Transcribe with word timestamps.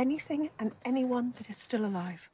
anything 0.00 0.48
and 0.56 0.72
anyone 0.88 1.36
that 1.36 1.44
is 1.52 1.60
still 1.60 1.84
alive. 1.84 2.24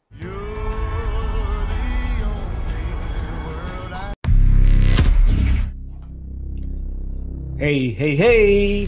Hey, 7.59 7.91
hey, 7.91 8.15
hey. 8.15 8.87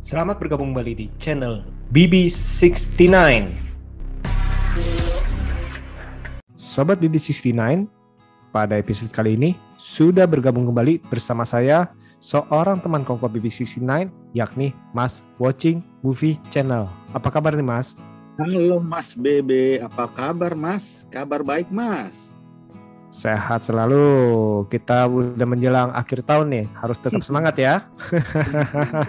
Selamat 0.00 0.40
bergabung 0.40 0.72
kembali 0.72 0.92
di 0.96 1.06
channel 1.20 1.68
BB69. 1.92 3.12
Sobat 6.56 6.96
BB69, 6.96 7.84
pada 8.56 8.80
episode 8.80 9.12
kali 9.12 9.36
ini 9.36 9.52
sudah 9.76 10.24
bergabung 10.24 10.64
kembali 10.64 11.04
bersama 11.12 11.44
saya 11.44 11.92
seorang 12.24 12.80
teman 12.80 13.04
kongko 13.04 13.28
BB69 13.28 14.08
yakni 14.32 14.72
Mas 14.96 15.20
Watching 15.36 15.84
Movie 16.00 16.40
Channel. 16.48 17.05
Apa 17.16 17.32
kabar 17.32 17.56
nih 17.56 17.64
Mas? 17.64 17.96
Halo 18.36 18.76
Mas 18.76 19.16
Bebe, 19.16 19.80
apa 19.80 20.04
kabar 20.04 20.52
Mas? 20.52 21.08
Kabar 21.08 21.40
baik 21.40 21.72
Mas. 21.72 22.28
Sehat 23.08 23.64
selalu. 23.64 24.04
Kita 24.68 25.08
udah 25.08 25.48
menjelang 25.48 25.88
akhir 25.96 26.20
tahun 26.28 26.52
nih, 26.52 26.66
harus 26.76 27.00
tetap 27.00 27.24
semangat 27.24 27.56
ya. 27.56 27.88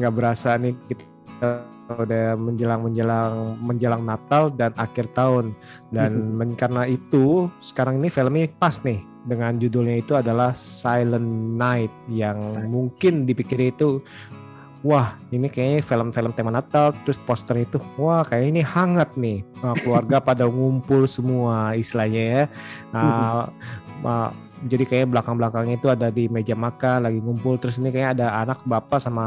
Nggak 0.00 0.12
berasa 0.16 0.56
nih 0.56 0.72
kita 0.88 1.60
udah 1.92 2.34
menjelang 2.40 2.80
menjelang 2.82 3.32
menjelang 3.60 4.02
Natal 4.02 4.48
dan 4.48 4.72
akhir 4.80 5.12
tahun 5.12 5.52
dan 5.92 6.10
men- 6.40 6.56
karena 6.56 6.88
itu 6.88 7.52
sekarang 7.60 8.00
ini 8.00 8.08
filmnya 8.08 8.48
pas 8.56 8.80
nih 8.80 9.04
dengan 9.28 9.60
judulnya 9.60 10.00
itu 10.00 10.16
adalah 10.16 10.56
Silent 10.56 11.28
Night 11.60 11.92
yang 12.08 12.40
Silent. 12.40 12.72
mungkin 12.72 13.28
dipikir 13.28 13.70
itu 13.70 14.00
wah 14.86 15.18
ini 15.34 15.50
kayaknya 15.50 15.82
film-film 15.82 16.30
tema 16.30 16.54
Natal 16.54 16.94
terus 17.02 17.18
poster 17.26 17.58
itu. 17.58 17.82
Wah 17.98 18.22
kayak 18.22 18.54
ini 18.54 18.62
hangat 18.62 19.10
nih. 19.18 19.42
Nah, 19.58 19.74
keluarga 19.82 20.22
pada 20.22 20.46
ngumpul 20.46 21.10
semua 21.10 21.74
istilahnya 21.74 22.22
ya. 22.22 22.42
Nah, 22.94 23.50
ma- 23.98 24.30
jadi 24.70 24.86
kayak 24.86 25.10
belakang-belakangnya 25.10 25.76
itu 25.76 25.88
ada 25.90 26.08
di 26.08 26.30
meja 26.30 26.54
makan 26.54 27.10
lagi 27.10 27.18
ngumpul. 27.18 27.58
Terus 27.58 27.82
ini 27.82 27.90
kayak 27.90 28.16
ada 28.16 28.46
anak 28.46 28.62
bapak 28.62 29.02
sama 29.02 29.26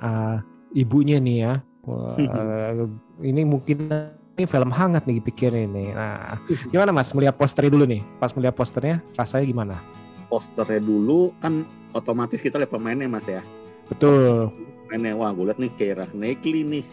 uh, 0.00 0.36
ibunya 0.72 1.20
nih 1.20 1.36
ya. 1.44 1.54
Wah, 1.84 2.16
eh, 2.16 2.88
ini 3.20 3.44
mungkin 3.44 3.92
ini 4.34 4.44
film 4.48 4.72
hangat 4.72 5.04
nih 5.04 5.20
pikirnya 5.20 5.68
ini. 5.68 5.92
Nah 5.92 6.40
gimana 6.72 6.90
mas? 6.96 7.12
Melihat 7.12 7.36
posternya 7.36 7.70
dulu 7.76 7.84
nih. 7.84 8.02
Pas 8.16 8.32
melihat 8.32 8.56
posternya 8.56 9.04
rasanya 9.14 9.44
gimana? 9.44 9.76
Posternya 10.32 10.80
dulu 10.80 11.30
kan 11.38 11.62
otomatis 11.94 12.42
kita 12.42 12.58
lihat 12.58 12.72
pemainnya 12.74 13.06
Mas 13.06 13.30
ya. 13.30 13.44
Betul 13.86 14.50
Pemainnya 14.84 15.12
wah 15.12 15.30
gue 15.30 15.44
liat 15.44 15.58
nih 15.58 15.72
Keira 15.74 16.04
Knightley 16.06 16.60
nih. 16.62 16.84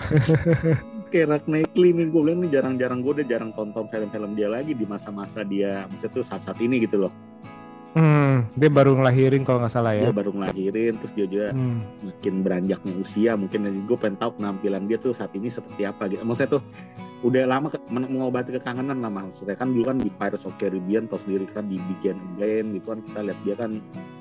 Keira 1.10 1.38
Knightley 1.40 1.90
nih 1.90 2.06
gue 2.06 2.20
bilang 2.20 2.40
nih 2.40 2.50
jarang-jarang 2.50 3.00
gue 3.00 3.12
udah 3.16 3.26
jarang 3.26 3.50
tonton 3.50 3.86
film-film 3.86 4.30
dia 4.32 4.46
lagi 4.46 4.72
di 4.72 4.84
masa-masa 4.84 5.42
dia 5.42 5.86
maksudnya 5.86 6.12
tuh 6.12 6.24
saat-saat 6.24 6.58
ini 6.60 6.82
gitu 6.82 7.00
loh. 7.00 7.12
hmm, 7.90 8.54
dia 8.54 8.70
baru 8.70 8.94
ngelahirin 8.94 9.42
kalau 9.42 9.58
nggak 9.58 9.72
salah 9.72 9.92
Dia 9.92 10.06
ya 10.06 10.10
baru 10.10 10.30
ngelahirin 10.30 10.94
terus 10.96 11.12
dia 11.12 11.26
juga 11.26 11.50
Hmm, 11.50 11.82
makin 12.00 12.34
beranjaknya 12.40 12.92
usia 12.96 13.32
mungkin 13.34 13.60
gue 13.82 13.98
pengen 13.98 14.16
tahu 14.16 14.30
penampilan 14.38 14.86
dia 14.86 14.96
tuh 14.96 15.10
saat 15.10 15.34
ini 15.34 15.50
seperti 15.50 15.82
apa 15.82 16.06
gitu 16.06 16.22
maksudnya 16.22 16.56
tuh 16.56 16.62
udah 17.20 17.44
lama 17.44 17.68
ke, 17.68 17.76
men- 17.92 18.08
mengobati 18.08 18.56
kekangenan 18.56 19.04
lah 19.04 19.12
maksudnya. 19.12 19.52
Kan 19.52 19.76
dulu 19.76 19.92
kan 19.92 20.00
di 20.00 20.08
Pirates 20.08 20.48
of 20.48 20.56
Caribbean 20.56 21.04
terus 21.04 21.28
sendiri 21.28 21.44
kan 21.52 21.68
di 21.68 21.76
Begin 21.76 22.16
Again 22.36 22.72
gitu 22.76 22.86
kan 22.96 23.00
kita 23.04 23.20
lihat 23.20 23.38
dia 23.44 23.54
kan 23.60 23.70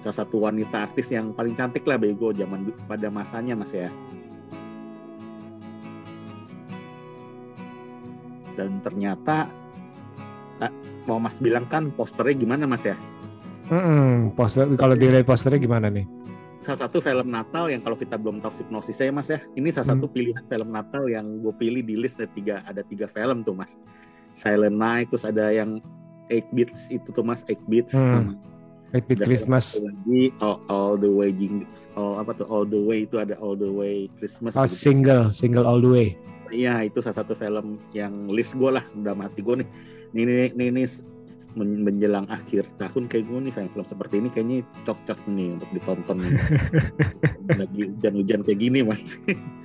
salah 0.04 0.18
satu 0.20 0.36
wanita 0.44 0.76
artis 0.92 1.08
yang 1.16 1.32
paling 1.32 1.56
cantik 1.56 1.88
lah 1.88 1.96
bego 1.96 2.36
zaman 2.36 2.68
pada 2.88 3.08
masanya 3.08 3.56
mas 3.56 3.72
ya. 3.72 3.88
Dan 8.60 8.84
ternyata 8.84 9.48
mau 11.08 11.18
mas 11.18 11.40
bilang 11.40 11.64
kan 11.66 11.90
posternya 11.96 12.36
gimana 12.36 12.68
mas 12.68 12.84
ya? 12.84 13.00
Mm-mm, 13.72 14.36
poster 14.36 14.68
kalau 14.76 14.98
dilihat 14.98 15.24
posternya 15.24 15.62
gimana 15.62 15.88
nih 15.88 16.19
salah 16.60 16.80
satu 16.86 17.00
film 17.00 17.28
Natal 17.32 17.72
yang 17.72 17.80
kalau 17.80 17.96
kita 17.96 18.20
belum 18.20 18.44
tahu 18.44 18.52
hipnosisnya 18.64 19.16
mas 19.16 19.32
ya 19.32 19.40
ini 19.56 19.72
salah 19.72 19.96
satu 19.96 20.12
pilihan 20.12 20.44
film 20.44 20.70
Natal 20.70 21.08
yang 21.08 21.40
gue 21.40 21.54
pilih 21.56 21.82
di 21.82 21.96
list 21.96 22.20
ada 22.20 22.28
tiga 22.28 22.56
ada 22.68 22.84
tiga 22.84 23.08
film 23.08 23.48
tuh 23.48 23.56
mas 23.56 23.80
Silent 24.36 24.76
Night 24.76 25.08
terus 25.10 25.24
ada 25.24 25.50
yang 25.50 25.80
Eight 26.28 26.46
Beats 26.52 26.92
itu 26.92 27.10
tuh 27.10 27.24
mas 27.24 27.48
Eight 27.48 27.64
Beats 27.66 27.96
Hmm. 27.96 28.12
sama 28.12 28.34
Eight 28.92 29.06
ada 29.08 29.24
Christmas 29.24 29.80
lagi 29.80 30.34
all, 30.44 30.60
all 30.68 30.94
the 31.00 31.08
way 31.08 31.30
Jing, 31.32 31.64
all 31.96 32.20
apa 32.20 32.36
tuh 32.36 32.46
all 32.52 32.66
the 32.68 32.78
way 32.78 33.08
itu 33.08 33.22
ada 33.22 33.40
all 33.40 33.56
the 33.56 33.70
way 33.70 34.12
Christmas 34.20 34.52
oh, 34.58 34.68
gitu. 34.68 34.76
single 34.76 35.24
single 35.32 35.64
all 35.64 35.80
the 35.80 35.90
way 35.90 36.10
Iya 36.50 36.82
itu 36.82 36.98
salah 36.98 37.22
satu 37.22 37.38
film 37.38 37.78
yang 37.94 38.26
list 38.26 38.58
gue 38.58 38.74
lah 38.74 38.82
udah 38.98 39.14
mati 39.14 39.46
gue 39.46 39.62
nih. 39.62 39.70
Ini 40.18 40.58
ini 40.58 40.64
ini, 40.74 40.82
menjelang 41.58 42.30
akhir 42.30 42.70
tahun 42.78 43.10
kayak 43.10 43.26
gue 43.26 43.40
nih 43.50 43.54
film-film 43.54 43.86
seperti 43.86 44.16
ini 44.22 44.30
kayaknya 44.30 44.58
cocok 44.86 45.20
nih 45.28 45.48
untuk 45.58 45.70
ditonton. 45.74 46.18
Lagi 47.60 47.82
hujan-hujan 47.90 48.40
kayak 48.46 48.60
gini 48.62 48.80
mas. 48.86 49.18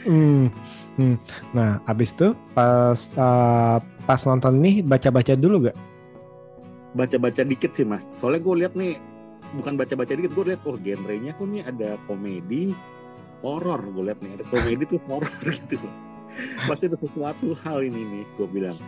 Hmm, 0.08 0.48
hmm. 0.96 1.16
Nah, 1.52 1.84
abis 1.84 2.16
itu 2.16 2.32
pas 2.56 2.98
uh, 3.20 3.78
pas 4.08 4.20
nonton 4.24 4.54
nih 4.58 4.80
baca-baca 4.80 5.36
dulu 5.36 5.68
gak? 5.68 5.76
Baca-baca 6.96 7.42
dikit 7.44 7.76
sih 7.76 7.84
mas. 7.84 8.02
Soalnya 8.18 8.40
gue 8.40 8.54
lihat 8.64 8.72
nih 8.72 8.96
bukan 9.54 9.76
baca-baca 9.76 10.12
dikit 10.16 10.32
gue 10.32 10.44
lihat 10.54 10.60
oh 10.66 10.80
genrenya 10.80 11.36
kok 11.36 11.46
nih 11.46 11.62
ada 11.62 11.94
komedi 12.10 12.74
horor 13.44 13.84
gue 13.92 14.04
lihat 14.10 14.18
nih 14.24 14.40
ada 14.40 14.44
komedi 14.48 14.82
tuh 14.88 15.00
horor 15.06 15.30
gitu. 15.60 15.76
Pasti 16.66 16.90
ada 16.90 16.98
sesuatu 16.98 17.54
hal 17.62 17.84
ini 17.84 18.02
nih 18.02 18.24
gue 18.40 18.48
bilang. 18.48 18.78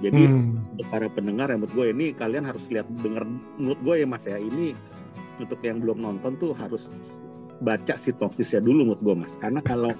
Jadi 0.00 0.22
Hmm, 0.24 0.62
untuk 0.72 0.86
para 0.88 1.06
pendengar 1.06 1.46
ya 1.46 1.56
menurut 1.56 1.74
gue 1.74 1.86
ini 1.90 2.06
kalian 2.10 2.42
harus 2.42 2.66
lihat 2.68 2.88
denger 2.96 3.22
menurut 3.54 3.80
gue 3.80 3.94
ya 3.96 4.06
mas 4.06 4.24
ya. 4.24 4.36
Ini 4.36 4.72
untuk 5.36 5.60
yang 5.60 5.78
belum 5.78 5.98
nonton 5.98 6.34
tuh 6.36 6.54
harus 6.54 6.88
baca 7.58 7.94
sinopsisnya 7.94 8.58
dulu 8.58 8.88
menurut 8.88 9.02
gue 9.02 9.14
mas. 9.18 9.34
Karena 9.36 9.60
kalau 9.60 9.92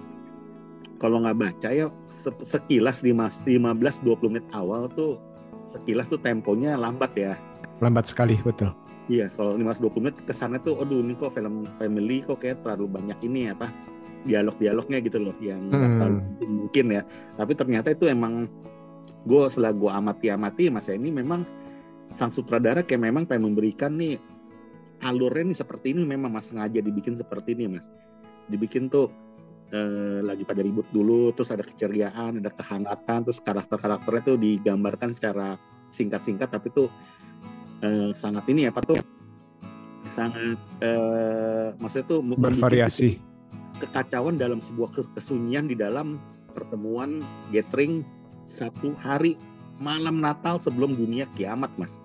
kalau 0.97 1.19
nggak 1.19 1.35
baca 1.37 1.69
ya 1.69 1.87
se- 2.07 2.43
sekilas 2.43 2.99
di 2.99 3.11
mas 3.11 3.43
15-20 3.43 4.07
menit 4.29 4.47
awal 4.51 4.87
tuh 4.89 5.19
sekilas 5.65 6.07
tuh 6.07 6.19
temponya 6.19 6.75
lambat 6.75 7.13
ya. 7.13 7.35
Lambat 7.79 8.07
sekali 8.07 8.39
betul. 8.41 8.71
iya 9.07 9.27
kalau 9.29 9.59
15-20 9.59 9.99
menit 9.99 10.17
kesannya 10.23 10.63
tuh 10.63 10.79
aduh 10.79 11.03
ini 11.03 11.15
kok 11.15 11.35
film 11.35 11.67
family 11.75 12.23
kok 12.23 12.39
kayak 12.39 12.63
terlalu 12.63 12.87
banyak 12.89 13.19
ini 13.23 13.51
apa 13.51 13.67
dialog-dialognya 14.23 15.03
gitu 15.03 15.19
loh 15.19 15.35
yang 15.39 15.59
Hmm. 15.69 16.23
mungkin 16.41 16.87
ya. 16.93 17.03
Tapi 17.35 17.53
ternyata 17.53 17.91
itu 17.91 18.07
emang 18.07 18.47
gue 19.23 19.43
setelah 19.47 19.73
gue 19.75 19.91
amati-amati 19.91 20.71
mas 20.71 20.91
ini 20.91 21.15
memang 21.15 21.47
sang 22.13 22.31
sutradara 22.35 22.83
kayak 22.83 23.03
memang 23.09 23.25
pengen 23.25 23.55
memberikan 23.55 23.95
nih 23.95 24.19
alurnya 25.03 25.55
nih 25.55 25.59
seperti 25.59 25.95
ini 25.95 26.03
memang 26.05 26.31
mas 26.31 26.51
sengaja 26.51 26.79
dibikin 26.83 27.15
seperti 27.15 27.55
ini 27.55 27.79
mas 27.79 27.87
dibikin 28.51 28.91
tuh 28.91 29.09
eh, 29.71 30.21
lagi 30.21 30.43
pada 30.43 30.61
ribut 30.61 30.87
dulu 30.91 31.31
terus 31.33 31.51
ada 31.55 31.65
keceriaan 31.65 32.43
ada 32.43 32.51
kehangatan 32.51 33.19
terus 33.25 33.39
karakter-karakternya 33.41 34.23
tuh 34.23 34.37
digambarkan 34.39 35.15
secara 35.15 35.57
singkat-singkat 35.95 36.49
tapi 36.51 36.69
tuh 36.75 36.89
eh, 37.83 38.11
sangat 38.13 38.45
ini 38.51 38.69
apa 38.69 38.81
tuh 38.83 38.99
sangat 40.11 40.59
eh, 40.83 41.69
maksudnya 41.79 42.07
tuh 42.11 42.21
Bervariasi. 42.23 43.23
kekacauan 43.79 44.35
dalam 44.35 44.59
sebuah 44.59 44.91
ke- 44.91 45.11
kesunyian 45.15 45.71
di 45.71 45.79
dalam 45.79 46.19
pertemuan 46.53 47.25
gathering 47.55 48.05
satu 48.47 48.95
hari 49.01 49.37
malam 49.81 50.21
Natal 50.23 50.61
sebelum 50.61 50.95
dunia 50.95 51.27
kiamat 51.35 51.71
mas 51.79 51.99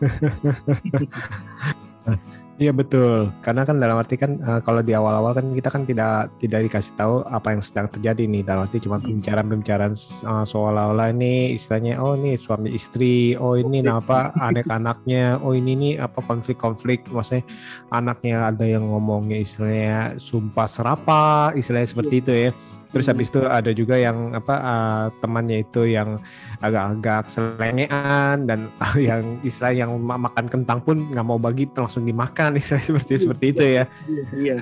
Iya 2.56 2.72
betul. 2.72 3.28
Karena 3.44 3.68
kan 3.68 3.76
dalam 3.76 4.00
arti 4.00 4.16
kan 4.16 4.40
uh, 4.40 4.64
kalau 4.64 4.80
di 4.80 4.96
awal-awal 4.96 5.36
kan 5.36 5.52
kita 5.52 5.68
kan 5.68 5.84
tidak 5.84 6.32
tidak 6.40 6.64
dikasih 6.64 6.96
tahu 6.96 7.20
apa 7.28 7.52
yang 7.52 7.60
sedang 7.60 7.84
terjadi 7.92 8.24
nih. 8.24 8.48
Dalam 8.48 8.64
arti 8.64 8.80
cuma 8.80 8.96
Hmm. 8.96 9.12
pembicaraan-pembicaraan 9.12 9.92
uh, 10.24 10.44
seolah-olah 10.48 11.12
ini 11.12 11.52
istilahnya 11.52 12.00
oh 12.00 12.16
ini 12.16 12.40
suami 12.40 12.72
istri, 12.72 13.36
oh 13.36 13.60
ini 13.60 13.84
apa 13.84 14.32
anak-anaknya, 14.40 15.44
oh 15.44 15.52
ini 15.52 15.76
nih 15.76 15.94
apa 16.00 16.24
konflik-konflik 16.24 17.04
maksudnya 17.12 17.44
anaknya 17.92 18.48
ada 18.48 18.64
yang 18.64 18.88
ngomongnya 18.88 19.36
istilahnya 19.36 20.16
sumpah 20.16 20.64
serapa, 20.64 21.52
istilahnya 21.52 21.92
seperti 21.92 22.24
itu 22.24 22.32
ya. 22.32 22.50
Terus 22.96 23.12
habis 23.12 23.28
itu 23.28 23.44
ada 23.44 23.70
juga 23.76 24.00
yang 24.00 24.32
apa 24.32 24.54
uh, 24.56 25.04
temannya 25.20 25.68
itu 25.68 25.84
yang 25.84 26.16
agak-agak 26.64 27.28
selengean 27.28 28.48
dan 28.48 28.72
yang 28.96 29.36
istilah 29.44 29.76
yang 29.76 29.92
ma- 30.00 30.16
makan 30.16 30.48
kentang 30.48 30.80
pun 30.80 31.12
nggak 31.12 31.26
mau 31.28 31.36
bagi 31.36 31.68
langsung 31.76 32.08
dimakan 32.08 32.56
istilah 32.60 32.80
seperti 32.80 33.12
seperti 33.20 33.44
itu 33.52 33.64
ya. 33.64 33.84
iya 34.32 34.58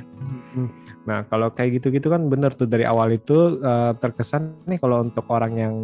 Nah 1.04 1.22
kalau 1.28 1.52
kayak 1.52 1.80
gitu-gitu 1.80 2.08
kan 2.08 2.26
bener 2.32 2.56
tuh 2.56 2.64
dari 2.64 2.88
awal 2.88 3.12
itu 3.12 3.60
eh, 3.60 3.92
terkesan 4.00 4.64
nih 4.64 4.80
kalau 4.80 5.04
untuk 5.04 5.28
orang 5.28 5.52
yang 5.54 5.74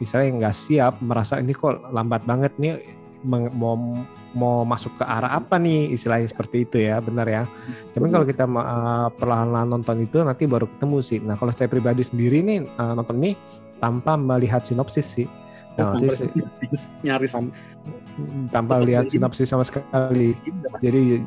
istilahnya 0.00 0.48
nggak 0.48 0.56
siap 0.56 0.98
merasa 1.04 1.38
ini 1.38 1.52
kok 1.52 1.92
lambat 1.92 2.24
banget 2.24 2.52
nih 2.56 3.01
mau 3.24 3.74
mau 4.32 4.64
masuk 4.64 4.96
ke 4.96 5.04
arah 5.04 5.36
apa 5.36 5.60
nih 5.60 5.92
istilahnya 5.92 6.28
seperti 6.28 6.64
itu 6.64 6.76
ya 6.80 6.98
benar 6.98 7.26
ya. 7.28 7.42
Cuman 7.92 8.08
Betul. 8.08 8.14
kalau 8.16 8.26
kita 8.26 8.44
uh, 8.48 9.08
perlahan-lahan 9.14 9.68
nonton 9.68 9.96
itu 10.02 10.24
nanti 10.24 10.48
baru 10.48 10.66
ketemu 10.66 10.98
sih. 11.04 11.18
Nah 11.20 11.36
kalau 11.36 11.52
saya 11.52 11.68
pribadi 11.68 12.02
sendiri 12.02 12.40
nih 12.40 12.64
uh, 12.80 12.96
nonton 12.96 13.20
ini 13.20 13.36
tanpa 13.78 14.16
melihat 14.16 14.64
sinopsis 14.64 15.06
sih. 15.06 15.28
Nah, 15.72 15.88
Oh, 15.88 15.96
tanpa 15.96 16.12
sih- 16.12 16.28
nyaris 17.00 17.32
Tam- 17.32 17.52
tanpa 18.52 18.76
lihat 18.84 19.08
sinopsis 19.08 19.48
sama 19.48 19.64
sekali. 19.64 20.36
Jadi 20.84 21.24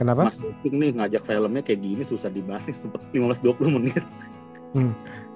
kenapa? 0.00 0.32
Mas 0.32 0.40
nih 0.64 0.96
ngajak 0.96 1.22
filmnya 1.28 1.60
kayak 1.60 1.80
gini 1.84 2.02
susah 2.04 2.32
dibahas 2.32 2.64
nih 2.64 2.76
sempet 2.76 3.00
15-20 3.12 3.68
menit. 3.68 4.00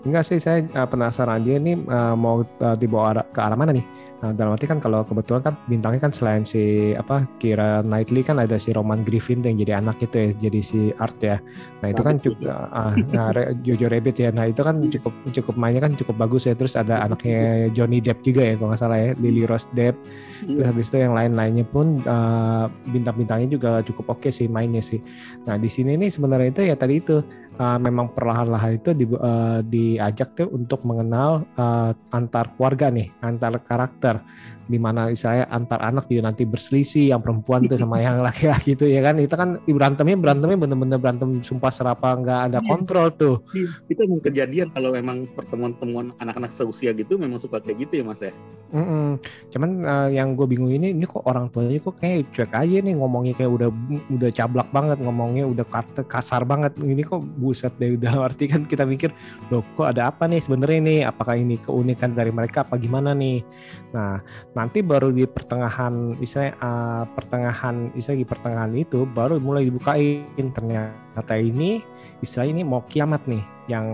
Enggak 0.06 0.23
sih, 0.25 0.38
saya 0.38 0.62
uh, 0.73 0.87
penasaran 0.88 1.43
dia 1.43 1.58
ini 1.58 1.76
uh, 1.85 2.14
mau 2.14 2.47
uh, 2.47 2.76
dibawa 2.79 3.26
ke 3.26 3.41
arah 3.43 3.58
mana 3.58 3.75
nih? 3.75 3.85
Nah, 4.16 4.32
dalam 4.32 4.56
arti 4.56 4.64
kan 4.64 4.80
kalau 4.80 5.04
kebetulan 5.04 5.44
kan 5.44 5.54
bintangnya 5.68 6.08
kan 6.08 6.12
selain 6.14 6.48
si 6.48 6.96
apa 6.96 7.28
Kira 7.36 7.84
Knightley 7.84 8.24
kan 8.24 8.40
ada 8.40 8.56
si 8.56 8.72
Roman 8.72 9.04
Griffin 9.04 9.44
yang 9.44 9.60
jadi 9.60 9.76
anak 9.76 10.00
itu 10.00 10.16
ya, 10.16 10.28
jadi 10.48 10.60
si 10.64 10.80
Art 10.96 11.20
ya. 11.20 11.36
Nah 11.84 11.88
itu 11.92 12.00
kan 12.00 12.16
cukup 12.24 12.48
uh, 12.48 12.96
nah, 13.12 13.28
Jojo 13.60 13.86
Rabbit 13.92 14.16
ya. 14.16 14.32
Nah 14.32 14.48
itu 14.48 14.64
kan 14.64 14.80
cukup 14.88 15.12
cukup 15.36 15.54
mainnya 15.60 15.84
kan 15.84 15.92
cukup 15.92 16.16
bagus 16.16 16.48
ya. 16.48 16.56
Terus 16.56 16.80
ada 16.80 17.04
anaknya 17.04 17.68
Johnny 17.76 18.00
Depp 18.00 18.24
juga 18.24 18.40
ya 18.40 18.54
kalau 18.56 18.72
nggak 18.72 18.80
salah 18.80 18.98
ya, 19.04 19.10
Lily 19.20 19.44
Rose 19.44 19.68
Depp. 19.76 20.00
Terus 20.48 20.64
habis 20.64 20.88
itu 20.88 20.96
yang 21.00 21.12
lain-lainnya 21.12 21.64
pun 21.69 22.00
uh, 22.08 22.72
bintang-bintangnya 22.88 23.48
juga 23.52 23.70
cukup 23.84 24.16
oke 24.16 24.32
sih 24.32 24.48
mainnya 24.48 24.80
sih. 24.80 25.00
Nah 25.44 25.60
di 25.60 25.69
sini 25.69 25.92
nih 25.96 26.08
sebenarnya 26.08 26.48
itu 26.56 26.62
ya 26.64 26.76
tadi 26.76 27.04
itu 27.04 27.20
uh, 27.60 27.78
memang 27.80 28.12
perlahan-lahan 28.12 28.78
itu 28.78 28.90
di, 28.92 29.04
uh, 29.08 29.60
diajak 29.64 30.36
tuh 30.36 30.48
untuk 30.52 30.84
mengenal 30.84 31.44
uh, 31.56 31.92
antar 32.12 32.52
keluarga 32.54 32.92
nih, 32.92 33.08
antar 33.24 33.58
karakter 33.64 34.06
militar. 34.06 34.23
Di 34.66 34.76
mana 34.76 35.08
saya 35.14 35.46
antar 35.46 35.78
anak 35.78 36.10
juga 36.10 36.28
nanti 36.28 36.42
berselisih 36.42 37.14
yang 37.14 37.22
perempuan 37.22 37.64
tuh 37.64 37.78
sama 37.78 38.02
yang 38.02 38.18
laki-laki 38.26 38.74
itu 38.74 38.90
ya 38.90 39.00
kan 39.00 39.16
itu 39.22 39.30
kan 39.32 39.62
berantemnya 39.62 40.18
berantemnya 40.18 40.58
bener-bener 40.58 40.98
berantem 40.98 41.38
sumpah 41.40 41.70
serapa 41.70 42.18
nggak 42.18 42.40
ada 42.50 42.58
Iya. 42.58 42.66
kontrol 42.66 43.06
tuh 43.14 43.36
Iya, 43.54 43.70
itu 43.86 44.00
emang 44.02 44.20
kejadian 44.20 44.68
kalau 44.74 44.90
memang 44.90 45.30
pertemuan-temuan 45.32 46.12
anak-anak 46.18 46.50
seusia 46.50 46.90
gitu 46.92 47.14
memang 47.14 47.38
suka 47.38 47.62
kayak 47.62 47.86
gitu 47.86 48.02
ya 48.02 48.04
mas 48.04 48.18
ya. 48.18 48.34
Mm-mm. 48.66 49.22
Cuman 49.54 49.70
uh, 49.86 50.08
yang 50.10 50.34
gue 50.34 50.42
bingung 50.50 50.74
ini, 50.74 50.90
ini 50.90 51.06
kok 51.06 51.22
orang 51.22 51.46
tuanya 51.54 51.78
kok 51.78 52.02
kayak 52.02 52.26
cuek 52.34 52.50
aja 52.50 52.76
nih 52.82 52.98
ngomongnya 52.98 53.38
kayak 53.38 53.52
udah 53.54 53.70
udah 54.10 54.30
cablak 54.34 54.66
banget 54.74 54.98
ngomongnya 54.98 55.46
udah 55.46 55.62
kata 55.62 56.02
kasar 56.02 56.42
banget. 56.42 56.74
Ini 56.82 56.98
kok 57.06 57.22
buset 57.38 57.70
deh 57.78 57.94
udah 57.94 58.19
arti 58.26 58.50
kan 58.50 58.66
kita 58.66 58.82
mikir, 58.82 59.14
loh 59.54 59.62
kok 59.78 59.94
ada 59.94 60.10
apa 60.10 60.26
nih 60.26 60.42
sebenarnya 60.42 60.80
nih? 60.82 60.98
Apakah 61.06 61.38
ini 61.38 61.62
keunikan 61.62 62.19
dari 62.19 62.34
mereka 62.34 62.66
apa 62.66 62.74
gimana 62.74 63.14
nih? 63.14 63.46
Nah 63.94 64.19
nanti 64.56 64.81
baru 64.81 65.12
di 65.12 65.29
pertengahan, 65.29 66.17
misalnya 66.17 66.56
uh, 66.64 67.05
pertengahan, 67.12 67.93
misalnya 67.93 68.25
di 68.25 68.29
pertengahan 68.29 68.73
itu 68.73 69.05
baru 69.05 69.37
mulai 69.37 69.69
dibukain. 69.69 70.25
Ternyata 70.32 71.37
ini 71.37 71.85
istilahnya 72.22 72.60
ini 72.60 72.64
mau 72.64 72.82
kiamat 72.86 73.24
nih 73.28 73.42
yang 73.66 73.86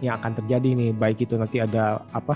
yang 0.00 0.16
akan 0.16 0.32
terjadi 0.42 0.68
nih. 0.72 0.90
Baik 0.96 1.28
itu 1.28 1.36
nanti 1.36 1.60
ada 1.60 2.00
apa 2.10 2.34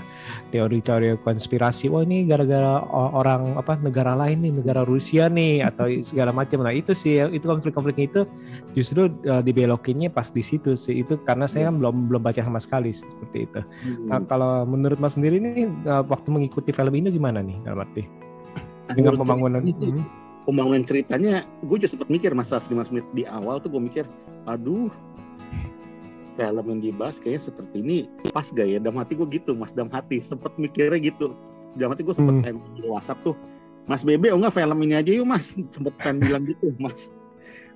teori-teori 0.53 1.17
konspirasi 1.21 1.89
wah 1.89 2.05
ini 2.05 2.29
gara-gara 2.29 2.85
orang 2.93 3.57
apa 3.57 3.77
negara 3.81 4.13
lain 4.13 4.45
nih 4.45 4.53
negara 4.53 4.85
Rusia 4.85 5.27
nih 5.27 5.61
atau 5.69 5.89
segala 6.05 6.31
macam. 6.31 6.61
Nah 6.61 6.73
itu 6.73 6.93
sih 6.93 7.17
itu 7.19 7.45
konflik-konfliknya 7.45 8.05
itu 8.05 8.21
justru 8.77 9.09
uh, 9.27 9.41
dibelokinnya 9.41 10.13
pas 10.13 10.29
di 10.29 10.45
situ 10.45 10.77
sih. 10.77 11.01
Itu 11.01 11.19
karena 11.25 11.49
saya 11.49 11.73
kan 11.73 11.81
belum 11.81 12.09
belum 12.13 12.21
baca 12.21 12.41
sama 12.41 12.61
sekali 12.61 12.93
seperti 12.93 13.49
itu. 13.49 13.61
Nah, 14.05 14.21
kalau 14.29 14.63
menurut 14.63 15.01
mas 15.01 15.17
sendiri 15.17 15.41
nih 15.41 15.67
uh, 15.89 16.05
waktu 16.05 16.29
mengikuti 16.29 16.69
film 16.71 16.93
ini 16.93 17.09
gimana 17.09 17.41
nih 17.41 17.57
dalam 17.65 17.81
arti? 17.81 18.05
Dengan 18.93 19.17
pembangunan 19.17 19.65
sih, 19.65 19.89
Hmm. 19.89 20.05
pembangunan 20.45 20.85
ceritanya 20.85 21.41
gue 21.65 21.75
juga 21.81 21.89
sempat 21.89 22.07
mikir 22.13 22.29
mas 22.37 22.53
15 22.53 22.93
menit 22.93 23.05
di 23.17 23.25
awal 23.25 23.57
tuh 23.57 23.73
gue 23.73 23.81
mikir 23.81 24.05
aduh 24.45 24.93
film 26.35 26.65
yang 26.67 26.81
dibahas 26.81 27.17
kayaknya 27.17 27.43
seperti 27.43 27.75
ini 27.79 27.97
pas 28.29 28.45
gak 28.45 28.67
ya 28.67 28.77
dalam 28.77 28.99
hati 28.99 29.15
gue 29.15 29.27
gitu 29.31 29.51
mas 29.51 29.71
dalam 29.71 29.87
hati 29.87 30.19
sempet 30.19 30.51
mikirnya 30.55 30.99
gitu 31.01 31.31
dalam 31.73 31.91
hati 31.91 32.03
gue 32.03 32.11
sempet 32.11 32.35
Hmm. 32.45 32.59
di 32.71 32.83
WhatsApp 32.83 33.23
tuh 33.23 33.35
Mas 33.85 34.01
Bebe 34.01 34.29
oh 34.29 34.37
nggak 34.37 34.55
film 34.55 34.77
ini 34.81 34.93
aja 34.93 35.09
yuk 35.09 35.23
mas 35.23 35.45
sempet 35.55 35.93
pengen 35.95 36.19
bilang 36.21 36.43
gitu 36.49 36.73
mas 36.77 37.07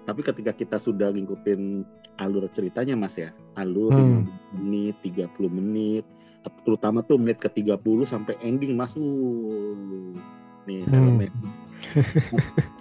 tapi 0.02 0.20
ketika 0.22 0.52
kita 0.52 0.76
sudah 0.76 1.10
ngikutin 1.10 1.86
alur 2.18 2.50
ceritanya 2.50 2.94
mas 2.94 3.14
ya 3.14 3.30
alur 3.54 3.92
Hmm. 3.92 4.26
15 4.58 4.60
menit 4.60 4.96
30 5.04 5.30
menit 5.50 6.06
terutama 6.64 7.00
tuh 7.00 7.16
menit 7.16 7.38
ke 7.38 7.48
30 7.48 7.78
sampai 8.04 8.34
ending 8.42 8.74
mas 8.74 8.92
uh, 8.94 10.16
nih 10.66 10.82
Hmm. 10.82 10.90
filmnya 10.90 11.30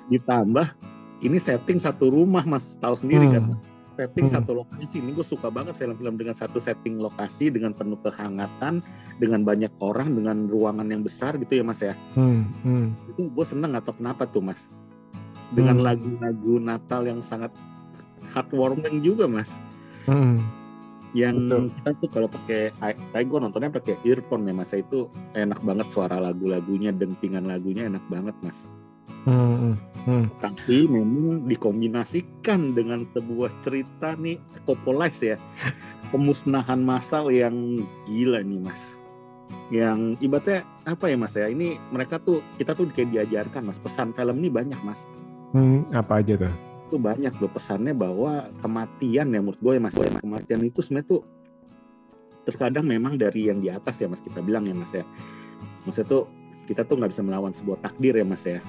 ditambah 0.09 0.67
ini 1.21 1.37
setting 1.37 1.79
satu 1.79 2.09
rumah 2.09 2.43
mas 2.43 2.79
tahu 2.79 2.95
sendiri 2.95 3.29
kan 3.29 3.43
Hmm. 3.45 3.53
mas 3.53 3.63
setting 3.99 4.31
Hmm. 4.31 4.37
satu 4.39 4.51
lokasi 4.63 5.03
ini 5.03 5.11
gue 5.11 5.27
suka 5.27 5.51
banget 5.51 5.75
film-film 5.75 6.15
dengan 6.15 6.39
satu 6.39 6.63
setting 6.63 7.03
lokasi 7.03 7.51
dengan 7.51 7.75
penuh 7.75 7.99
kehangatan 7.99 8.79
dengan 9.19 9.43
banyak 9.43 9.75
orang 9.83 10.15
dengan 10.15 10.47
ruangan 10.47 10.87
yang 10.87 11.03
besar 11.03 11.35
gitu 11.35 11.59
ya 11.59 11.65
mas 11.67 11.83
ya 11.83 11.99
Hmm, 12.15 12.47
hmm. 12.63 12.87
itu 13.11 13.27
gue 13.27 13.43
seneng 13.45 13.75
atau 13.75 13.91
kenapa 13.91 14.23
tuh 14.25 14.39
mas 14.39 14.71
dengan 15.51 15.83
Hmm. 15.83 15.87
lagu-lagu 15.91 16.55
Natal 16.63 17.03
yang 17.11 17.19
sangat 17.19 17.51
heartwarming 18.31 19.03
juga 19.03 19.27
mas 19.27 19.51
Hmm. 20.07 20.47
yang 21.11 21.49
Betul. 21.51 21.75
kita 21.75 21.91
tuh 21.99 22.09
kalau 22.15 22.29
pakai 22.31 22.71
kayak 22.79 23.27
gue 23.27 23.39
nontonnya 23.41 23.73
pakai 23.75 23.99
earphone 24.07 24.47
ya 24.47 24.55
mas 24.55 24.71
itu 24.71 25.11
enak 25.35 25.59
banget 25.61 25.91
suara 25.91 26.23
lagu-lagunya 26.23 26.95
dentingan 26.95 27.51
lagunya 27.51 27.91
enak 27.91 28.05
banget 28.07 28.37
mas 28.39 28.63
Hmm, 29.27 29.77
hmm. 30.07 30.25
tapi 30.41 30.89
memang 30.89 31.45
dikombinasikan 31.45 32.73
dengan 32.73 33.05
sebuah 33.13 33.51
cerita 33.61 34.15
nih 34.15 34.41
Coppolais 34.65 35.17
ya. 35.21 35.37
Pemusnahan 36.09 36.81
massal 36.81 37.29
yang 37.29 37.85
gila 38.09 38.41
nih 38.41 38.61
mas. 38.63 38.97
Yang 39.69 40.17
ibaratnya 40.25 40.65
apa 40.89 41.05
ya 41.13 41.17
mas 41.21 41.37
ya? 41.37 41.47
Ini 41.53 41.77
mereka 41.93 42.17
tuh 42.17 42.41
kita 42.57 42.73
tuh 42.73 42.89
kayak 42.89 43.13
diajarkan 43.13 43.69
mas. 43.69 43.77
Pesan 43.77 44.17
film 44.17 44.41
ini 44.41 44.49
banyak 44.49 44.81
mas. 44.81 45.05
Hmm, 45.53 45.85
apa 45.93 46.25
aja 46.25 46.41
tuh? 46.41 46.55
Itu 46.89 46.97
banyak 46.97 47.37
loh 47.37 47.53
pesannya 47.53 47.93
bahwa 47.93 48.49
kematian 48.65 49.29
ya 49.29 49.41
menurut 49.45 49.61
gue 49.61 49.73
ya 49.77 49.83
mas. 49.85 49.97
Ya, 50.01 50.09
kematian 50.09 50.61
itu 50.65 50.81
sebenarnya 50.81 51.09
tuh 51.13 51.23
terkadang 52.49 52.89
memang 52.89 53.21
dari 53.21 53.53
yang 53.53 53.61
di 53.61 53.69
atas 53.69 54.01
ya 54.01 54.09
mas 54.09 54.25
kita 54.25 54.41
bilang 54.41 54.65
ya 54.65 54.73
mas 54.73 54.97
ya. 54.97 55.05
Maksudnya 55.85 56.09
tuh 56.09 56.25
kita 56.65 56.89
tuh 56.89 56.97
nggak 56.97 57.13
bisa 57.13 57.21
melawan 57.21 57.53
sebuah 57.53 57.85
takdir 57.85 58.17
ya 58.17 58.25
mas 58.25 58.45
ya 58.45 58.65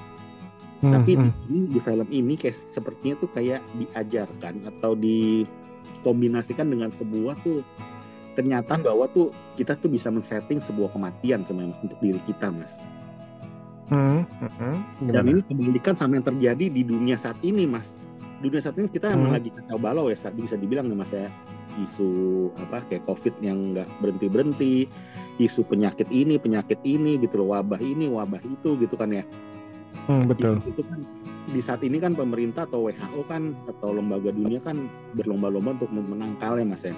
Hmm, 0.80 0.96
tapi 0.96 1.12
hmm. 1.12 1.22
di 1.24 1.30
sini 1.30 1.60
di 1.68 1.80
film 1.80 2.08
ini 2.08 2.34
kayak 2.40 2.56
sepertinya 2.72 3.14
tuh 3.20 3.28
kayak 3.28 3.60
diajarkan 3.76 4.64
atau 4.64 4.96
dikombinasikan 4.96 6.66
dengan 6.72 6.88
sebuah 6.88 7.36
tuh 7.44 7.60
kenyataan 8.32 8.80
bahwa 8.80 9.04
tuh 9.12 9.28
kita 9.60 9.76
tuh 9.76 9.92
bisa 9.92 10.08
men-setting 10.08 10.56
sebuah 10.62 10.96
kematian 10.96 11.44
sebenarnya 11.44 11.76
Mas, 11.76 11.84
untuk 11.84 11.98
diri 12.00 12.20
kita 12.24 12.48
mas 12.48 12.74
Hmm, 13.90 14.22
hmm, 14.22 14.52
hmm. 14.54 15.10
dan 15.10 15.26
ini 15.26 15.42
kebalikan 15.42 15.98
sama 15.98 16.14
yang 16.16 16.22
terjadi 16.22 16.70
di 16.70 16.82
dunia 16.86 17.18
saat 17.18 17.42
ini 17.42 17.66
mas 17.66 17.98
dunia 18.38 18.62
saat 18.62 18.78
ini 18.78 18.86
kita 18.86 19.10
emang 19.10 19.34
Hmm. 19.34 19.36
lagi 19.36 19.50
kacau 19.50 19.76
balau 19.82 20.06
ya 20.08 20.16
saat 20.16 20.38
bisa 20.38 20.54
dibilang 20.54 20.86
nih 20.86 20.96
mas 20.96 21.10
ya 21.10 21.26
isu 21.76 22.08
apa 22.56 22.86
kayak 22.86 23.02
covid 23.04 23.34
yang 23.42 23.74
nggak 23.74 23.90
berhenti 23.98 24.26
berhenti 24.30 24.74
isu 25.42 25.66
penyakit 25.66 26.06
ini 26.08 26.38
penyakit 26.38 26.78
ini 26.86 27.18
gitu 27.18 27.42
loh 27.42 27.52
wabah 27.52 27.82
ini 27.82 28.06
wabah 28.06 28.38
itu 28.46 28.78
gitu 28.78 28.94
kan 28.94 29.10
ya 29.10 29.26
Hmm, 30.06 30.26
di 30.26 30.28
betul. 30.34 30.58
saat 30.58 30.66
itu 30.66 30.82
kan 30.86 31.00
di 31.50 31.60
saat 31.60 31.82
ini 31.82 31.98
kan 31.98 32.12
pemerintah 32.14 32.66
atau 32.66 32.86
WHO 32.86 33.22
kan 33.26 33.54
atau 33.66 33.90
lembaga 33.90 34.30
dunia 34.30 34.62
kan 34.62 34.86
berlomba-lomba 35.18 35.74
untuk 35.78 35.90
menangkalnya 35.90 36.66
mas 36.66 36.84
ya. 36.86 36.94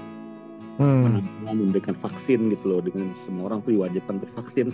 Hmm, 0.81 1.05
menangkal 1.05 1.53
memberikan 1.53 1.97
vaksin 1.97 2.49
gitu 2.53 2.65
loh 2.69 2.81
dengan 2.81 3.13
semua 3.21 3.53
orang 3.53 3.61
tuh 3.65 3.77
diwajibkan 3.77 4.21
untuk 4.21 4.33
vaksin. 4.33 4.73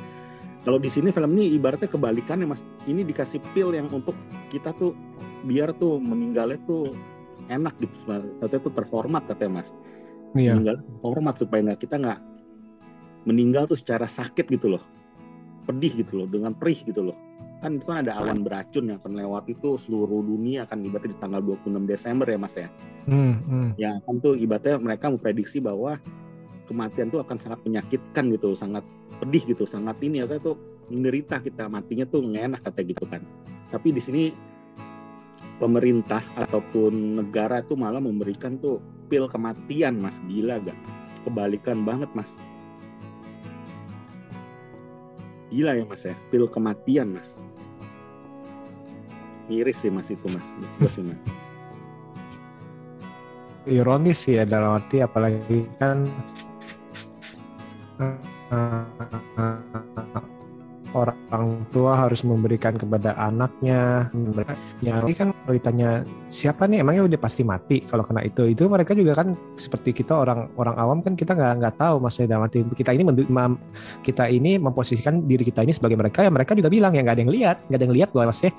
Kalau 0.67 0.79
di 0.79 0.91
sini 0.91 1.15
film 1.15 1.31
ini 1.39 1.55
ibaratnya 1.55 1.91
kebalikannya 1.91 2.47
mas. 2.47 2.63
Ini 2.87 3.07
dikasih 3.07 3.43
pil 3.55 3.75
yang 3.75 3.91
untuk 3.91 4.15
kita 4.51 4.75
tuh 4.75 4.95
biar 5.47 5.75
tuh 5.79 6.03
meninggalnya 6.03 6.59
tuh 6.67 6.95
enak 7.49 7.75
gitu 7.81 7.97
katanya 8.43 8.61
tuh 8.63 8.75
terhormat 8.75 9.23
katanya 9.31 9.63
mas. 9.63 9.71
Iya. 10.37 10.61
meninggal 10.61 10.77
terhormat 10.85 11.35
supaya 11.41 11.61
nggak 11.73 11.81
kita 11.81 11.97
nggak 11.97 12.21
meninggal 13.25 13.65
tuh 13.65 13.79
secara 13.79 14.07
sakit 14.07 14.47
gitu 14.47 14.77
loh. 14.77 14.83
Pedih 15.65 16.03
gitu 16.03 16.25
loh 16.25 16.27
dengan 16.31 16.57
perih 16.57 16.81
gitu 16.83 17.13
loh 17.13 17.29
kan 17.59 17.75
itu 17.75 17.85
kan 17.91 18.07
ada 18.07 18.23
awan 18.23 18.47
beracun 18.47 18.87
yang 18.87 19.03
akan 19.03 19.19
lewat 19.19 19.51
itu 19.51 19.75
seluruh 19.75 20.23
dunia 20.23 20.63
akan 20.71 20.79
ibaratnya 20.87 21.11
di 21.11 21.19
tanggal 21.19 21.41
26 21.43 21.91
Desember 21.91 22.27
ya 22.31 22.39
mas 22.39 22.55
ya. 22.55 22.69
Hmm, 23.11 23.35
hmm. 23.43 23.69
yang 23.75 23.99
kan 24.07 24.15
tuh 24.23 24.39
ibaratnya 24.39 24.79
mereka 24.79 25.11
memprediksi 25.11 25.59
bahwa 25.59 25.99
kematian 26.71 27.11
tuh 27.11 27.19
akan 27.19 27.37
sangat 27.43 27.61
menyakitkan 27.67 28.25
gitu 28.31 28.55
sangat 28.55 28.87
pedih 29.19 29.43
gitu 29.51 29.65
sangat 29.67 29.99
ini 30.07 30.23
atau 30.23 30.39
tuh 30.39 30.57
menderita 30.87 31.43
kita 31.43 31.67
matinya 31.67 32.07
tuh 32.07 32.23
nggak 32.23 32.45
enak 32.55 32.61
kata 32.63 32.81
gitu 32.87 33.05
kan. 33.11 33.27
Tapi 33.75 33.89
di 33.91 34.01
sini 34.01 34.25
pemerintah 35.59 36.23
ataupun 36.39 37.19
negara 37.19 37.59
tuh 37.67 37.75
malah 37.75 37.99
memberikan 37.99 38.55
tuh 38.63 38.79
pil 39.11 39.27
kematian 39.27 39.99
mas. 39.99 40.23
Gila 40.31 40.63
gak? 40.63 40.79
Kebalikan 41.27 41.83
banget 41.83 42.09
mas. 42.15 42.31
Gila 45.51 45.75
ya 45.75 45.85
mas 45.85 46.07
ya. 46.07 46.15
Pil 46.31 46.47
kematian 46.47 47.19
mas 47.19 47.35
miris 49.49 49.81
sih 49.81 49.91
mas 49.91 50.13
itu 50.13 50.27
mas. 50.29 50.47
Sih 50.93 51.03
mas. 51.03 51.19
Ironis 53.69 54.25
sih 54.25 54.41
ya 54.41 54.49
dalam 54.49 54.81
arti 54.81 55.05
apalagi 55.05 55.69
kan 55.77 56.09
uh, 58.01 58.17
orang 60.97 61.65
tua 61.69 62.07
harus 62.07 62.25
memberikan 62.25 62.75
kepada 62.77 63.13
anaknya. 63.19 64.09
Ya 64.81 65.01
ini 65.05 65.13
kan 65.13 65.33
kalau 65.33 65.55
ditanya 65.55 66.05
siapa 66.31 66.65
nih? 66.65 66.81
Emangnya 66.81 67.05
udah 67.05 67.21
pasti 67.21 67.43
mati 67.45 67.85
kalau 67.85 68.05
kena 68.07 68.25
itu? 68.25 68.49
Itu 68.49 68.71
mereka 68.71 68.97
juga 68.97 69.19
kan 69.19 69.37
seperti 69.61 69.93
kita 69.93 70.17
orang 70.17 70.49
orang 70.57 70.77
awam 70.81 70.99
kan 71.05 71.13
kita 71.19 71.37
nggak 71.37 71.53
nggak 71.61 71.75
tahu 71.77 71.97
maksudnya 72.01 72.37
dalam 72.37 72.49
arti 72.49 72.65
kita 72.73 72.97
ini 72.97 73.05
kita 74.05 74.25
ini 74.33 74.57
memposisikan 74.57 75.25
diri 75.29 75.45
kita 75.45 75.61
ini 75.65 75.77
sebagai 75.77 75.99
mereka. 75.99 76.25
Ya 76.25 76.31
mereka 76.33 76.57
juga 76.57 76.73
bilang 76.73 76.97
ya 76.97 77.05
nggak 77.05 77.17
ada 77.17 77.23
yang 77.25 77.33
lihat 77.33 77.57
nggak 77.69 77.79
ada 77.79 77.85
yang 77.85 77.97
lihat 77.97 78.09
bahwa 78.15 78.25
maksudnya 78.33 78.55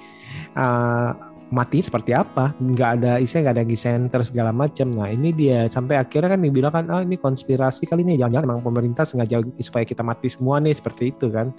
uh, 0.54 1.12
mati 1.50 1.82
seperti 1.82 2.14
apa. 2.14 2.54
Nggak 2.58 2.90
ada 3.02 3.12
isinya 3.18 3.50
nggak 3.50 3.56
ada 3.58 3.66
center 3.76 4.22
segala 4.22 4.52
macam. 4.54 4.88
Nah 4.94 5.10
ini 5.10 5.34
dia. 5.34 5.66
Sampai 5.68 5.98
akhirnya 5.98 6.38
kan 6.38 6.42
dibilang 6.42 6.74
kan 6.74 6.86
ah 6.90 7.02
ini 7.02 7.18
konspirasi 7.18 7.90
kali 7.90 8.06
ini. 8.06 8.18
Jangan-jangan 8.22 8.48
memang 8.48 8.64
pemerintah 8.66 9.04
sengaja 9.06 9.42
supaya 9.62 9.84
kita 9.86 10.06
mati 10.06 10.30
semua 10.30 10.62
nih 10.62 10.78
seperti 10.78 11.12
itu 11.12 11.28
kan. 11.34 11.52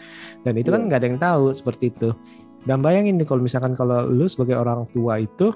Dan 0.46 0.54
itu 0.58 0.70
kan 0.70 0.80
iya. 0.82 0.86
nggak 0.86 0.98
ada 0.98 1.06
yang 1.10 1.20
tahu 1.20 1.44
seperti 1.52 1.90
itu. 1.90 2.10
Dan 2.62 2.80
bayangin 2.84 3.18
nih 3.18 3.26
kalau 3.26 3.42
misalkan 3.42 3.72
kalau 3.74 4.06
lu 4.06 4.28
sebagai 4.30 4.56
orang 4.56 4.86
tua 4.94 5.18
itu 5.18 5.50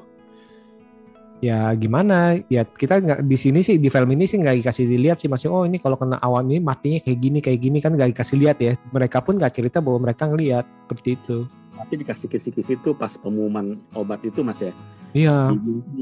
ya 1.39 1.71
gimana? 1.77 2.41
Ya 2.51 2.67
kita 2.67 2.99
nggak 2.99 3.21
di 3.23 3.37
sini 3.39 3.61
sih 3.63 3.79
di 3.79 3.87
film 3.93 4.11
ini 4.11 4.27
sih 4.27 4.43
nggak 4.43 4.65
dikasih 4.65 4.85
dilihat 4.91 5.23
sih. 5.23 5.31
Masih 5.31 5.47
oh 5.47 5.63
ini 5.63 5.79
kalau 5.79 5.95
kena 5.95 6.19
awan 6.19 6.51
ini 6.51 6.59
matinya 6.59 6.99
kayak 6.99 7.19
gini 7.23 7.39
kayak 7.39 7.61
gini 7.63 7.79
kan 7.79 7.95
nggak 7.95 8.11
dikasih 8.11 8.37
lihat 8.43 8.59
ya. 8.59 8.75
Mereka 8.91 9.23
pun 9.23 9.39
nggak 9.39 9.53
cerita 9.55 9.79
bahwa 9.79 10.11
mereka 10.11 10.27
ngelihat 10.27 10.67
seperti 10.89 11.15
itu 11.23 11.47
tapi 11.75 12.01
dikasih 12.01 12.29
kisi-kisi 12.31 12.79
itu 12.79 12.95
pas 12.95 13.13
pengumuman 13.19 13.77
obat 13.93 14.23
itu 14.25 14.41
mas 14.41 14.63
ya. 14.63 14.73
Iya. 15.15 15.55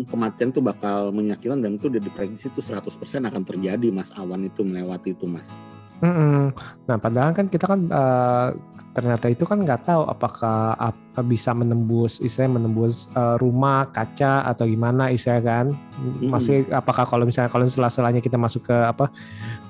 Kematian 0.08 0.56
tuh 0.56 0.64
bakal 0.64 1.12
menyakitkan 1.12 1.60
dan 1.60 1.76
itu 1.76 1.92
udah 1.92 2.00
diprediksi 2.00 2.48
itu 2.48 2.64
100% 2.64 2.88
akan 3.28 3.42
terjadi 3.44 3.88
mas 3.92 4.08
awan 4.16 4.48
itu 4.48 4.64
melewati 4.64 5.12
itu 5.12 5.28
mas. 5.28 5.52
Mm 6.02 6.10
-hmm. 6.10 6.44
nah 6.90 6.98
padahal 6.98 7.30
kan 7.30 7.46
kita 7.46 7.62
kan 7.62 7.86
uh, 7.86 8.50
ternyata 8.90 9.30
itu 9.30 9.46
kan 9.46 9.62
nggak 9.62 9.86
tahu 9.86 10.02
apakah 10.10 10.74
apa 10.74 11.22
bisa 11.22 11.54
menembus 11.54 12.18
istilahnya 12.18 12.58
menembus 12.58 13.06
uh, 13.14 13.38
rumah 13.38 13.86
kaca 13.94 14.42
atau 14.50 14.66
gimana 14.66 15.14
istilahnya 15.14 15.46
kan. 15.46 15.66
Masih 16.18 16.66
apakah 16.74 17.06
kalau 17.06 17.22
misalnya 17.22 17.54
kalau 17.54 17.70
setelah-selahnya 17.70 18.18
kita 18.18 18.34
masuk 18.34 18.66
ke 18.66 18.74
apa 18.74 19.14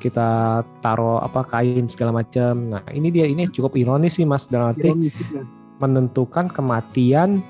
kita 0.00 0.62
taruh 0.80 1.21
apa 1.21 1.44
kain 1.44 1.85
segala 1.87 2.25
macam 2.25 2.73
nah 2.73 2.82
ini 2.90 3.12
dia 3.12 3.28
ini 3.28 3.47
cukup 3.52 3.76
ironis 3.76 4.16
sih 4.16 4.25
mas 4.25 4.49
dalam 4.49 4.73
arti 4.73 4.88
ironis, 4.88 5.14
ya 5.14 5.62
menentukan 5.83 6.47
kematian 6.47 7.43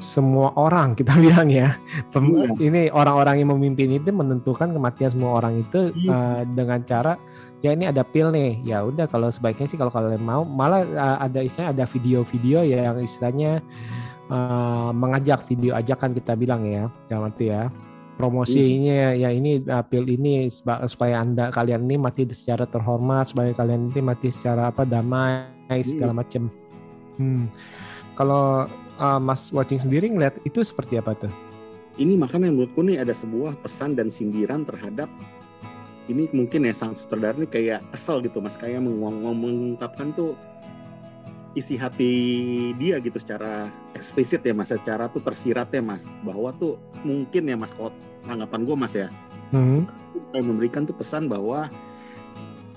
semua 0.00 0.56
orang 0.56 0.96
kita 0.96 1.12
bilang 1.22 1.52
ya. 1.52 1.76
Iya. 2.10 2.56
Ini 2.56 2.82
orang-orang 2.90 3.44
yang 3.44 3.52
memimpin 3.54 3.92
itu 3.92 4.10
menentukan 4.10 4.72
kematian 4.72 5.12
semua 5.12 5.38
orang 5.38 5.60
itu 5.60 5.92
iya. 5.94 6.10
uh, 6.10 6.40
dengan 6.56 6.80
cara 6.82 7.20
ya 7.60 7.76
ini 7.76 7.86
ada 7.86 8.02
pil 8.02 8.32
nih. 8.32 8.64
Ya 8.64 8.82
udah 8.82 9.06
kalau 9.06 9.28
sebaiknya 9.28 9.68
sih 9.68 9.76
kalau 9.76 9.92
kalian 9.92 10.24
mau 10.24 10.42
malah 10.42 10.82
uh, 10.82 11.18
ada 11.20 11.44
istilahnya 11.44 11.76
ada 11.76 11.84
video-video 11.84 12.64
yang 12.64 12.96
istilahnya 12.98 13.60
uh, 14.32 14.90
mengajak 14.96 15.44
video 15.46 15.76
ajakan 15.76 16.16
kita 16.16 16.32
bilang 16.34 16.64
ya. 16.64 16.88
Jangan 17.12 17.30
arti 17.30 17.52
ya 17.52 17.68
promosinya 18.20 19.16
ya 19.16 19.32
ini 19.32 19.64
uh, 19.64 19.80
pil 19.80 20.04
ini 20.04 20.52
supaya 20.84 21.24
anda 21.24 21.48
kalian 21.48 21.88
ini 21.88 21.96
mati 21.96 22.28
secara 22.28 22.68
terhormat 22.68 23.32
supaya 23.32 23.56
kalian 23.56 23.88
ini 23.88 24.00
mati 24.04 24.28
secara 24.28 24.68
apa 24.68 24.84
damai 24.84 25.48
segala 25.80 26.12
macam 26.12 26.52
Hmm. 27.20 27.52
Kalau 28.16 28.64
uh, 28.96 29.20
Mas 29.20 29.52
watching 29.52 29.76
sendiri 29.76 30.08
ngeliat 30.08 30.40
itu 30.48 30.64
seperti 30.64 30.96
apa 30.96 31.12
tuh? 31.12 31.32
Ini 32.00 32.16
makanya 32.16 32.48
menurutku 32.48 32.80
nih 32.80 33.04
ada 33.04 33.12
sebuah 33.12 33.60
pesan 33.60 33.92
dan 33.92 34.08
sindiran 34.08 34.64
terhadap 34.64 35.12
ini 36.10 36.26
mungkin 36.34 36.66
ya 36.66 36.74
sang 36.74 36.98
sutradara 36.98 37.38
ini 37.38 37.46
kayak 37.46 37.86
kesel 37.94 38.18
gitu 38.26 38.42
mas 38.42 38.58
kayak 38.58 38.82
mengungkapkan 38.82 40.10
tuh 40.10 40.34
isi 41.54 41.78
hati 41.78 42.12
dia 42.78 42.98
gitu 42.98 43.18
secara 43.18 43.70
eksplisit 43.94 44.42
ya 44.42 44.50
mas 44.50 44.74
secara 44.74 45.06
tuh 45.06 45.22
tersirat 45.22 45.70
ya 45.70 45.82
mas 45.82 46.06
bahwa 46.26 46.50
tuh 46.58 46.82
mungkin 47.06 47.46
ya 47.46 47.54
mas 47.54 47.70
kalau 47.74 47.94
tanggapan 48.26 48.60
gue 48.66 48.76
mas 48.76 48.94
ya 48.94 49.08
hmm. 49.54 49.86
memberikan 50.34 50.82
tuh 50.82 50.94
pesan 50.98 51.30
bahwa 51.30 51.70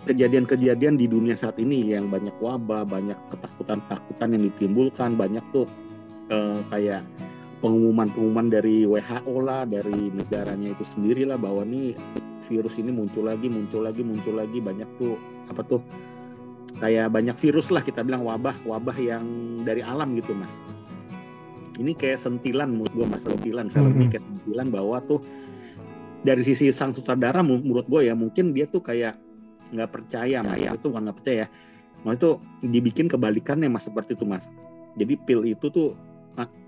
kejadian-kejadian 0.03 0.99
di 0.99 1.07
dunia 1.07 1.35
saat 1.35 1.55
ini 1.59 1.95
yang 1.95 2.11
banyak 2.11 2.35
wabah, 2.37 2.83
banyak 2.83 3.15
ketakutan-takutan 3.31 4.35
yang 4.35 4.43
ditimbulkan, 4.51 5.15
banyak 5.15 5.43
tuh 5.55 5.65
eh, 6.27 6.59
kayak 6.67 7.01
pengumuman-pengumuman 7.63 8.51
dari 8.51 8.83
WHO 8.83 9.35
lah, 9.39 9.63
dari 9.63 10.11
negaranya 10.11 10.75
itu 10.75 10.83
sendiri 10.83 11.23
lah 11.23 11.39
bahwa 11.39 11.63
nih 11.63 11.95
virus 12.51 12.75
ini 12.75 12.91
muncul 12.91 13.23
lagi, 13.23 13.47
muncul 13.47 13.87
lagi, 13.87 14.03
muncul 14.03 14.35
lagi, 14.35 14.59
banyak 14.59 14.89
tuh 14.99 15.15
apa 15.47 15.63
tuh 15.63 15.81
kayak 16.83 17.07
banyak 17.07 17.35
virus 17.39 17.71
lah 17.71 17.79
kita 17.79 18.03
bilang 18.03 18.27
wabah, 18.27 18.59
wabah 18.67 18.97
yang 18.99 19.23
dari 19.63 19.79
alam 19.79 20.11
gitu 20.19 20.35
mas. 20.35 20.51
Ini 21.79 21.95
kayak 21.95 22.21
sentilan 22.21 22.67
menurut 22.69 22.91
gue 22.91 23.07
mas 23.07 23.23
sentilan 23.23 23.71
film 23.71 23.95
ini 23.95 24.11
kayak 24.11 24.27
sentilan 24.27 24.67
bahwa 24.67 24.99
tuh 24.99 25.23
dari 26.23 26.43
sisi 26.43 26.67
sang 26.75 26.91
sutradara 26.91 27.39
menurut 27.41 27.87
gue 27.87 28.11
ya 28.11 28.13
mungkin 28.13 28.51
dia 28.51 28.67
tuh 28.67 28.83
kayak 28.83 29.15
nggak 29.73 29.91
percaya 29.91 30.45
mas. 30.45 30.61
Ya. 30.61 30.77
itu 30.77 30.87
nggak 30.87 31.17
percaya 31.17 31.45
mas 32.05 32.15
itu 32.19 32.31
dibikin 32.61 33.09
kebalikannya 33.09 33.67
mas 33.67 33.89
seperti 33.89 34.13
itu 34.13 34.25
mas. 34.25 34.47
Jadi 34.93 35.17
pil 35.17 35.41
itu 35.49 35.67
tuh 35.73 35.97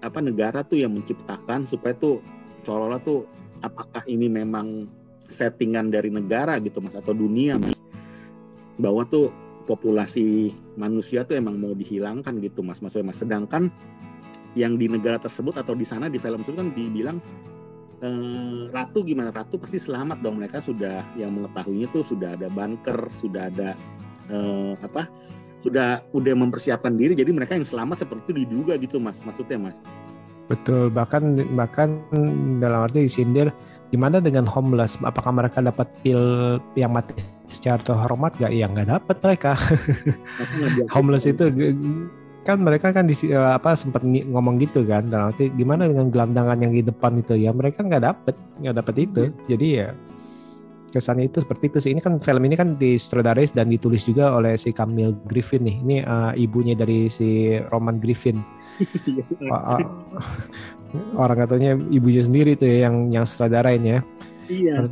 apa 0.02 0.20
negara 0.22 0.62
tuh 0.62 0.82
yang 0.82 0.94
menciptakan 0.94 1.70
supaya 1.70 1.94
tuh 1.98 2.22
seolah 2.66 3.02
tuh 3.02 3.30
apakah 3.62 4.02
ini 4.06 4.30
memang 4.30 4.90
settingan 5.30 5.90
dari 5.90 6.10
negara 6.10 6.58
gitu 6.62 6.82
mas 6.82 6.98
atau 6.98 7.14
dunia 7.14 7.62
mas. 7.62 7.78
Bahwa 8.82 9.06
tuh 9.06 9.30
populasi 9.66 10.54
manusia 10.78 11.26
tuh 11.26 11.38
emang 11.38 11.58
mau 11.58 11.74
dihilangkan 11.74 12.42
gitu 12.42 12.66
mas. 12.66 12.82
Maksudnya 12.82 13.14
mas. 13.14 13.20
Sedangkan 13.22 13.70
yang 14.56 14.80
di 14.80 14.88
negara 14.88 15.20
tersebut 15.20 15.60
atau 15.60 15.76
di 15.76 15.84
sana 15.84 16.08
di 16.08 16.16
film 16.16 16.40
itu 16.40 16.56
kan 16.56 16.72
dibilang 16.72 17.20
eh, 18.06 18.62
ratu 18.70 19.02
gimana? 19.02 19.34
Ratu 19.34 19.58
pasti 19.58 19.82
selamat 19.82 20.22
dong. 20.22 20.38
Mereka 20.38 20.62
sudah 20.62 21.02
yang 21.18 21.34
mengetahuinya 21.34 21.90
tuh 21.90 22.06
sudah 22.06 22.38
ada 22.38 22.48
bunker 22.54 23.10
sudah 23.10 23.50
ada 23.50 23.74
eh, 24.30 24.74
apa? 24.78 25.10
Sudah 25.66 26.06
udah 26.14 26.34
mempersiapkan 26.38 26.94
diri. 26.94 27.18
Jadi 27.18 27.34
mereka 27.34 27.58
yang 27.58 27.66
selamat 27.66 28.06
seperti 28.06 28.30
itu 28.30 28.34
diduga 28.46 28.78
gitu 28.78 29.02
mas. 29.02 29.18
Maksudnya 29.26 29.58
mas? 29.58 29.78
Betul. 30.46 30.94
Bahkan 30.94 31.42
bahkan 31.58 31.98
dalam 32.62 32.86
arti 32.86 33.10
disindir 33.10 33.50
gimana 33.90 34.22
dengan 34.22 34.46
homeless? 34.46 35.02
Apakah 35.02 35.34
mereka 35.34 35.66
dapat 35.66 35.90
pil 36.06 36.22
yang 36.78 36.94
mati 36.94 37.18
secara 37.50 37.82
terhormat? 37.82 38.38
Gak 38.38 38.54
ya 38.54 38.70
nggak 38.70 38.90
dapat 38.94 39.18
mereka. 39.26 39.58
Homeless 40.94 41.26
itu 41.26 41.50
kan 42.46 42.62
mereka 42.62 42.94
kan 42.94 43.10
di 43.10 43.18
eh, 43.28 43.52
apa 43.58 43.74
sempat 43.74 44.06
ngomong 44.06 44.62
gitu 44.62 44.86
kan. 44.86 45.10
Dalam 45.10 45.34
arti 45.34 45.50
gimana 45.58 45.90
dengan 45.90 46.14
gelandangan 46.14 46.62
yang 46.62 46.72
di 46.72 46.86
depan 46.86 47.18
itu? 47.18 47.34
Ya 47.34 47.50
mereka 47.50 47.82
nggak 47.82 48.04
dapet 48.06 48.36
nggak 48.62 48.76
dapet 48.78 48.96
itu. 49.02 49.22
Hmm. 49.26 49.36
jadi 49.50 49.68
ya 49.68 49.88
kesannya 50.96 51.28
itu 51.28 51.44
seperti 51.44 51.68
itu 51.68 51.78
sih. 51.84 51.92
Ini 51.92 52.00
kan 52.00 52.24
film 52.24 52.48
ini 52.48 52.56
kan 52.56 52.80
disutradaris 52.80 53.52
dan 53.52 53.68
ditulis 53.68 54.08
juga 54.08 54.32
oleh 54.32 54.56
si 54.56 54.72
Camille 54.72 55.18
Griffin 55.28 55.68
nih. 55.68 55.78
Ini 55.84 55.98
uh, 56.08 56.32
ibunya 56.40 56.72
dari 56.72 57.12
si 57.12 57.60
Roman 57.68 58.00
Griffin. 58.00 58.40
Uh, 59.44 59.84
orang 61.24 61.44
katanya 61.44 61.76
ibunya 61.92 62.24
sendiri 62.24 62.56
tuh 62.56 62.72
ya 62.72 62.88
yang 62.88 63.12
yang 63.12 63.28
sutradarain 63.28 63.84
ya. 63.84 64.00
Iya. 64.48 64.88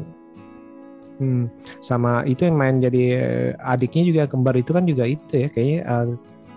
Hmm, 1.21 1.47
sama 1.79 2.25
itu 2.25 2.49
yang 2.49 2.57
main 2.57 2.81
jadi 2.81 3.03
eh, 3.15 3.49
adiknya 3.61 4.03
juga 4.03 4.23
kembar 4.25 4.59
itu 4.59 4.75
kan 4.75 4.83
juga 4.83 5.07
itu 5.07 5.47
ya. 5.47 5.47
Kayaknya 5.47 5.79
uh, 5.87 6.07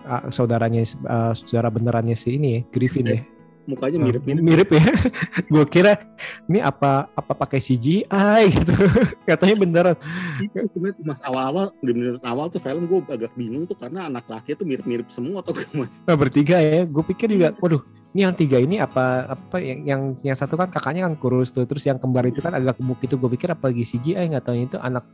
uh, 0.07 0.31
saudaranya 0.31 0.87
uh, 1.05 1.35
saudara 1.35 1.69
benerannya 1.69 2.15
si 2.15 2.39
ini 2.39 2.49
ya, 2.49 2.61
Griffin 2.71 3.07
ya. 3.11 3.21
Mukanya 3.67 3.99
mirip-mirip. 3.99 4.39
Uh, 4.39 4.47
mirip 4.47 4.69
ya. 4.71 4.85
gue 5.53 5.65
kira 5.67 5.99
ini 6.47 6.63
apa 6.63 7.11
apa 7.11 7.33
pakai 7.35 7.59
CGI 7.59 8.43
gitu. 8.55 8.75
Katanya 9.29 9.57
beneran. 9.59 9.97
Itu 10.39 10.71
sebenarnya 10.71 11.03
mas 11.03 11.19
awal-awal 11.27 11.75
di 11.83 11.91
menit 11.91 12.23
awal 12.23 12.47
tuh 12.47 12.63
film 12.63 12.87
gue 12.87 13.03
agak 13.11 13.35
bingung 13.35 13.67
tuh 13.67 13.75
karena 13.75 14.07
anak 14.07 14.31
laki 14.31 14.55
itu 14.55 14.63
mirip-mirip 14.63 15.11
semua 15.11 15.43
tuh 15.43 15.59
mas. 15.75 15.99
Nah, 16.07 16.15
bertiga 16.15 16.63
ya. 16.63 16.87
Gue 16.87 17.03
pikir 17.03 17.35
juga, 17.35 17.51
waduh 17.59 17.83
ini 18.17 18.25
yang 18.25 18.33
tiga 18.33 18.57
ini 18.57 18.81
apa 18.81 19.29
apa 19.29 19.61
yang 19.61 19.85
yang 19.85 20.03
yang 20.25 20.33
satu 20.33 20.57
kan 20.57 20.73
kakaknya 20.73 21.05
kan 21.05 21.21
kurus 21.21 21.53
tuh 21.53 21.69
terus 21.69 21.85
yang 21.85 22.01
kembar 22.01 22.25
itu 22.25 22.41
kan 22.41 22.57
agak 22.57 22.81
gemuk 22.81 22.97
itu 23.05 23.13
gue 23.13 23.29
pikir 23.37 23.53
apa 23.53 23.69
lagi 23.69 23.85
CGI 23.85 24.33
nggak 24.33 24.45
tahu 24.49 24.57
itu 24.57 24.81
anak 24.81 25.05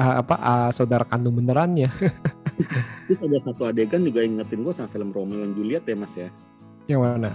uh, 0.00 0.14
apa 0.24 0.34
uh, 0.40 0.70
saudara 0.72 1.04
kandung 1.04 1.36
benerannya 1.36 1.92
Terus 3.06 3.20
ada 3.24 3.38
satu 3.40 3.62
adegan 3.68 4.04
juga 4.04 4.20
yang 4.22 4.40
ngetin 4.40 4.62
gue 4.62 4.74
sama 4.74 4.88
film 4.90 5.10
Romeo 5.10 5.42
dan 5.42 5.52
Juliet 5.56 5.84
ya 5.88 5.96
mas 5.96 6.14
ya. 6.14 6.28
Yang 6.86 7.00
mana? 7.00 7.30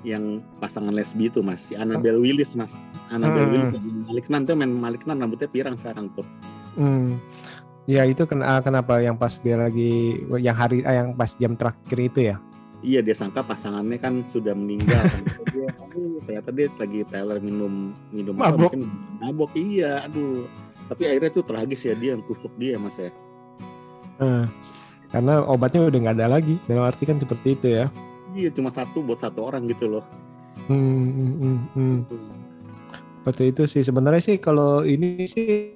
Yang 0.00 0.24
pasangan 0.56 0.94
lesbi 0.96 1.28
itu 1.28 1.44
mas, 1.44 1.68
si 1.68 1.76
Annabelle 1.76 2.16
oh. 2.16 2.24
Willis 2.24 2.56
mas. 2.56 2.72
Annabelle 3.12 3.46
hmm. 3.46 3.54
Willis 3.54 3.70
yang 3.76 3.84
Maliknan 4.08 4.40
tuh 4.48 4.54
main 4.56 4.72
Maliknan 4.72 5.16
rambutnya 5.20 5.48
pirang 5.52 5.76
sekarang 5.76 6.08
tuh. 6.16 6.26
Hmm. 6.80 7.20
Ya 7.88 8.06
itu 8.06 8.22
ken 8.24 8.44
kenapa 8.62 9.02
yang 9.02 9.18
pas 9.18 9.40
dia 9.42 9.58
lagi 9.58 10.22
yang 10.38 10.56
hari 10.56 10.80
eh, 10.86 10.94
yang 10.94 11.12
pas 11.16 11.34
jam 11.36 11.58
terakhir 11.58 11.98
itu 11.98 12.20
ya? 12.32 12.36
Iya 12.80 13.04
dia 13.04 13.12
sangka 13.12 13.44
pasangannya 13.44 14.00
kan 14.00 14.24
sudah 14.24 14.56
meninggal. 14.56 15.04
kan. 15.12 15.22
dia, 15.52 15.68
aduh, 15.76 16.16
ternyata 16.24 16.50
dia 16.54 16.66
lagi 16.80 17.00
Taylor 17.12 17.38
minum 17.42 17.92
minum 18.08 18.34
apa, 18.40 18.56
Mabok. 18.56 18.72
mungkin 18.72 18.82
mabok. 19.20 19.50
Iya, 19.52 20.08
aduh. 20.08 20.48
Tapi 20.90 21.02
akhirnya 21.06 21.30
tuh 21.30 21.44
tragis 21.46 21.86
ya 21.86 21.94
dia 21.94 22.18
yang 22.18 22.22
tusuk 22.26 22.50
dia 22.58 22.74
mas 22.74 22.98
ya. 22.98 23.14
Eh, 24.18 24.44
karena 25.14 25.40
obatnya 25.46 25.86
udah 25.86 25.98
nggak 26.02 26.16
ada 26.18 26.26
lagi. 26.26 26.58
Dalam 26.66 26.82
arti 26.82 27.06
kan 27.06 27.22
seperti 27.22 27.54
itu 27.54 27.66
ya. 27.70 27.86
Iya 28.34 28.50
cuma 28.50 28.74
satu 28.74 29.00
buat 29.06 29.22
satu 29.22 29.46
orang 29.46 29.70
gitu 29.70 29.86
loh. 29.86 30.04
Hmm, 30.66 31.06
hmm, 31.14 31.34
hmm, 31.38 31.58
hmm. 31.78 31.98
Seperti 33.22 33.42
itu 33.54 33.62
sih 33.70 33.82
sebenarnya 33.86 34.22
sih 34.22 34.36
kalau 34.42 34.82
ini 34.82 35.24
sih 35.30 35.70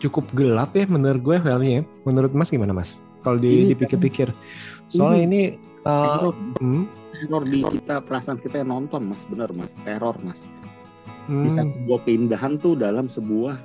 cukup 0.00 0.28
gelap 0.36 0.76
ya 0.76 0.84
menurut 0.84 1.20
gue 1.24 1.36
filmnya. 1.40 1.88
Menurut 2.04 2.32
Mas 2.36 2.52
gimana 2.52 2.76
Mas? 2.76 3.00
Kalau 3.20 3.36
di, 3.36 3.52
Ini 3.52 3.76
dipikir-pikir, 3.76 4.32
soalnya 4.88 5.20
ini 5.28 5.40
uh, 5.84 6.32
teror, 6.32 6.34
hmm, 6.56 6.84
teror 7.12 7.42
di 7.44 7.60
kita 7.60 8.00
perasaan 8.00 8.40
kita 8.40 8.64
yang 8.64 8.72
nonton 8.72 9.12
mas, 9.12 9.28
bener 9.28 9.52
mas. 9.52 9.68
Teror 9.84 10.16
mas. 10.24 10.40
Hmm, 11.28 11.44
Bisa 11.44 11.60
sebuah 11.66 12.00
keindahan 12.06 12.56
tuh 12.56 12.78
dalam 12.78 13.10
sebuah 13.10 13.58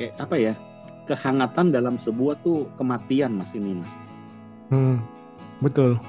kayak 0.00 0.14
apa 0.16 0.36
ya? 0.38 0.54
Kehangatan 1.04 1.68
dalam 1.68 2.00
sebuah 2.00 2.40
tuh 2.40 2.70
kematian 2.80 3.36
mas 3.36 3.52
ini 3.52 3.76
mas. 3.76 3.92
hmm, 4.72 4.96
betul. 5.60 6.00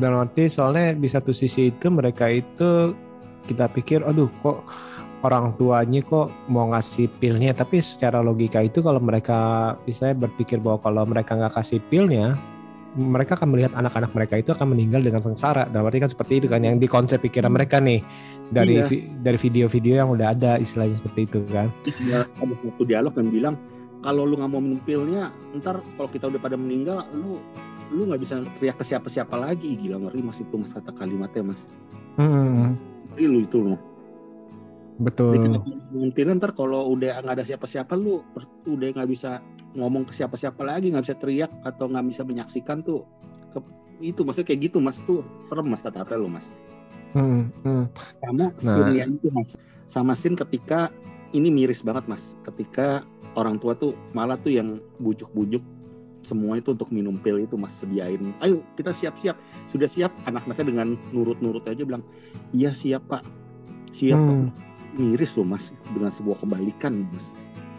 Dalam 0.00 0.24
arti 0.24 0.48
soalnya 0.48 0.96
di 0.96 1.04
satu 1.04 1.36
sisi 1.36 1.68
itu 1.68 1.92
mereka 1.92 2.32
itu 2.32 2.96
kita 3.44 3.68
pikir, 3.68 4.00
aduh 4.08 4.32
kok 4.40 4.64
orang 5.22 5.54
tuanya 5.54 6.00
kok 6.02 6.32
mau 6.50 6.72
ngasih 6.72 7.12
pilnya, 7.20 7.54
tapi 7.54 7.78
secara 7.84 8.24
logika 8.24 8.64
itu 8.64 8.82
kalau 8.82 8.98
mereka 8.98 9.72
bisa 9.86 10.10
berpikir 10.16 10.58
bahwa 10.58 10.80
kalau 10.82 11.04
mereka 11.06 11.38
nggak 11.38 11.54
kasih 11.60 11.78
pilnya, 11.92 12.34
mereka 12.92 13.34
akan 13.34 13.48
melihat 13.48 13.72
anak-anak 13.72 14.12
mereka 14.12 14.34
itu 14.36 14.52
akan 14.52 14.76
meninggal 14.76 15.00
dengan 15.00 15.20
sengsara. 15.20 15.64
Dalam 15.64 15.88
arti 15.88 15.98
kan 15.98 16.10
seperti 16.10 16.44
itu 16.44 16.46
kan 16.46 16.60
yang 16.60 16.76
di 16.76 16.84
konsep 16.84 17.18
pikiran 17.18 17.48
mereka 17.48 17.80
nih 17.80 18.04
dari 18.48 18.78
Iya. 18.78 18.86
vi- 18.86 19.06
dari 19.16 19.38
video-video 19.40 19.94
yang 19.96 20.08
udah 20.10 20.28
ada 20.30 20.52
istilahnya 20.56 21.00
seperti 21.00 21.20
itu 21.24 21.38
kan. 21.48 21.72
Terus 21.82 21.96
ada 21.98 22.28
satu 22.54 22.82
dialog 22.84 23.12
yang 23.16 23.30
bilang 23.30 23.54
kalau 24.00 24.26
lu 24.26 24.36
nggak 24.36 24.50
mau 24.50 24.60
minum 24.60 24.82
pilnya, 24.82 25.30
ntar 25.54 25.80
kalau 25.94 26.08
kita 26.08 26.26
udah 26.26 26.40
pada 26.40 26.56
meninggal, 26.56 27.06
lu 27.12 27.38
lu 27.92 28.08
nggak 28.08 28.20
bisa 28.20 28.40
teriak 28.56 28.76
ke 28.76 28.84
siapa-siapa 28.84 29.36
lagi. 29.36 29.72
Gila 29.76 29.96
ngeri 30.00 30.20
mas 30.20 30.40
itu 30.40 30.54
mas 30.56 30.72
kata 30.72 30.90
kalimatnya 30.90 31.52
mas. 31.52 31.60
Hmm, 32.16 32.76
Ngeri 33.12 33.24
lu 33.24 33.38
itu 33.40 33.58
loh. 33.60 33.78
Betul. 35.02 35.58
Pilnya 36.14 36.34
ntar 36.38 36.54
kalau 36.54 36.86
udah 36.90 37.20
nggak 37.20 37.34
ada 37.36 37.44
siapa-siapa, 37.44 37.92
lu 37.98 38.22
udah 38.64 38.88
nggak 38.94 39.10
bisa 39.10 39.42
ngomong 39.74 40.06
ke 40.06 40.12
siapa-siapa 40.14 40.62
lagi, 40.62 40.88
nggak 40.88 41.04
bisa 41.04 41.16
teriak 41.16 41.50
atau 41.62 41.90
nggak 41.90 42.06
bisa 42.06 42.22
menyaksikan 42.22 42.80
tuh. 42.80 43.02
Ke- 43.50 43.66
itu 44.00 44.22
maksudnya 44.22 44.48
kayak 44.48 44.60
gitu 44.70 44.78
mas 44.78 44.98
tuh 45.02 45.20
serem 45.46 45.66
mas 45.66 45.82
kata 45.82 46.06
lu 46.14 46.26
mas. 46.26 46.46
Hmm, 47.12 47.52
hmm. 47.60 47.84
sama 48.24 48.48
Nah. 48.56 49.04
itu 49.04 49.28
mas 49.28 49.52
sama 49.92 50.16
scene 50.16 50.32
ketika 50.32 50.88
ini 51.32 51.52
miris 51.52 51.84
banget 51.84 52.08
mas 52.08 52.32
ketika 52.40 53.04
orang 53.36 53.60
tua 53.60 53.76
tuh 53.76 53.92
malah 54.16 54.40
tuh 54.40 54.48
yang 54.48 54.80
bujuk-bujuk 54.96 55.60
semua 56.24 56.56
itu 56.56 56.72
untuk 56.72 56.88
minum 56.88 57.20
pil 57.20 57.36
itu 57.36 57.60
mas 57.60 57.76
sediain 57.76 58.32
ayo 58.40 58.64
kita 58.72 58.96
siap-siap 58.96 59.36
sudah 59.68 59.84
siap 59.84 60.08
anak-anaknya 60.24 60.64
dengan 60.64 60.88
nurut-nurut 61.12 61.60
aja 61.68 61.84
bilang 61.84 62.00
iya 62.48 62.72
siap 62.72 63.04
pak 63.04 63.28
siap 63.92 64.16
Hmm. 64.16 64.48
pak 64.48 64.71
miris 64.96 65.36
loh 65.36 65.46
mas 65.46 65.72
dengan 65.92 66.10
sebuah 66.12 66.42
kebalikan 66.44 67.04
mas 67.12 67.32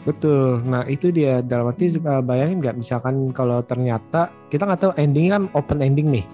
Betul. 0.04 0.60
Nah 0.68 0.84
itu 0.92 1.16
dia 1.16 1.40
dalam 1.40 1.72
arti 1.72 1.96
uh, 1.96 2.20
bayangin 2.20 2.60
nggak 2.60 2.76
misalkan 2.76 3.32
kalau 3.32 3.64
ternyata 3.64 4.36
kita 4.52 4.68
nggak 4.68 4.82
tahu 4.84 4.94
ending 5.00 5.32
kan 5.32 5.48
open 5.56 5.80
ending 5.80 6.12
nih. 6.12 6.26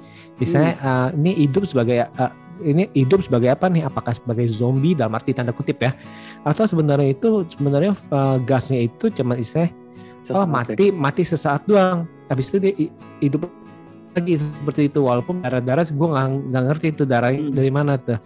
Misalnya 0.41 0.73
uh, 0.81 1.09
ini 1.13 1.45
hidup 1.45 1.69
sebagai 1.69 2.09
uh, 2.17 2.33
ini 2.65 2.89
hidup 2.97 3.21
sebagai 3.21 3.53
apa 3.53 3.69
nih? 3.69 3.85
Apakah 3.85 4.17
sebagai 4.17 4.49
zombie 4.49 4.97
dalam 4.97 5.13
arti 5.13 5.37
tanda 5.37 5.53
kutip 5.53 5.77
ya? 5.85 5.93
Atau 6.41 6.65
sebenarnya 6.65 7.13
itu 7.13 7.45
sebenarnya 7.45 7.93
uh, 8.09 8.41
gasnya 8.41 8.89
itu 8.89 9.13
cuma 9.13 9.37
istilahnya 9.37 9.69
oh 10.33 10.45
ya. 10.45 10.49
mati 10.49 10.85
mati 10.89 11.21
sesaat 11.21 11.69
doang. 11.69 12.09
Habis 12.25 12.49
itu 12.49 12.57
dia 12.57 12.73
hi- 12.73 12.93
hidup 13.21 13.45
lagi 14.17 14.41
seperti 14.41 14.89
itu 14.89 14.99
walaupun 15.05 15.45
darah-darah 15.45 15.85
gue 15.85 16.07
nggak 16.09 16.27
nggak 16.49 16.63
ngerti 16.73 16.87
itu 16.89 17.03
darah 17.05 17.29
Hmm. 17.29 17.53
dari 17.53 17.69
mana 17.69 18.01
tuh. 18.01 18.17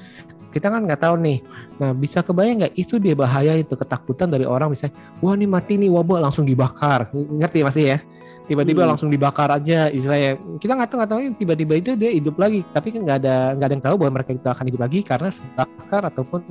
Kita 0.53 0.69
kan 0.69 0.85
nggak 0.85 1.01
tahu 1.01 1.15
nih. 1.17 1.37
Nah 1.81 1.91
bisa 1.91 2.21
kebayang 2.21 2.61
nggak 2.61 2.73
itu 2.77 3.01
dia 3.01 3.17
bahaya 3.17 3.57
itu 3.57 3.73
ketakutan 3.73 4.29
dari 4.29 4.45
orang 4.45 4.69
misalnya 4.69 4.93
wah 5.17 5.33
ini 5.33 5.49
mati 5.49 5.81
nih 5.81 5.89
wabah 5.89 6.29
langsung 6.29 6.45
dibakar. 6.45 7.09
Ngerti 7.11 7.65
masih 7.65 7.85
ya? 7.89 7.99
Tiba-tiba 8.43 8.83
Hmm. 8.83 8.91
langsung 8.91 9.07
dibakar 9.07 9.55
aja 9.55 9.87
istilahnya. 9.87 10.35
Kita 10.59 10.75
nggak 10.75 10.89
tahu 10.91 10.97
nggak 10.99 11.11
tahu 11.15 11.19
tiba-tiba 11.39 11.73
itu 11.79 11.89
dia 11.95 12.11
hidup 12.11 12.35
lagi. 12.35 12.59
Tapi 12.69 12.91
kan 12.91 13.01
nggak 13.07 13.17
ada 13.23 13.35
nggak 13.55 13.67
ada 13.71 13.73
yang 13.73 13.85
tahu 13.87 13.95
bahwa 14.03 14.11
mereka 14.19 14.31
itu 14.35 14.47
akan 14.51 14.65
hidup 14.67 14.81
lagi 14.83 14.99
karena 14.99 15.29
bakar 15.55 16.01
ataupun 16.11 16.41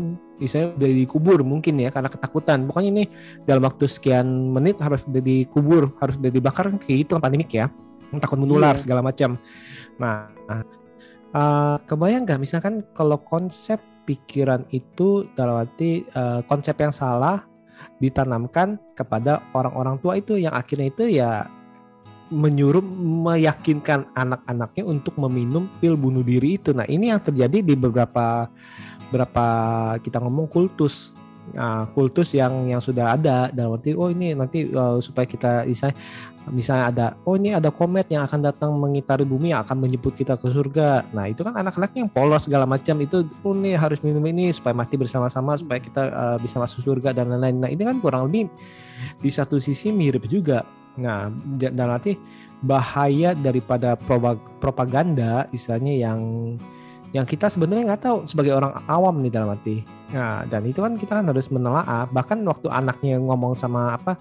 misalnya 0.40 0.72
udah 0.72 0.88
dikubur 0.88 1.38
mungkin 1.44 1.76
ya 1.78 1.92
karena 1.92 2.08
ketakutan. 2.08 2.64
Pokoknya 2.64 2.90
ini 2.96 3.04
dalam 3.44 3.62
waktu 3.62 3.84
sekian 3.86 4.24
menit 4.24 4.80
harus 4.80 5.04
udah 5.04 5.20
dikubur 5.20 5.92
harus 6.00 6.16
udah 6.16 6.32
dibakar 6.32 6.72
kayak 6.80 6.98
itu 7.04 7.12
kan 7.12 7.20
pandemik 7.20 7.52
ya. 7.52 7.68
Takut 8.18 8.40
menular 8.40 8.80
Iya. 8.80 8.82
segala 8.88 9.00
macam. 9.04 9.36
Nah 10.00 10.32
eh, 11.32 11.76
kebayang 11.84 12.24
nggak? 12.24 12.40
Misalkan 12.40 12.74
kalau 12.96 13.20
konsep 13.20 13.80
pikiran 14.04 14.66
itu 14.74 15.26
dalam 15.38 15.62
arti 15.62 16.02
eh, 16.04 16.40
konsep 16.46 16.76
yang 16.78 16.94
salah 16.94 17.46
ditanamkan 17.98 18.78
kepada 18.98 19.42
orang-orang 19.54 19.98
tua 20.02 20.18
itu 20.18 20.38
yang 20.38 20.54
akhirnya 20.54 20.88
itu 20.90 21.04
ya 21.18 21.46
menyuruh 22.32 22.82
meyakinkan 23.28 24.08
anak-anaknya 24.16 24.88
untuk 24.88 25.14
meminum 25.20 25.68
pil 25.78 26.00
bunuh 26.00 26.24
diri 26.24 26.56
itu. 26.56 26.72
Nah, 26.72 26.88
ini 26.88 27.12
yang 27.12 27.20
terjadi 27.20 27.60
di 27.60 27.74
beberapa 27.76 28.48
berapa 29.12 29.46
kita 30.00 30.16
ngomong 30.18 30.48
kultus. 30.48 31.12
Nah, 31.52 31.90
kultus 31.92 32.32
yang 32.32 32.70
yang 32.70 32.80
sudah 32.80 33.18
ada 33.18 33.52
dalam 33.52 33.76
arti 33.76 33.92
oh 33.92 34.08
ini 34.08 34.32
nanti 34.32 34.64
eh, 34.72 34.96
supaya 35.04 35.28
kita 35.28 35.68
bisa 35.68 35.92
misalnya 36.50 36.84
ada 36.90 37.06
oh 37.22 37.38
ini 37.38 37.54
ada 37.54 37.70
komet 37.70 38.10
yang 38.10 38.26
akan 38.26 38.42
datang 38.42 38.74
mengitari 38.74 39.22
bumi 39.22 39.54
yang 39.54 39.62
akan 39.62 39.78
menjemput 39.78 40.18
kita 40.18 40.34
ke 40.34 40.50
surga. 40.50 41.06
Nah, 41.14 41.30
itu 41.30 41.46
kan 41.46 41.54
anak-anaknya 41.54 42.08
yang 42.08 42.12
polos 42.12 42.50
segala 42.50 42.66
macam 42.66 42.98
itu 42.98 43.22
oh 43.46 43.54
nih 43.54 43.78
harus 43.78 44.02
minum 44.02 44.22
ini 44.26 44.50
supaya 44.50 44.74
mati 44.74 44.98
bersama-sama 44.98 45.54
supaya 45.54 45.78
kita 45.78 46.02
eh, 46.10 46.38
bisa 46.42 46.58
masuk 46.58 46.82
surga 46.82 47.14
dan 47.14 47.30
lain-lain. 47.30 47.56
Nah, 47.62 47.70
ini 47.70 47.82
kan 47.86 48.02
kurang 48.02 48.26
lebih 48.26 48.50
di 49.22 49.30
satu 49.30 49.62
sisi 49.62 49.94
mirip 49.94 50.26
juga. 50.26 50.66
Nah, 50.98 51.30
dalam 51.56 51.96
arti 51.96 52.18
bahaya 52.62 53.34
daripada 53.34 53.98
propaganda 54.62 55.50
istilahnya 55.50 55.94
yang 55.98 56.20
yang 57.12 57.28
kita 57.28 57.52
sebenarnya 57.52 57.92
nggak 57.92 58.02
tahu 58.02 58.18
sebagai 58.24 58.56
orang 58.56 58.72
awam 58.88 59.20
nih 59.20 59.32
dalam 59.32 59.52
arti. 59.52 59.84
Nah, 60.12 60.44
dan 60.48 60.64
itu 60.64 60.80
kan 60.80 60.96
kita 60.96 61.20
kan 61.20 61.28
harus 61.28 61.48
menelaah. 61.52 62.08
Bahkan 62.08 62.40
waktu 62.48 62.68
anaknya 62.72 63.20
ngomong 63.20 63.52
sama 63.52 64.00
apa 64.00 64.16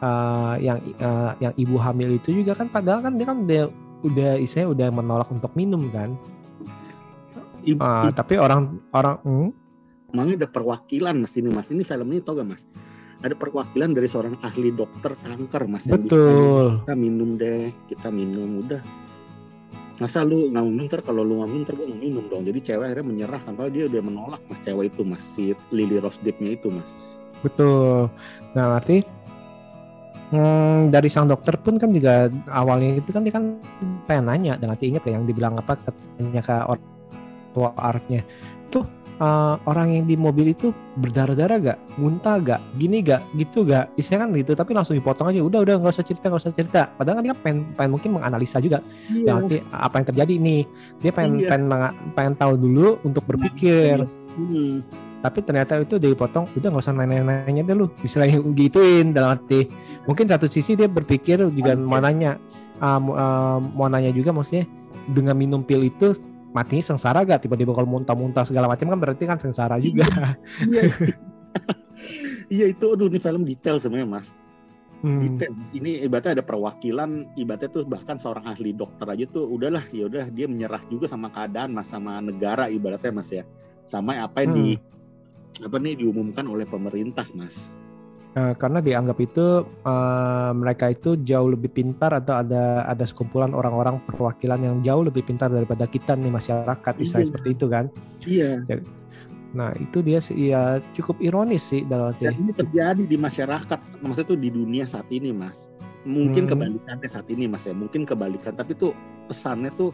eh, 0.00 0.54
yang 0.64 0.78
eh, 0.80 1.32
yang 1.44 1.52
ibu 1.56 1.76
hamil 1.76 2.16
itu 2.16 2.32
juga 2.32 2.56
kan 2.56 2.72
padahal 2.72 3.04
kan 3.04 3.20
dia 3.20 3.28
kan 3.28 3.44
udah 3.44 3.62
udah 4.00 4.30
istilahnya 4.40 4.68
udah 4.72 4.88
menolak 4.88 5.28
untuk 5.28 5.52
minum 5.52 5.84
kan. 5.92 6.16
Ibu, 7.60 7.76
Ah, 7.76 8.08
tapi 8.08 8.40
orang 8.40 8.80
orang 8.88 9.20
hmm, 9.20 9.48
Emangnya 10.10 10.42
ada 10.42 10.48
perwakilan 10.48 11.12
mas 11.22 11.36
ini 11.36 11.52
mas 11.52 11.68
ini 11.68 11.84
film 11.84 12.08
ini 12.08 12.24
tau 12.24 12.34
gak 12.34 12.48
mas 12.48 12.64
ada 13.20 13.36
perwakilan 13.36 13.92
dari 13.92 14.08
seorang 14.08 14.34
ahli 14.40 14.72
dokter 14.72 15.12
kanker 15.20 15.62
mas 15.68 15.84
betul. 15.86 16.82
kita 16.82 16.94
minum 16.96 17.36
deh 17.36 17.68
kita 17.86 18.08
minum 18.08 18.64
udah 18.64 18.80
masa 20.00 20.24
lu 20.24 20.48
nggak 20.48 20.64
minum 20.64 20.88
ntar 20.88 21.00
kalau 21.04 21.20
lu 21.20 21.44
nggak 21.44 21.50
minum 21.52 21.62
ntar 21.68 21.74
gue 21.76 21.86
nggak 21.86 22.02
minum 22.02 22.24
dong. 22.32 22.42
Jadi 22.48 22.58
cewek 22.64 22.84
akhirnya 22.88 23.06
menyerah 23.06 23.40
sampai 23.44 23.68
dia 23.68 23.84
udah 23.86 24.02
menolak 24.02 24.42
mas 24.48 24.60
cewek 24.64 24.90
itu 24.90 25.02
mas. 25.04 25.22
Si 25.22 25.52
Lily 25.70 26.00
Rose 26.00 26.18
Depp-nya 26.24 26.56
itu 26.56 26.72
mas. 26.72 26.88
Betul. 27.44 28.08
Nah, 28.56 28.80
arti 28.80 29.04
hmm, 30.32 30.88
dari 30.88 31.08
sang 31.12 31.28
dokter 31.28 31.60
pun 31.60 31.76
kan 31.76 31.92
juga 31.92 32.32
awalnya 32.48 32.98
itu 32.98 33.10
kan 33.12 33.22
dia 33.22 33.34
kan 33.36 33.60
pengen 34.08 34.24
nanya 34.26 34.54
dan 34.56 34.72
nanti 34.72 34.88
inget 34.88 35.04
ya 35.04 35.20
yang 35.20 35.28
dibilang 35.28 35.54
apa 35.60 35.76
katanya 35.76 36.42
ke 36.42 36.56
orang 36.64 36.88
tua 37.52 37.70
artnya. 37.76 38.24
Tuh 38.72 38.88
eh, 39.20 39.54
orang 39.68 39.92
yang 39.92 40.04
di 40.08 40.16
mobil 40.16 40.50
itu 40.50 40.72
berdarah-darah 40.96 41.58
gak, 41.60 41.78
muntah 42.00 42.40
gak, 42.40 42.60
gini 42.80 43.04
gak, 43.04 43.20
gitu 43.36 43.68
gak, 43.68 43.92
isinya 43.94 44.24
kan 44.24 44.32
gitu 44.32 44.56
tapi 44.56 44.72
langsung 44.72 44.96
dipotong 44.96 45.28
aja. 45.28 45.44
Udah 45.44 45.60
udah 45.60 45.74
nggak 45.76 45.92
usah 45.92 46.06
cerita 46.08 46.32
nggak 46.32 46.40
usah 46.40 46.54
cerita. 46.56 46.80
Padahal 46.96 47.20
kan 47.20 47.24
dia 47.28 47.36
pengen, 47.36 47.58
pengen 47.76 47.90
mungkin 47.92 48.10
menganalisa 48.16 48.58
juga. 48.58 48.80
Iya. 49.12 49.24
Yang 49.28 49.36
nanti 49.36 49.56
apa 49.68 49.94
yang 50.00 50.06
terjadi 50.08 50.34
nih? 50.40 50.62
Dia 51.04 51.12
pengen 51.12 51.32
Iya. 51.36 51.48
pengen, 51.52 51.68
pengen 52.16 52.34
tahu 52.34 52.52
dulu 52.56 52.98
untuk 53.04 53.22
berpikir. 53.28 54.08
Hmm. 54.30 54.80
tapi 55.20 55.44
ternyata 55.44 55.76
itu 55.84 56.00
dipotong 56.00 56.48
udah 56.56 56.68
nggak 56.72 56.80
usah 56.80 56.96
nanya-nanya 56.96 57.60
deh 57.60 57.76
lu. 57.76 57.92
Istilahnya 58.00 58.40
gituin 58.56 59.12
dalam 59.12 59.36
arti. 59.36 59.68
Mungkin 60.08 60.24
satu 60.24 60.48
sisi 60.48 60.72
dia 60.72 60.88
berpikir 60.88 61.44
juga 61.52 61.76
Oke. 61.76 61.84
mau 61.84 62.00
nanya 62.00 62.40
mau- 62.80 63.12
ah, 63.12 63.60
mau 63.60 63.84
nanya 63.92 64.08
juga 64.16 64.32
maksudnya 64.32 64.64
dengan 65.04 65.36
minum 65.36 65.60
pil 65.60 65.84
itu 65.84 66.16
matinya 66.50 66.84
sengsara 66.94 67.22
gak 67.22 67.46
tiba-tiba 67.46 67.70
kalau 67.74 67.88
muntah-muntah 67.88 68.42
segala 68.46 68.66
macam 68.66 68.90
kan 68.90 68.98
berarti 68.98 69.24
kan 69.26 69.38
sengsara 69.38 69.78
juga. 69.78 70.06
Iya 70.62 70.82
iya 72.54 72.66
itu 72.70 72.84
aduh 72.90 73.06
ini 73.06 73.18
film 73.18 73.42
detail 73.46 73.78
sebenarnya 73.78 74.08
mas. 74.08 74.28
Hmm. 75.00 75.24
detail. 75.24 75.52
Ini 75.72 76.04
ibaratnya 76.04 76.40
ada 76.40 76.44
perwakilan 76.44 77.32
ibaratnya 77.38 77.70
tuh 77.72 77.88
bahkan 77.88 78.20
seorang 78.20 78.52
ahli 78.52 78.76
dokter 78.76 79.06
aja 79.08 79.24
tuh 79.30 79.48
udahlah 79.48 79.84
ya 79.94 80.06
udah 80.10 80.26
dia 80.28 80.46
menyerah 80.50 80.82
juga 80.90 81.08
sama 81.08 81.32
keadaan 81.32 81.72
mas 81.72 81.88
sama 81.88 82.20
negara 82.20 82.68
ibaratnya 82.68 83.12
mas 83.14 83.30
ya. 83.30 83.44
Sama 83.88 84.18
apa 84.20 84.44
yang 84.44 84.52
di 84.54 84.68
apa 85.60 85.76
nih 85.76 85.98
diumumkan 85.98 86.46
oleh 86.46 86.64
pemerintah 86.64 87.26
mas 87.34 87.79
Eh, 88.30 88.54
karena 88.54 88.78
dianggap 88.78 89.18
itu 89.18 89.46
eh, 89.66 90.50
mereka 90.54 90.86
itu 90.86 91.18
jauh 91.18 91.50
lebih 91.50 91.66
pintar 91.68 92.14
atau 92.14 92.38
ada 92.38 92.86
ada 92.86 93.02
sekumpulan 93.02 93.50
orang-orang 93.50 93.98
perwakilan 94.06 94.60
yang 94.60 94.76
jauh 94.80 95.02
lebih 95.02 95.26
pintar 95.26 95.50
daripada 95.50 95.82
kita 95.84 96.14
nih 96.14 96.30
masyarakat 96.30 96.94
Israel 96.96 97.26
Iya. 97.26 97.28
seperti 97.28 97.48
itu 97.50 97.66
kan. 97.66 97.84
iya 98.22 98.50
Nah 99.50 99.74
itu 99.74 99.98
dia 99.98 100.22
sih 100.22 100.54
ya 100.54 100.78
cukup 100.94 101.18
ironis 101.18 101.74
sih 101.74 101.82
dalam 101.82 102.14
arti. 102.14 102.22
dan 102.22 102.38
ini 102.38 102.54
terjadi 102.54 103.02
di 103.02 103.18
masyarakat 103.18 103.78
maksudnya 103.98 104.28
tuh 104.30 104.38
di 104.38 104.46
dunia 104.48 104.86
saat 104.86 105.10
ini 105.10 105.34
mas 105.34 105.66
mungkin 106.06 106.46
Hmm. 106.46 106.50
kebalikannya 106.54 107.08
saat 107.10 107.26
ini 107.26 107.50
mas 107.50 107.66
ya 107.66 107.74
mungkin 107.74 108.06
kebalikan 108.06 108.54
tapi 108.54 108.78
tuh 108.78 108.94
pesannya 109.26 109.74
tuh 109.74 109.90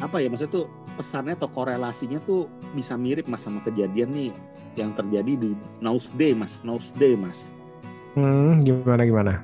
apa 0.00 0.16
ya 0.16 0.32
maksudnya 0.32 0.54
tuh 0.54 0.66
pesannya 0.98 1.32
atau 1.32 1.46
korelasinya 1.46 2.18
tuh 2.20 2.44
bisa 2.74 2.98
mirip 2.98 3.24
mas 3.24 3.40
sama 3.40 3.62
kejadian 3.62 4.10
nih 4.10 4.30
yang 4.74 4.90
terjadi 4.92 5.32
di 5.38 5.50
Nowsday 5.78 6.34
mas 6.34 6.60
Nowsday 6.60 7.14
mas 7.14 7.46
Hmm, 8.12 8.66
gimana 8.66 9.06
gimana? 9.06 9.34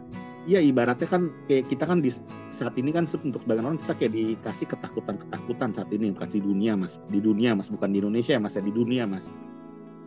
Iya 0.44 0.58
ibaratnya 0.58 1.06
kan 1.06 1.30
kayak 1.46 1.70
kita 1.70 1.86
kan 1.86 2.02
di 2.02 2.10
saat 2.50 2.74
ini 2.74 2.90
kan 2.90 3.06
untuk 3.06 3.40
sebagian 3.40 3.64
orang 3.64 3.78
kita 3.78 3.94
kayak 3.94 4.12
dikasih 4.12 4.66
ketakutan-ketakutan 4.66 5.70
saat 5.72 5.88
ini 5.88 6.10
bukan 6.10 6.28
di 6.28 6.40
dunia 6.42 6.72
mas 6.74 6.98
di 7.06 7.16
dunia 7.16 7.54
mas 7.54 7.70
bukan 7.70 7.88
di 7.88 8.02
Indonesia 8.02 8.34
ya 8.34 8.42
mas 8.42 8.52
ya 8.52 8.60
di 8.60 8.68
dunia 8.68 9.06
mas 9.06 9.30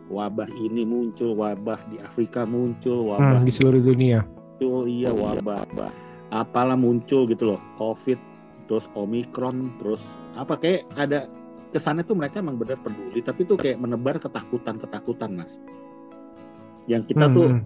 wabah 0.06 0.46
ini 0.54 0.84
muncul 0.84 1.34
wabah 1.34 1.80
di 1.88 1.98
Afrika 1.98 2.44
muncul 2.44 3.08
wabah 3.08 3.40
Hmm, 3.40 3.46
di 3.46 3.52
seluruh 3.52 3.80
dunia. 3.80 4.22
muncul 4.22 4.86
iya 4.86 5.10
wabah 5.10 5.64
wabah. 5.64 5.90
apalah 6.30 6.76
muncul 6.76 7.24
gitu 7.24 7.48
loh 7.48 7.60
covid 7.74 8.20
terus 8.64 8.84
omikron 8.92 9.72
terus 9.80 10.04
apa 10.34 10.54
kayak 10.54 10.84
ada 10.94 11.24
kesannya 11.72 12.04
tuh 12.06 12.16
mereka 12.18 12.40
emang 12.40 12.56
benar 12.60 12.80
peduli 12.80 13.20
tapi 13.24 13.44
tuh 13.48 13.58
kayak 13.60 13.78
menebar 13.80 14.16
ketakutan-ketakutan 14.22 15.30
mas. 15.36 15.60
Yang 16.88 17.14
kita 17.14 17.26
Hmm, 17.26 17.32
tuh 17.32 17.60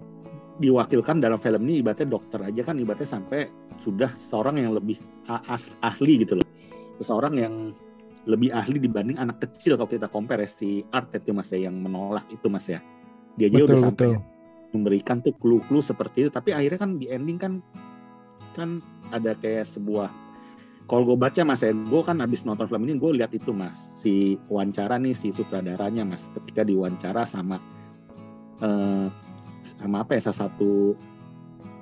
diwakilkan 0.59 1.17
dalam 1.23 1.39
film 1.41 1.65
ini 1.67 1.81
ibaratnya 1.81 2.07
dokter 2.09 2.39
aja 2.43 2.61
kan 2.61 2.77
ibaratnya 2.77 3.09
sampai 3.09 3.49
sudah 3.79 4.13
seorang 4.17 4.61
yang 4.61 4.73
lebih 4.77 4.99
as- 5.27 5.73
ahli 5.81 6.25
gitu 6.27 6.39
loh. 6.39 6.47
Seseorang 7.01 7.33
yang 7.39 7.55
lebih 8.23 8.53
ahli 8.55 8.79
dibanding 8.79 9.17
anak 9.19 9.43
kecil 9.43 9.75
kalau 9.75 9.89
kita 9.89 10.07
compare 10.07 10.45
ya, 10.45 10.49
si 10.51 10.85
Art 10.93 11.11
itu 11.15 11.31
mas 11.35 11.49
ya 11.51 11.67
yang 11.69 11.75
menolak 11.75 12.27
itu 12.31 12.47
mas 12.47 12.67
ya. 12.69 12.79
Dia 13.35 13.49
aja 13.49 13.65
udah 13.65 13.75
betul 13.75 13.79
sampai 13.79 14.07
betul. 14.11 14.23
memberikan 14.73 15.19
tuh 15.23 15.33
clue-clue 15.37 15.83
seperti 15.85 16.27
itu 16.27 16.29
tapi 16.33 16.53
akhirnya 16.55 16.79
kan 16.81 16.91
di 16.97 17.07
ending 17.09 17.37
kan 17.41 17.53
kan 18.53 18.69
ada 19.09 19.33
kayak 19.37 19.65
sebuah 19.69 20.09
kalau 20.83 21.03
gue 21.13 21.17
baca 21.17 21.41
mas 21.47 21.63
ya 21.63 21.71
gue 21.71 22.01
kan 22.03 22.17
habis 22.19 22.43
nonton 22.43 22.67
film 22.67 22.83
ini 22.85 22.99
gue 22.99 23.11
lihat 23.23 23.31
itu 23.31 23.55
mas 23.55 23.89
si 23.95 24.35
wawancara 24.51 24.99
nih 24.99 25.15
si 25.15 25.31
sutradaranya 25.31 26.03
mas 26.03 26.27
ketika 26.35 26.61
diwawancara 26.67 27.23
sama 27.23 27.57
eh, 28.59 29.07
sama 29.63 30.03
apa 30.03 30.19
ya 30.19 30.29
salah 30.29 30.49
satu 30.49 30.93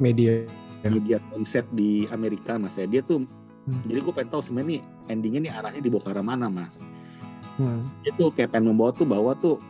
Media. 0.02 0.50
Media 0.82 1.22
konsep 1.30 1.70
di 1.70 2.10
Amerika 2.10 2.58
mas 2.58 2.74
ya. 2.74 2.90
Dia 2.90 3.06
tuh 3.06 3.22
Hmm. 3.62 3.78
jadi 3.86 4.02
gue 4.02 4.10
pengen 4.10 4.34
tahu 4.34 4.42
sebenarnya 4.42 4.70
nih 4.74 4.82
endingnya 5.06 5.40
nih 5.46 5.52
arahnya 5.54 5.82
dibawa 5.86 6.02
ke 6.02 6.10
arah 6.10 6.26
mana 6.26 6.50
mas? 6.50 6.82
Hmm, 7.62 7.94
dia 8.02 8.10
tuh 8.18 8.34
kayak 8.34 8.58
pengen 8.58 8.74
membawa 8.74 8.90
tuh 8.90 9.06
bahwa 9.06 9.38
tuh 9.38 9.62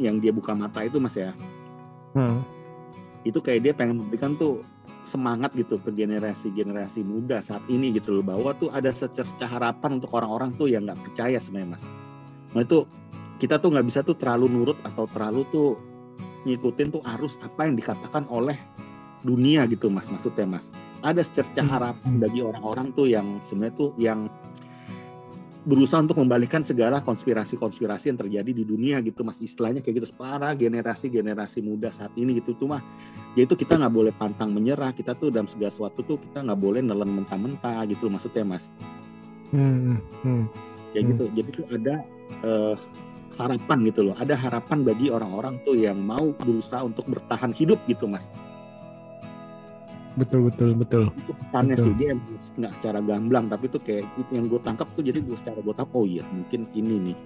yang 0.00 0.16
dia 0.16 0.32
buka 0.32 0.56
mata 0.56 0.80
itu 0.80 0.96
mas 0.96 1.12
ya. 1.12 1.36
Hmm, 2.16 2.40
itu 3.20 3.36
kayak 3.44 3.60
dia 3.60 3.72
pengen 3.76 4.00
memberikan 4.00 4.32
tuh 4.32 4.64
semangat 5.04 5.52
gitu 5.52 5.76
ke 5.78 5.92
generasi-generasi 5.92 7.04
muda 7.04 7.44
saat 7.44 7.62
ini 7.68 7.92
gitu 7.92 8.16
loh 8.16 8.24
bahwa 8.24 8.56
tuh 8.56 8.72
ada 8.72 8.88
secerca 8.90 9.44
harapan 9.44 10.00
untuk 10.00 10.16
orang-orang 10.16 10.56
tuh 10.56 10.66
yang 10.72 10.88
nggak 10.88 10.98
percaya 10.98 11.36
sebenarnya 11.36 11.76
mas. 11.76 11.84
Nah 12.56 12.62
itu 12.64 12.88
kita 13.36 13.60
tuh 13.60 13.68
nggak 13.76 13.86
bisa 13.86 14.00
tuh 14.00 14.16
terlalu 14.16 14.48
nurut 14.48 14.78
atau 14.80 15.04
terlalu 15.04 15.44
tuh 15.52 15.70
ngikutin 16.48 16.88
tuh 16.88 17.02
arus 17.16 17.36
apa 17.44 17.68
yang 17.68 17.76
dikatakan 17.76 18.24
oleh 18.32 18.56
dunia 19.20 19.68
gitu 19.68 19.92
mas 19.92 20.08
maksudnya 20.08 20.48
mas. 20.48 20.72
Ada 21.04 21.20
secerca 21.20 21.60
Hmm. 21.60 21.68
harapan 21.68 22.12
bagi 22.16 22.40
orang-orang 22.40 22.96
tuh 22.96 23.06
yang 23.08 23.44
sebenarnya 23.44 23.76
tuh 23.76 23.90
yang 24.00 24.28
berusaha 25.64 25.98
untuk 26.04 26.20
membalikan 26.20 26.60
segala 26.60 27.00
konspirasi-konspirasi 27.00 28.12
yang 28.12 28.18
terjadi 28.20 28.50
di 28.52 28.64
dunia 28.68 29.00
gitu 29.00 29.24
mas. 29.24 29.40
Istilahnya 29.40 29.80
kayak 29.80 30.04
gitu 30.04 30.06
para 30.14 30.52
generasi-generasi 30.52 31.64
muda 31.64 31.88
saat 31.88 32.12
ini 32.20 32.38
gitu. 32.38 32.52
Tuh 32.54 32.68
mah 32.68 32.84
yaitu 33.34 33.56
kita 33.56 33.80
nggak 33.80 33.92
boleh 33.92 34.12
pantang 34.12 34.52
menyerah. 34.52 34.92
Kita 34.92 35.16
tuh 35.16 35.32
dalam 35.32 35.48
segala 35.48 35.72
sesuatu 35.72 36.04
tuh 36.04 36.20
kita 36.20 36.44
nggak 36.44 36.60
boleh 36.60 36.80
nelen 36.84 37.24
mentah-mentah 37.24 37.82
gitu 37.88 38.12
maksudnya 38.12 38.44
mas. 38.44 38.68
Hmm, 39.50 39.96
hmm. 40.22 40.44
ya 40.92 41.00
Hmm. 41.00 41.08
gitu. 41.10 41.24
Jadi 41.32 41.50
tuh 41.56 41.66
ada 41.72 41.94
eh, 42.44 42.76
harapan 43.40 43.78
gitu 43.88 44.00
loh. 44.04 44.14
Ada 44.20 44.36
harapan 44.36 44.84
bagi 44.84 45.08
orang-orang 45.08 45.64
tuh 45.64 45.80
yang 45.80 45.96
mau 45.96 46.30
berusaha 46.36 46.84
untuk 46.84 47.08
bertahan 47.08 47.56
hidup 47.56 47.80
gitu 47.88 48.04
mas 48.04 48.28
Betul 50.14 50.46
betul 50.46 50.70
betul. 50.78 51.04
itu 51.10 51.32
pesannya 51.34 51.74
Betul. 51.74 51.84
sih 51.90 51.94
dia 51.98 52.10
nggak 52.54 52.72
secara 52.78 53.02
gamblang 53.02 53.50
tapi 53.50 53.66
tuh 53.66 53.82
kayak 53.82 54.06
itu 54.14 54.30
yang 54.30 54.46
gue 54.46 54.62
tangkap 54.62 54.86
tuh 54.94 55.02
jadi 55.02 55.18
gue 55.18 55.34
secara 55.34 55.58
gue 55.58 55.74
tangkap 55.74 55.90
oh 55.98 56.06
iya 56.06 56.22
mungkin 56.30 56.70
ini 56.70 57.10
nih 57.10 57.16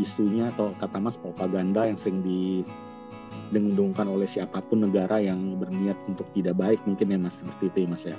isunya 0.00 0.48
atau 0.50 0.72
kata 0.74 0.96
mas 0.98 1.20
propaganda 1.20 1.84
yang 1.84 2.00
sering 2.00 2.24
didengdungkan 2.24 4.08
oleh 4.08 4.24
siapa 4.24 4.64
pun 4.64 4.88
negara 4.88 5.20
yang 5.20 5.60
berniat 5.60 5.94
untuk 6.08 6.24
tidak 6.32 6.56
baik 6.56 6.80
mungkin 6.88 7.12
ya 7.14 7.18
mas 7.20 7.36
seperti 7.36 7.68
itu 7.68 7.78
ya 7.84 7.88
mas 7.92 8.04
ya 8.08 8.16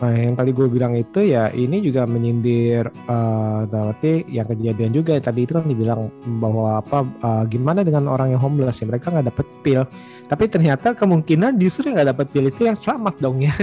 Nah, 0.00 0.16
yang 0.16 0.32
tadi 0.32 0.56
gue 0.56 0.64
bilang 0.70 0.96
itu 0.96 1.20
ya 1.20 1.52
ini 1.52 1.84
juga 1.84 2.08
menyindir 2.08 2.88
eh 2.88 3.60
dalam 3.68 3.92
arti 3.92 4.24
yang 4.32 4.48
kejadian 4.48 4.96
juga 4.96 5.20
tadi 5.20 5.44
itu 5.44 5.52
kan 5.52 5.68
dibilang 5.68 6.08
bahwa 6.40 6.80
apa 6.80 7.04
eh, 7.04 7.44
gimana 7.52 7.84
dengan 7.84 8.08
orang 8.08 8.32
yang 8.32 8.40
homeless 8.40 8.80
ya 8.80 8.88
mereka 8.88 9.12
nggak 9.12 9.28
dapet 9.28 9.46
pil. 9.60 9.82
Tapi 10.30 10.44
ternyata 10.48 10.96
kemungkinan 10.96 11.60
justru 11.60 11.92
nggak 11.92 12.16
dapet 12.16 12.26
pil 12.32 12.48
itu 12.48 12.64
yang 12.64 12.78
selamat 12.78 13.14
dong 13.20 13.44
ya. 13.44 13.52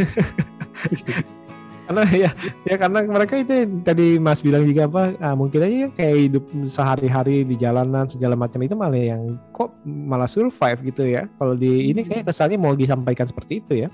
Karena 1.88 2.04
ya 2.12 2.36
ya 2.68 2.76
karena 2.76 3.00
mereka 3.08 3.40
itu 3.40 3.64
tadi 3.80 4.20
Mas 4.20 4.44
bilang 4.44 4.68
juga 4.68 4.92
apa 4.92 5.16
ah, 5.24 5.40
mungkin 5.40 5.64
aja 5.64 5.88
yang 5.88 5.94
kayak 5.96 6.18
hidup 6.20 6.44
sehari-hari 6.68 7.48
di 7.48 7.56
jalanan 7.56 8.04
segala 8.12 8.36
macam 8.36 8.60
itu 8.60 8.76
malah 8.76 9.00
yang 9.00 9.40
kok 9.56 9.72
malah 9.88 10.28
survive 10.28 10.84
gitu 10.84 11.08
ya. 11.08 11.32
Kalau 11.40 11.56
di 11.56 11.96
ini 11.96 12.04
kayak 12.04 12.28
kesannya 12.28 12.60
mau 12.60 12.76
disampaikan 12.76 13.24
seperti 13.24 13.64
itu 13.64 13.88
ya 13.88 13.90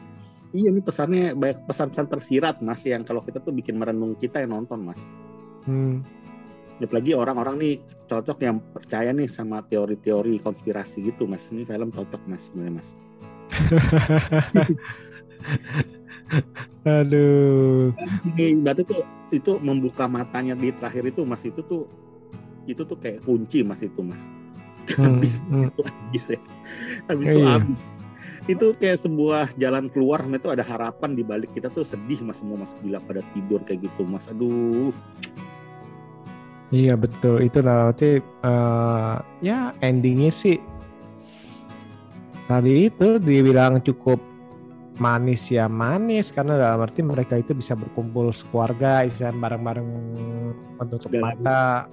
iya 0.54 0.70
ini 0.70 0.82
pesannya 0.86 1.34
banyak 1.34 1.66
pesan-pesan 1.66 2.08
tersirat 2.08 2.56
mas 2.62 2.86
yang 2.86 3.02
kalau 3.02 3.26
kita 3.26 3.42
tuh 3.42 3.52
bikin 3.52 3.74
merenung 3.76 4.14
kita 4.16 4.40
yang 4.46 4.62
nonton 4.62 4.86
mas. 4.86 5.02
Hmm. 5.66 6.06
apalagi 6.84 7.16
orang-orang 7.16 7.56
nih 7.64 7.74
cocok 8.12 8.44
yang 8.44 8.60
percaya 8.60 9.16
nih 9.16 9.32
sama 9.32 9.64
teori-teori 9.64 10.36
konspirasi 10.44 11.08
gitu 11.08 11.24
mas. 11.30 11.48
Ini 11.54 11.64
film 11.64 11.94
cocok 11.96 12.22
mas 12.28 12.52
sebenarnya 12.52 12.84
mas. 12.84 12.90
Aduh. 16.84 17.96
Ini 18.36 18.60
berarti 18.60 18.84
tuh 18.84 19.00
itu 19.32 19.52
membuka 19.64 20.12
matanya 20.12 20.60
di 20.60 20.76
terakhir 20.76 21.08
itu 21.08 21.24
mas 21.24 21.40
itu 21.48 21.64
tuh 21.64 21.88
itu 22.68 22.84
tuh 22.84 23.00
kayak 23.00 23.24
kunci 23.24 23.64
mas 23.64 23.80
itu 23.84 24.04
mas. 24.04 24.24
Hmm, 24.84 25.16
habis 25.24 25.40
hmm. 25.48 25.72
itu 25.72 25.82
habis 25.88 26.24
ya. 26.28 26.40
Habis 27.08 27.28
itu 27.32 27.40
Iya. 27.40 27.56
habis 27.56 27.80
itu 28.44 28.76
kayak 28.76 29.00
sebuah 29.00 29.56
jalan 29.56 29.88
keluar 29.88 30.28
mas 30.28 30.44
itu 30.44 30.50
ada 30.52 30.64
harapan 30.68 31.16
di 31.16 31.24
balik 31.24 31.56
kita 31.56 31.72
tuh 31.72 31.88
sedih 31.88 32.20
mas 32.28 32.44
semua 32.44 32.60
mas 32.60 32.76
bila 32.84 33.00
pada 33.00 33.24
tidur 33.32 33.64
kayak 33.64 33.88
gitu 33.88 34.04
mas. 34.04 34.28
Aduh. 34.28 34.92
Iya 36.74 37.00
betul. 37.00 37.46
Itu 37.46 37.64
nanti 37.64 38.20
eh, 38.20 39.16
ya 39.40 39.72
endingnya 39.80 40.34
sih 40.34 40.60
tadi 42.48 42.92
itu 42.92 43.18
dibilang 43.18 43.80
cukup 43.80 44.20
manis 45.00 45.50
ya 45.50 45.66
manis 45.66 46.30
karena 46.30 46.60
dalam 46.60 46.86
arti 46.86 47.02
mereka 47.02 47.40
itu 47.40 47.58
bisa 47.58 47.74
berkumpul 47.74 48.30
sekeluarga 48.30 49.08
istilah 49.08 49.34
bareng-bareng 49.34 49.88
menutup 50.78 51.10
mata 51.18 51.90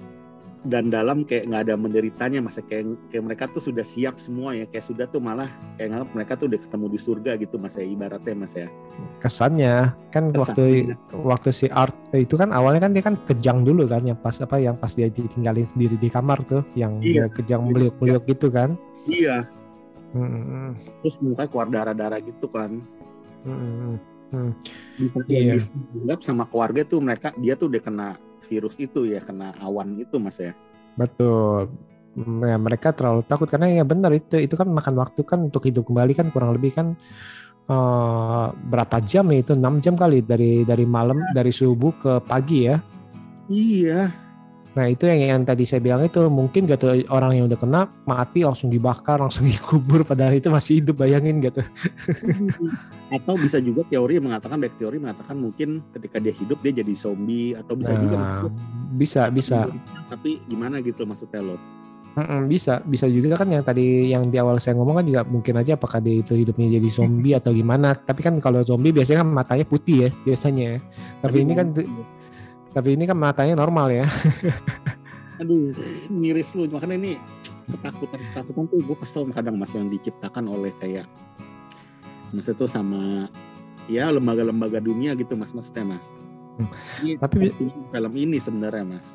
dan 0.61 0.93
dalam 0.93 1.25
kayak 1.25 1.49
nggak 1.49 1.61
ada 1.65 1.73
menderitanya 1.73 2.37
mas 2.37 2.61
kayak 2.61 2.85
kayak 3.09 3.23
mereka 3.25 3.49
tuh 3.49 3.65
sudah 3.65 3.81
siap 3.81 4.21
semua 4.21 4.53
ya 4.53 4.69
kayak 4.69 4.85
sudah 4.85 5.09
tuh 5.09 5.17
malah 5.17 5.49
kayak 5.73 5.89
nganggap 5.89 6.09
mereka 6.13 6.31
tuh 6.37 6.45
udah 6.53 6.59
ketemu 6.61 6.85
di 6.85 6.99
surga 7.01 7.31
gitu 7.41 7.55
mas 7.57 7.73
ya 7.73 7.85
ibaratnya 7.85 8.35
mas 8.37 8.53
ya 8.53 8.67
kesannya 9.17 9.89
kan 10.13 10.29
Kesannya. 10.29 10.37
waktu 10.37 10.65
waktu 11.17 11.49
si 11.49 11.65
Art 11.73 11.97
itu 12.13 12.37
kan 12.37 12.53
awalnya 12.53 12.85
kan 12.85 12.93
dia 12.93 13.01
kan 13.01 13.17
kejang 13.25 13.65
dulu 13.65 13.89
kan 13.89 14.05
yang 14.05 14.19
pas 14.21 14.37
apa 14.37 14.61
yang 14.61 14.77
pas 14.77 14.93
dia 14.93 15.09
ditinggalin 15.09 15.65
sendiri 15.65 15.97
di 15.97 16.13
kamar 16.13 16.45
tuh 16.45 16.61
yang 16.77 17.01
Iya. 17.01 17.25
dia 17.25 17.33
kejang 17.33 17.61
meliuk-meliuk 17.65 18.23
gitu 18.29 18.53
kan 18.53 18.77
iya 19.09 19.45
Hmm, 20.11 20.75
terus 20.99 21.15
mukanya 21.23 21.47
keluar 21.47 21.67
darah-darah 21.71 22.19
gitu 22.19 22.51
kan 22.51 22.83
hmm, 23.47 23.95
hmm. 24.35 24.51
bisa 24.99 25.17
Iya. 25.25 25.55
dianggap 25.95 26.19
sama 26.19 26.43
keluarga 26.51 26.83
tuh 26.83 26.99
mereka 26.99 27.31
dia 27.39 27.55
tuh 27.55 27.71
udah 27.71 27.79
kena 27.79 28.09
virus 28.51 28.75
itu 28.75 29.07
ya 29.07 29.23
kena 29.23 29.55
awan 29.63 29.95
itu 29.95 30.19
mas 30.19 30.35
ya 30.35 30.51
Betul. 30.99 31.71
Ya, 32.43 32.59
mereka 32.59 32.91
terlalu 32.91 33.23
takut 33.23 33.47
karena 33.47 33.71
ya 33.71 33.87
benar 33.87 34.11
itu 34.11 34.35
itu 34.35 34.51
kan 34.59 34.67
makan 34.67 34.99
waktu 34.99 35.23
kan 35.23 35.47
untuk 35.47 35.63
hidup 35.63 35.87
kembali 35.87 36.11
kan 36.11 36.27
kurang 36.27 36.59
lebih 36.59 36.75
kan 36.75 36.99
eh, 37.71 38.47
berapa 38.51 38.99
jam 39.07 39.31
nih 39.31 39.47
itu 39.47 39.55
6 39.55 39.79
jam 39.79 39.95
kali 39.95 40.19
dari 40.19 40.67
dari 40.67 40.83
malam 40.83 41.23
dari 41.31 41.55
subuh 41.55 41.95
ke 41.95 42.13
pagi 42.27 42.67
ya. 42.67 42.83
Iya. 43.47 44.11
Nah 44.71 44.87
itu 44.87 45.03
yang 45.03 45.19
yang 45.19 45.41
tadi 45.43 45.67
saya 45.67 45.83
bilang 45.83 46.07
itu 46.07 46.23
mungkin 46.31 46.63
gitu 46.63 47.03
orang 47.11 47.35
yang 47.35 47.45
udah 47.51 47.59
kena 47.59 47.81
mati 48.07 48.47
langsung 48.47 48.71
dibakar 48.71 49.19
langsung 49.19 49.47
dikubur 49.51 50.07
padahal 50.07 50.35
itu 50.35 50.47
masih 50.47 50.79
hidup 50.79 51.03
bayangin 51.03 51.43
gitu. 51.43 51.59
atau 53.15 53.35
bisa 53.35 53.59
juga 53.59 53.83
teori 53.83 54.23
mengatakan 54.23 54.55
baik 54.55 54.79
teori 54.79 54.95
mengatakan 54.95 55.35
mungkin 55.35 55.83
ketika 55.91 56.23
dia 56.23 56.31
hidup 56.31 56.63
dia 56.63 56.79
jadi 56.79 56.93
zombie 56.95 57.51
atau 57.51 57.75
bisa 57.75 57.91
juga 57.99 58.15
Nah, 58.21 58.27
maksudnya 58.27 58.63
bisa 58.91 59.21
bisa 59.31 59.57
tapi 60.11 60.43
gimana 60.47 60.83
gitu 60.83 61.07
maksudnya 61.07 61.39
lo 61.39 61.55
Mm-mm, 62.11 62.51
bisa 62.51 62.83
bisa 62.83 63.07
juga 63.07 63.39
kan 63.39 63.47
yang 63.47 63.63
tadi 63.63 64.11
yang 64.11 64.27
di 64.27 64.35
awal 64.35 64.59
saya 64.59 64.75
ngomong 64.75 64.99
kan 64.99 65.05
juga 65.07 65.21
mungkin 65.23 65.63
aja 65.63 65.79
apakah 65.79 66.03
dia 66.03 66.19
itu 66.19 66.35
hidupnya 66.35 66.75
jadi 66.75 66.89
zombie 66.91 67.31
atau 67.31 67.55
gimana. 67.55 67.95
Tapi 67.95 68.19
kan 68.19 68.35
kalau 68.43 68.67
zombie 68.67 68.91
biasanya 68.91 69.23
kan 69.23 69.31
matanya 69.31 69.63
putih 69.63 69.95
ya 69.95 70.09
biasanya. 70.27 70.75
ya. 70.75 70.79
Tapi, 71.23 71.37
ini 71.39 71.53
kan 71.55 71.71
tapi 72.71 72.95
ini 72.95 73.03
kan 73.03 73.15
matanya 73.15 73.53
normal 73.53 73.91
ya. 73.91 74.07
aduh 75.37 75.73
miris 76.07 76.53
lu 76.53 76.67
makanya 76.67 76.95
ini 76.95 77.11
ketakutan 77.67 78.19
ketakutan 78.23 78.63
tuh 78.67 78.79
gue 78.79 78.97
kesel 78.97 79.25
kadang 79.29 79.57
mas 79.57 79.71
yang 79.71 79.87
diciptakan 79.87 80.45
oleh 80.45 80.69
kayak 80.77 81.09
maksudnya 82.29 82.57
tuh 82.57 82.69
sama 82.69 83.25
ya 83.85 84.07
lembaga-lembaga 84.07 84.77
dunia 84.77 85.11
gitu 85.13 85.33
mas 85.33 85.51
maksudnya 85.51 85.85
mas 85.91 86.07
Hmm. 86.51 86.67
ini 86.99 87.15
Tapi- 87.15 87.47
film 87.87 88.13
ini 88.13 88.35
sebenarnya 88.35 88.83
mas 88.85 89.07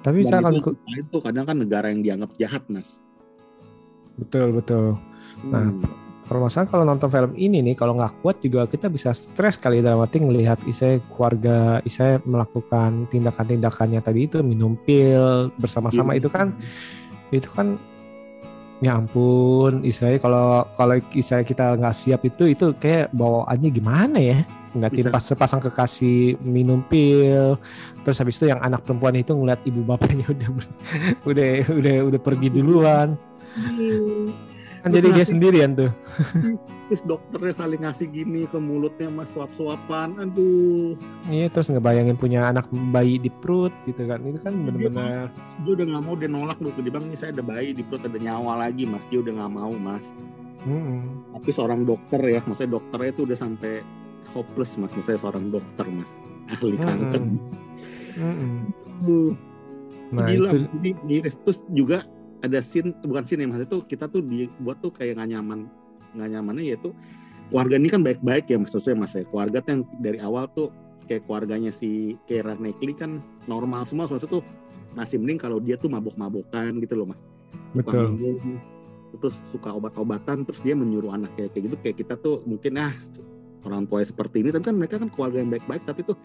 Tapi 0.00 0.16
Dan 0.18 0.40
misalkan 0.40 0.52
itu, 0.56 0.70
itu 0.88 1.16
kadang 1.20 1.44
kan 1.44 1.54
negara 1.54 1.86
yang 1.86 2.00
dianggap 2.00 2.32
jahat 2.34 2.64
mas 2.66 2.96
betul 4.16 4.50
betul. 4.50 4.96
Nah, 5.44 5.68
Hmm. 5.68 5.84
Permasalahan 6.26 6.66
kalau 6.66 6.82
nonton 6.82 7.06
film 7.06 7.32
ini 7.38 7.62
nih, 7.62 7.78
kalau 7.78 7.94
nggak 7.94 8.18
kuat 8.18 8.42
juga 8.42 8.66
kita 8.66 8.90
bisa 8.90 9.14
stres 9.14 9.54
kali 9.54 9.78
dalam 9.78 10.02
arti 10.02 10.18
ngelihat 10.18 10.58
isai 10.66 10.98
keluarga 11.14 11.78
isai 11.86 12.18
melakukan 12.26 13.06
tindakan-tindakannya 13.14 14.02
tadi 14.02 14.26
itu 14.26 14.42
minum 14.42 14.74
pil 14.74 15.54
bersama-sama. 15.54 16.18
Iya, 16.18 16.26
itu 16.26 16.28
kan 16.34 16.50
itu 17.30 17.46
kan 17.54 17.78
ya 18.82 19.00
ampun 19.00 19.86
isai 19.88 20.20
kalau 20.20 20.66
kalau 20.76 21.00
isai 21.16 21.46
kita 21.46 21.78
nggak 21.80 21.96
siap 21.96 22.20
itu 22.26 22.50
itu 22.50 22.74
kayak 22.74 23.14
bawaannya 23.14 23.70
gimana 23.70 24.18
ya? 24.18 24.42
Ngeliatin 24.74 25.08
Bisa. 25.08 25.14
pas 25.14 25.24
sepasang 25.24 25.62
kekasih 25.62 26.42
minum 26.42 26.82
pil 26.84 27.54
terus 28.02 28.18
habis 28.18 28.36
itu 28.36 28.50
yang 28.50 28.60
anak 28.60 28.82
perempuan 28.82 29.14
itu 29.14 29.30
ngeliat 29.30 29.62
ibu 29.62 29.80
bapaknya 29.86 30.26
udah 30.34 30.50
udah 31.22 31.50
udah 31.70 31.96
udah 32.12 32.20
pergi 32.20 32.48
duluan 32.50 33.14
kan 34.86 34.94
jadi 34.94 35.08
dia 35.10 35.26
sendirian 35.26 35.70
tuh. 35.74 35.90
Terus 36.86 37.02
dokternya 37.02 37.50
saling 37.50 37.82
ngasih 37.82 38.06
gini 38.06 38.46
ke 38.46 38.54
mulutnya 38.54 39.10
mas 39.10 39.26
suap-suapan. 39.34 40.22
Aduh. 40.22 40.94
Iya 41.26 41.50
terus 41.50 41.66
ngebayangin 41.66 42.14
punya 42.14 42.46
anak 42.46 42.70
bayi 42.94 43.18
di 43.18 43.26
perut 43.26 43.74
gitu 43.82 44.06
kan. 44.06 44.22
Itu 44.22 44.38
kan 44.38 44.54
Iya, 44.54 44.62
bener-bener 44.62 45.26
dia 45.66 45.72
udah 45.74 45.86
nggak 45.90 46.02
mau 46.06 46.14
dia 46.14 46.30
nolak. 46.30 46.62
Lu 46.62 46.70
di 46.70 46.86
bang 46.86 47.10
nih 47.10 47.18
saya 47.18 47.34
ada 47.34 47.42
bayi 47.42 47.74
di 47.74 47.82
perut 47.82 48.06
ada 48.06 48.14
nyawa 48.14 48.62
lagi 48.62 48.86
mas. 48.86 49.02
Dia 49.10 49.18
udah 49.18 49.32
nggak 49.34 49.52
mau 49.52 49.74
mas. 49.74 50.06
Mm-mm. 50.66 51.30
tapi 51.30 51.50
seorang 51.54 51.86
dokter 51.86 52.18
ya 52.26 52.42
maksudnya 52.42 52.74
dokternya 52.74 53.10
itu 53.14 53.22
udah 53.22 53.38
sampai 53.38 53.72
hopeless 54.30 54.78
mas. 54.78 54.94
Maksudnya 54.94 55.18
seorang 55.18 55.50
dokter 55.50 55.86
mas. 55.90 56.10
Ahli 56.46 56.78
Hmm. 56.78 56.86
kanker 56.86 57.22
mas. 57.26 57.48
Mm-mm. 58.14 58.54
Aduh, 59.02 59.34
Nah 60.14 60.22
gila 60.30 60.48
itu 60.54 60.58
mas 60.62 60.70
ini 60.78 60.90
miris. 61.02 61.34
Terus 61.42 61.58
juga 61.66 62.06
ada 62.44 62.58
scene 62.60 62.92
bukan 63.04 63.24
scene 63.24 63.44
ya 63.44 63.48
mas 63.48 63.64
itu 63.64 63.78
kita 63.84 64.08
tuh 64.10 64.20
dibuat 64.20 64.80
tuh 64.80 64.92
kayak 64.92 65.16
nggak 65.16 65.30
nyaman 65.36 65.68
nggak 66.16 66.28
nyamannya 66.36 66.64
yaitu 66.64 66.90
keluarga 67.50 67.74
ini 67.78 67.88
kan 67.88 68.02
baik-baik 68.02 68.44
ya 68.50 68.56
maksudnya 68.58 68.94
mas 68.98 69.14
ya. 69.14 69.22
Keluarga 69.26 69.58
tuh 69.62 69.70
yang 69.70 69.82
dari 70.02 70.18
awal 70.18 70.44
tuh 70.50 70.68
kayak 71.06 71.22
keluarganya 71.28 71.70
si 71.70 72.18
Keira 72.26 72.58
Knightley 72.58 72.94
kan 72.98 73.22
normal 73.46 73.86
semua 73.86 74.10
maksudnya 74.10 74.40
tuh 74.40 74.44
masih 74.96 75.20
mending 75.20 75.38
kalau 75.38 75.62
dia 75.62 75.78
tuh 75.78 75.92
mabok-mabokan 75.92 76.74
gitu 76.82 76.94
loh 76.98 77.06
mas. 77.14 77.20
Betul. 77.76 78.16
minum, 78.16 78.58
terus 79.20 79.36
suka 79.52 79.68
obat-obatan 79.72 80.44
terus 80.48 80.64
dia 80.64 80.72
menyuruh 80.72 81.12
anaknya 81.12 81.52
kayak 81.52 81.62
gitu 81.68 81.76
kayak 81.84 81.96
kita 82.00 82.14
tuh 82.16 82.40
mungkin 82.48 82.80
ah 82.80 82.96
orang 83.62 83.84
tua 83.86 84.02
seperti 84.02 84.42
ini. 84.42 84.50
Tapi 84.50 84.64
kan 84.64 84.74
mereka 84.74 84.94
kan 84.98 85.08
keluarga 85.12 85.38
yang 85.38 85.50
baik-baik 85.52 85.84
tapi 85.86 86.02
tuh 86.02 86.16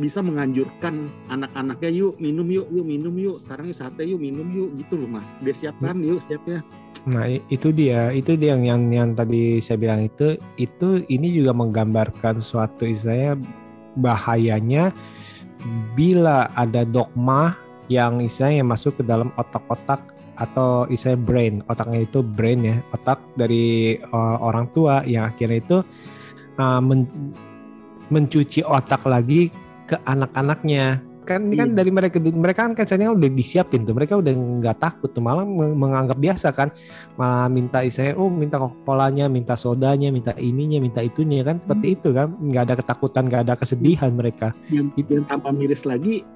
bisa 0.00 0.24
menganjurkan 0.24 1.10
anak-anaknya 1.28 1.90
yuk 1.92 2.14
minum 2.16 2.48
yuk 2.48 2.66
yuk 2.72 2.86
minum 2.86 3.14
yuk. 3.16 3.36
Sekarang 3.42 3.68
yuk 3.68 3.78
sate 3.78 4.08
yuk 4.08 4.20
minum 4.20 4.46
yuk. 4.48 4.70
Gitu 4.80 4.94
loh 4.96 5.08
mas. 5.08 5.28
Dia 5.44 5.54
siapkan 5.54 5.96
yuk 6.00 6.20
siapnya 6.24 6.64
Nah 7.02 7.26
itu 7.26 7.74
dia 7.74 8.14
itu 8.14 8.38
dia 8.38 8.54
yang, 8.54 8.62
yang 8.62 8.82
yang 8.94 9.10
tadi 9.18 9.58
saya 9.58 9.74
bilang 9.74 10.06
itu 10.06 10.38
itu 10.54 11.02
ini 11.10 11.34
juga 11.34 11.50
menggambarkan 11.50 12.38
suatu 12.38 12.86
istilahnya 12.86 13.42
bahayanya 13.98 14.94
bila 15.98 16.46
ada 16.54 16.86
dogma 16.86 17.58
yang 17.90 18.22
istilahnya 18.22 18.62
masuk 18.62 19.02
ke 19.02 19.02
dalam 19.02 19.34
otak-otak 19.34 19.98
atau 20.38 20.86
istilahnya 20.86 21.22
brain. 21.26 21.54
Otaknya 21.66 22.06
itu 22.06 22.22
brain 22.22 22.60
ya 22.62 22.76
otak 22.94 23.18
dari 23.34 23.98
uh, 23.98 24.38
orang 24.38 24.70
tua 24.70 25.02
yang 25.02 25.26
akhirnya 25.26 25.58
itu 25.58 25.78
uh, 26.62 26.78
men- 26.78 27.34
mencuci 28.14 28.62
otak 28.62 29.02
lagi 29.10 29.50
ke 29.92 29.96
anak-anaknya. 30.02 31.04
Kan 31.22 31.46
ini 31.46 31.54
kan 31.54 31.70
Iya. 31.70 31.76
dari 31.78 31.90
mereka 31.94 32.18
mereka 32.18 32.66
kan 32.66 32.74
kayaknya 32.74 33.14
udah 33.14 33.30
disiapin 33.30 33.86
tuh. 33.86 33.94
Mereka 33.94 34.18
udah 34.18 34.32
nggak 34.34 34.78
takut 34.80 35.06
tuh. 35.06 35.22
Malah 35.22 35.46
meng- 35.46 35.78
menganggap 35.78 36.18
biasa 36.18 36.50
kan. 36.50 36.74
Malah 37.14 37.46
minta 37.46 37.78
istilahnya 37.78 38.18
oh 38.18 38.26
minta 38.26 38.58
coca 38.58 39.06
minta 39.28 39.54
sodanya 39.54 40.10
minta 40.10 40.34
ininya 40.34 40.82
minta 40.82 40.98
itunya. 40.98 41.46
Kan 41.46 41.62
seperti 41.62 41.94
itu 41.94 42.10
kan. 42.10 42.34
Nggak 42.34 42.62
ada 42.66 42.74
ketakutan 42.74 43.22
nggak 43.30 43.42
ada 43.46 43.54
kesedihan 43.54 44.10
mereka. 44.10 44.50
Yang, 44.66 44.98
yang 44.98 45.24
tambah 45.30 45.52
miris 45.54 45.86
lagi 45.86 46.26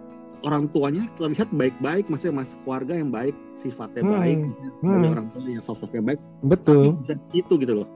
orang 0.47 0.71
tuanya 0.71 1.03
terlihat 1.19 1.51
baik-baik. 1.51 2.07
Maksudnya 2.07 2.35
mas 2.37 2.55
keluarga 2.63 2.95
yang 2.95 3.11
baik 3.11 3.35
sifatnya 3.59 4.07
Hmm. 4.07 4.15
baik. 4.15 4.39
Sebagai 4.79 4.87
Hmm. 5.03 5.15
orang 5.19 5.27
tua 5.35 5.51
yang 5.51 5.65
sosoknya 5.67 6.03
baik. 6.05 6.21
Betul. 6.47 6.95
itu 7.35 7.53
gitu 7.59 7.75
loh 7.75 7.89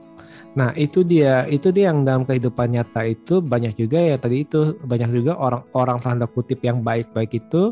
Nah 0.51 0.75
itu 0.75 1.07
dia, 1.07 1.47
itu 1.47 1.71
dia 1.71 1.95
yang 1.95 2.03
dalam 2.03 2.27
kehidupan 2.27 2.75
nyata 2.75 3.07
itu 3.07 3.39
banyak 3.39 3.71
juga 3.79 4.03
ya 4.03 4.19
tadi 4.19 4.43
itu 4.43 4.75
banyak 4.83 5.09
juga 5.15 5.39
orang-orang 5.39 5.97
tanda 6.03 6.27
kutip 6.27 6.59
yang 6.59 6.83
baik-baik 6.83 7.39
itu 7.39 7.71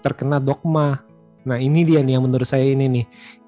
terkena 0.00 0.40
dogma. 0.40 1.04
Nah 1.46 1.60
ini 1.62 1.86
dia 1.86 2.02
nih 2.02 2.18
yang 2.18 2.24
menurut 2.26 2.48
saya 2.48 2.66
ini 2.66 2.90
nih, 2.90 3.04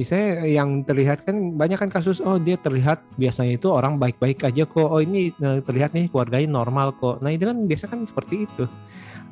saya 0.07 0.47
yang 0.47 0.87
terlihat 0.87 1.27
kan 1.27 1.59
banyak 1.59 1.81
kan 1.81 1.91
kasus 1.91 2.23
oh 2.23 2.39
dia 2.39 2.55
terlihat 2.55 3.03
biasanya 3.19 3.59
itu 3.59 3.73
orang 3.73 3.99
baik-baik 3.99 4.45
aja 4.47 4.69
kok, 4.69 4.87
oh 4.87 5.03
ini 5.03 5.35
eh, 5.35 5.59
terlihat 5.65 5.97
nih 5.97 6.07
keluarganya 6.13 6.47
normal 6.47 6.95
kok. 6.95 7.19
Nah 7.25 7.35
itu 7.35 7.49
kan 7.49 7.67
biasa 7.67 7.91
kan 7.91 8.07
seperti 8.07 8.47
itu. 8.47 8.71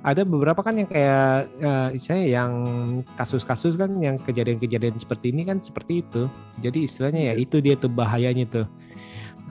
Ada 0.03 0.27
beberapa 0.27 0.67
kan 0.67 0.81
yang 0.81 0.89
kayak 0.91 1.47
eh, 1.63 1.89
saya 2.03 2.25
yang 2.43 2.53
kasus-kasus 3.15 3.79
kan 3.79 4.03
yang 4.03 4.19
kejadian-kejadian 4.19 4.99
seperti 4.99 5.31
ini 5.31 5.47
kan 5.47 5.63
seperti 5.63 6.03
itu. 6.03 6.27
Jadi 6.59 6.89
istilahnya 6.91 7.23
ya 7.31 7.35
itu 7.39 7.63
dia 7.63 7.79
tuh 7.79 7.93
bahayanya 7.93 8.51
tuh. 8.51 8.67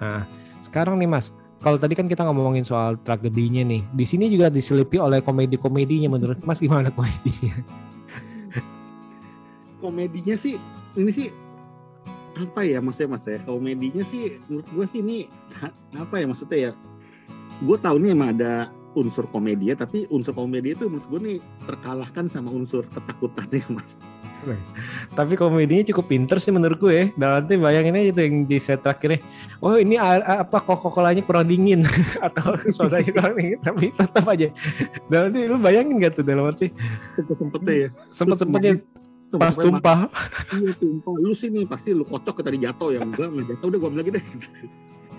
Nah, 0.02 0.28
sekarang 0.60 1.00
nih 1.00 1.10
Mas, 1.10 1.32
kalau 1.64 1.80
tadi 1.80 1.96
kan 1.96 2.06
kita 2.06 2.22
ngomongin 2.28 2.68
soal 2.68 3.00
tragedinya 3.02 3.64
nih, 3.66 3.82
di 3.96 4.06
sini 4.06 4.30
juga 4.30 4.52
diselipi 4.52 5.00
oleh 5.00 5.24
komedi-komedinya 5.24 6.12
menurut 6.12 6.40
Mas 6.44 6.60
gimana 6.60 6.92
komedinya? 6.92 7.56
komedinya 9.86 10.34
sih 10.34 10.58
ini 10.98 11.12
sih 11.14 11.30
apa 12.36 12.66
ya 12.66 12.82
maksudnya 12.82 13.16
mas 13.16 13.26
ya? 13.30 13.38
Komedinya 13.46 14.04
sih 14.04 14.42
menurut 14.50 14.68
gue 14.74 14.86
sih 14.90 15.00
ini 15.06 15.18
apa 15.96 16.20
ya 16.20 16.26
maksudnya 16.26 16.60
ya? 16.60 16.72
Gue 17.64 17.78
tahu 17.80 18.02
nih 18.02 18.12
emang 18.12 18.36
ada 18.36 18.74
unsur 18.96 19.28
komedi 19.28 19.72
ya 19.72 19.76
tapi 19.76 20.08
unsur 20.08 20.32
komedi 20.32 20.74
itu 20.74 20.88
menurut 20.88 21.08
gue 21.12 21.20
nih 21.22 21.38
terkalahkan 21.68 22.32
sama 22.32 22.50
unsur 22.50 22.88
ketakutannya 22.88 23.64
mas 23.76 24.00
Tapi 25.18 25.34
komedinya 25.34 25.84
cukup 25.90 26.06
pinter 26.12 26.38
sih 26.38 26.54
menurut 26.54 26.78
gue. 26.78 27.12
Dan 27.18 27.42
nanti 27.42 27.58
bayangin 27.58 27.98
aja 27.98 28.10
itu 28.14 28.22
yang 28.22 28.36
di 28.46 28.58
set 28.62 28.86
terakhirnya, 28.86 29.20
oh 29.64 29.76
ini 29.80 29.98
apa 29.98 30.58
Coca-Colanya 30.62 31.26
kurang 31.26 31.50
dingin. 31.50 31.82
Atau 32.26 32.54
sodanya 32.70 33.10
kurang 33.10 33.34
dingin, 33.40 33.60
tapi 33.64 33.90
tetap 33.96 34.26
aja. 34.30 34.48
Dan 35.10 35.20
nanti 35.30 35.40
lu 35.50 35.58
bayangin 35.58 35.98
gak 35.98 36.20
tuh 36.20 36.24
dalam 36.28 36.50
arti? 36.52 36.70
Sempet 37.18 37.36
sempetnya 37.36 37.74
ya. 37.74 37.90
Sempet-sempetnya 38.14 38.74
Sempet- 38.78 39.04
pas 39.36 39.56
tumpah. 39.58 40.00
iya 40.56 40.72
tumpah. 40.78 41.16
Lu 41.20 41.34
sih 41.36 41.50
nih 41.52 41.68
pasti 41.68 41.92
lu 41.92 42.06
kocok 42.08 42.40
ke 42.40 42.42
tadi 42.46 42.58
jatuh. 42.62 42.96
Ya 42.96 43.04
enggak 43.04 43.28
nggak 43.34 43.46
jatuh 43.56 43.68
udah 43.68 43.80
gue 43.82 43.90
ambil 43.90 44.00
lagi 44.06 44.12
deh. 44.16 44.26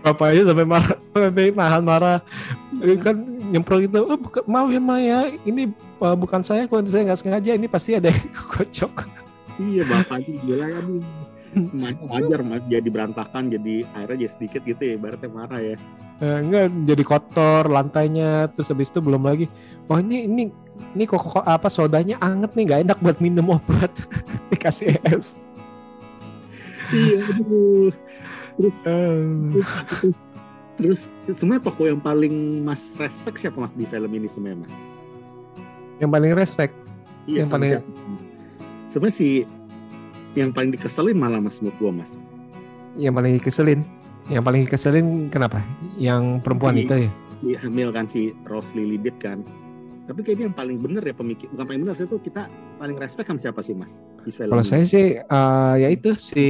Bapaknya 0.05 0.43
sampai 0.47 0.67
marah 0.69 0.97
sampai 1.13 1.51
nahan 1.53 1.83
marah. 1.83 2.19
Kan 3.03 3.17
nyemprot 3.51 3.85
gitu 3.85 4.07
oh, 4.07 4.19
mau 4.47 4.71
ya 4.71 4.81
Maya 4.81 5.19
ini 5.45 5.71
uh, 6.01 6.17
bukan 6.17 6.41
saya 6.45 6.69
kok 6.69 6.87
saya 6.89 7.03
nggak 7.13 7.21
sengaja 7.21 7.51
ini 7.57 7.67
pasti 7.69 7.97
ada 7.97 8.13
yang 8.13 8.31
kocok. 8.55 8.95
Iya 9.57 9.83
bapaknya 9.89 10.37
gila 10.45 10.67
ya 10.69 10.81
nih 10.85 11.01
wajar 12.05 12.45
mas 12.45 12.61
jadi 12.69 12.89
berantakan 12.93 13.49
jadi 13.49 13.89
airnya 13.97 14.29
jadi 14.29 14.33
sedikit 14.37 14.61
gitu 14.69 14.83
ya 14.85 14.93
ibaratnya 15.01 15.31
marah 15.33 15.61
ya. 15.61 15.77
Eh, 16.21 16.39
enggak 16.45 16.69
jadi 16.85 17.03
kotor 17.05 17.65
lantainya 17.69 18.53
terus 18.53 18.69
habis 18.69 18.93
itu 18.93 19.01
belum 19.01 19.25
lagi. 19.25 19.49
Oh 19.89 19.97
ini 19.97 20.29
ini 20.29 20.45
ini 20.93 21.05
kok 21.09 21.25
kok 21.25 21.45
apa 21.49 21.73
sodanya 21.73 22.21
anget 22.21 22.53
nih 22.53 22.65
nggak 22.69 22.81
enak 22.89 22.99
buat 23.01 23.19
minum 23.25 23.57
obat. 23.57 23.93
Dikasih 24.53 25.01
es. 25.09 25.41
Iya 26.93 27.25
aduh. 27.25 27.91
Terus 28.57 28.77
Eh, 28.85 29.21
terus, 29.53 29.69
terus 30.01 30.17
Terus 30.77 31.09
sebenarnya 31.25 31.73
tokoh 31.73 31.89
yang 31.89 32.01
paling 32.05 32.61
Mas 32.61 32.93
respect 33.01 33.41
siapa 33.41 33.57
Mas 33.57 33.73
di 33.73 33.89
film 33.89 34.13
ini 34.13 34.29
sebenarnya 34.29 34.69
Mas? 34.69 34.73
Yang 35.97 36.11
paling 36.11 36.33
respect. 36.33 36.73
Iya, 37.27 37.37
Yang 37.43 37.49
sama 37.49 37.55
paling-? 37.59 37.85
Sebenarnya 38.87 39.17
si 39.17 39.29
yang 40.37 40.51
paling 40.53 40.71
dikeselin 40.71 41.17
malah 41.17 41.41
Mas 41.41 41.59
menurut 41.59 41.77
gua 41.81 41.93
Mas. 41.93 42.11
Yang 42.95 43.13
paling 43.15 43.35
keselin. 43.41 43.81
Yang 44.27 44.43
paling 44.43 44.63
keselin 44.67 45.07
kenapa? 45.29 45.61
Yang 45.97 46.43
perempuan 46.43 46.77
Iya. 46.77 46.83
itu 46.83 46.95
ya. 47.07 47.11
Si 47.37 47.49
hamil 47.55 47.89
kan 47.91 48.05
si 48.07 48.23
Rose 48.45 48.73
Lily 48.73 48.97
Depp 48.97 49.21
kan. 49.21 49.41
Tapi 50.07 50.23
kayaknya 50.23 50.49
yang 50.49 50.57
paling 50.57 50.79
bener 50.79 51.03
ya 51.03 51.11
pemikir 51.13 51.51
bukan 51.51 51.67
paling 51.67 51.83
bener 51.83 51.95
sih 51.99 52.07
itu 52.07 52.17
kita 52.23 52.47
paling 52.79 52.95
respect 52.95 53.27
kan 53.27 53.35
siapa 53.37 53.59
sih 53.59 53.75
Mas 53.75 53.91
Kalau 54.39 54.63
ini? 54.63 54.71
saya 54.71 54.85
sih 54.87 55.19
eh, 55.19 55.75
ya 55.83 55.89
itu 55.91 56.15
si 56.15 56.47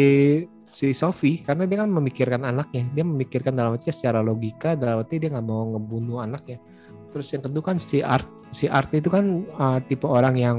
si 0.68 0.92
Sophie 0.92 1.40
karena 1.40 1.64
dia 1.64 1.80
kan 1.80 1.88
memikirkan 1.88 2.44
anaknya, 2.44 2.84
dia 2.92 3.00
memikirkan 3.00 3.56
dalam 3.56 3.72
arti 3.72 3.88
secara 3.88 4.20
logika 4.20 4.76
dalam 4.76 5.00
arti 5.00 5.16
dia 5.16 5.32
nggak 5.32 5.46
mau 5.46 5.72
ngebunuh 5.72 6.20
anaknya. 6.20 6.60
Terus 7.08 7.32
yang 7.32 7.48
kedua 7.48 7.62
kan 7.64 7.80
si 7.80 8.04
Art 8.04 8.28
si 8.50 8.66
Art 8.66 8.90
itu 8.94 9.08
kan 9.08 9.44
eh, 9.46 9.78
tipe 9.86 10.06
orang 10.06 10.34
yang 10.36 10.56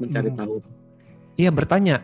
mencari 0.00 0.30
Hmm. 0.32 0.38
tahu. 0.38 0.54
Iya 1.36 1.50
bertanya, 1.52 1.96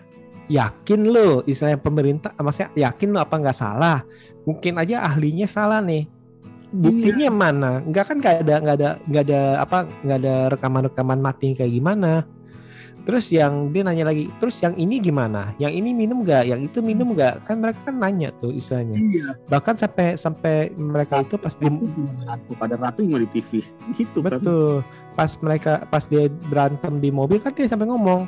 yakin 0.49 1.13
lo 1.13 1.45
istilahnya 1.45 1.81
pemerintah, 1.81 2.31
maksudnya 2.41 2.71
yakin 2.77 3.13
lo 3.13 3.19
apa 3.21 3.35
nggak 3.37 3.57
salah? 3.57 4.05
Mungkin 4.47 4.79
aja 4.79 5.05
ahlinya 5.05 5.45
salah 5.45 5.83
nih. 5.83 6.09
Buktinya 6.71 7.31
mana? 7.31 7.73
Nggak 7.85 8.05
kan 8.05 8.17
nggak 8.21 8.35
ada 8.43 8.55
nggak 8.61 8.77
ada 8.77 8.91
nggak 9.07 9.25
ada 9.29 9.41
apa 9.63 9.79
nggak 10.03 10.19
ada 10.19 10.35
rekaman-rekaman 10.53 11.21
mati 11.23 11.55
kayak 11.55 11.73
gimana? 11.73 12.27
Terus 13.07 13.31
yang 13.31 13.71
dia 13.71 13.87
nanya 13.87 14.11
lagi, 14.11 14.27
terus 14.43 14.59
yang 14.59 14.75
ini 14.75 14.99
gimana? 14.99 15.55
Yang 15.63 15.79
ini 15.79 15.95
minum 15.95 16.27
nggak? 16.27 16.43
Yang 16.51 16.61
itu 16.67 16.79
minum 16.83 17.15
nggak? 17.15 17.47
Kan 17.47 17.63
mereka 17.63 17.79
kan 17.87 18.03
nanya 18.03 18.35
tuh 18.43 18.51
istilahnya. 18.51 18.99
Iya. 18.99 19.29
Bahkan 19.47 19.75
sampai 19.79 20.19
sampai 20.19 20.75
mereka 20.75 21.23
itu 21.23 21.39
pas 21.39 21.55
di 21.55 21.71
ratu 22.27 22.53
ada 22.59 22.75
ratu 22.75 23.07
yang 23.07 23.23
di 23.23 23.39
TV 23.39 23.63
gitu 23.95 24.27
kan. 24.27 24.43
Betul. 24.43 24.83
Pas 25.15 25.31
mereka 25.39 25.87
pas 25.87 26.03
dia 26.03 26.27
berantem 26.51 26.99
di 26.99 27.15
mobil 27.15 27.39
kan 27.39 27.55
dia 27.55 27.71
sampai 27.71 27.87
ngomong 27.87 28.27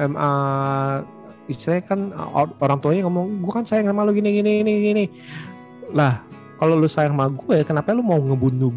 em, 0.00 0.12
ah, 0.16 1.04
istilahnya 1.44 1.84
kan 1.84 2.00
ah, 2.16 2.32
or- 2.32 2.56
orang 2.64 2.80
tuanya 2.80 3.04
ngomong 3.04 3.44
gua 3.44 3.60
kan 3.60 3.68
sayang 3.68 3.92
sama 3.92 4.08
lu 4.08 4.16
gini 4.16 4.40
gini 4.40 4.64
gini 4.64 4.72
gini. 4.80 5.04
Lah, 5.92 6.24
kalau 6.56 6.80
lu 6.80 6.88
sayang 6.88 7.12
sama 7.12 7.28
gue 7.28 7.60
kenapa 7.60 7.92
lu 7.92 8.00
mau 8.00 8.16
ngebunuh 8.16 8.72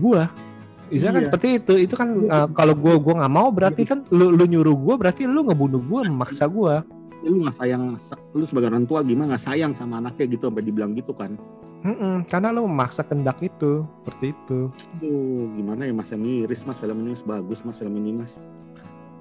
Istilahnya 0.87 1.11
kan 1.11 1.21
Iya. 1.21 1.27
seperti 1.27 1.47
itu. 1.55 1.73
Itu 1.77 1.95
kan 1.95 2.09
ah, 2.27 2.47
kalau 2.47 2.73
gua 2.73 2.95
gua 2.95 3.13
nggak 3.19 3.33
mau 3.33 3.47
berarti 3.49 3.83
kan 3.83 4.03
lu 4.09 4.31
lu 4.31 4.43
nyuruh 4.43 4.73
gua 4.73 4.95
berarti 4.95 5.23
lu 5.23 5.43
ngebunuh 5.43 5.81
gua, 5.81 6.01
memaksa 6.03 6.45
gua. 6.45 6.81
Ya, 7.19 7.27
lu 7.27 7.43
nggak 7.43 7.55
sayang 7.55 7.83
sa- 7.97 8.19
lu 8.31 8.43
sebagai 8.43 8.69
orang 8.69 8.85
tua 8.85 9.01
gimana 9.01 9.33
nggak 9.33 9.43
sayang 9.43 9.71
sama 9.71 9.97
anaknya 9.97 10.25
gitu 10.29 10.47
sampai 10.47 10.63
dibilang 10.63 10.93
gitu 10.93 11.11
kan. 11.11 11.35
Mm-mm, 11.77 12.25
karena 12.25 12.49
lu 12.49 12.65
memaksa 12.65 13.01
kendak 13.01 13.37
itu, 13.39 13.85
seperti 14.01 14.33
itu. 14.33 14.59
Aduh, 14.97 15.45
gimana 15.53 15.85
ya 15.85 15.93
Mas 15.93 16.09
yang 16.09 16.19
miris 16.19 16.65
Mas 16.65 16.75
film 16.75 16.97
ini 16.99 17.13
Mas 17.13 17.21
bagus 17.21 17.61
Mas 17.61 17.77
film 17.77 17.93
ini 17.95 18.17
Mas. 18.17 18.33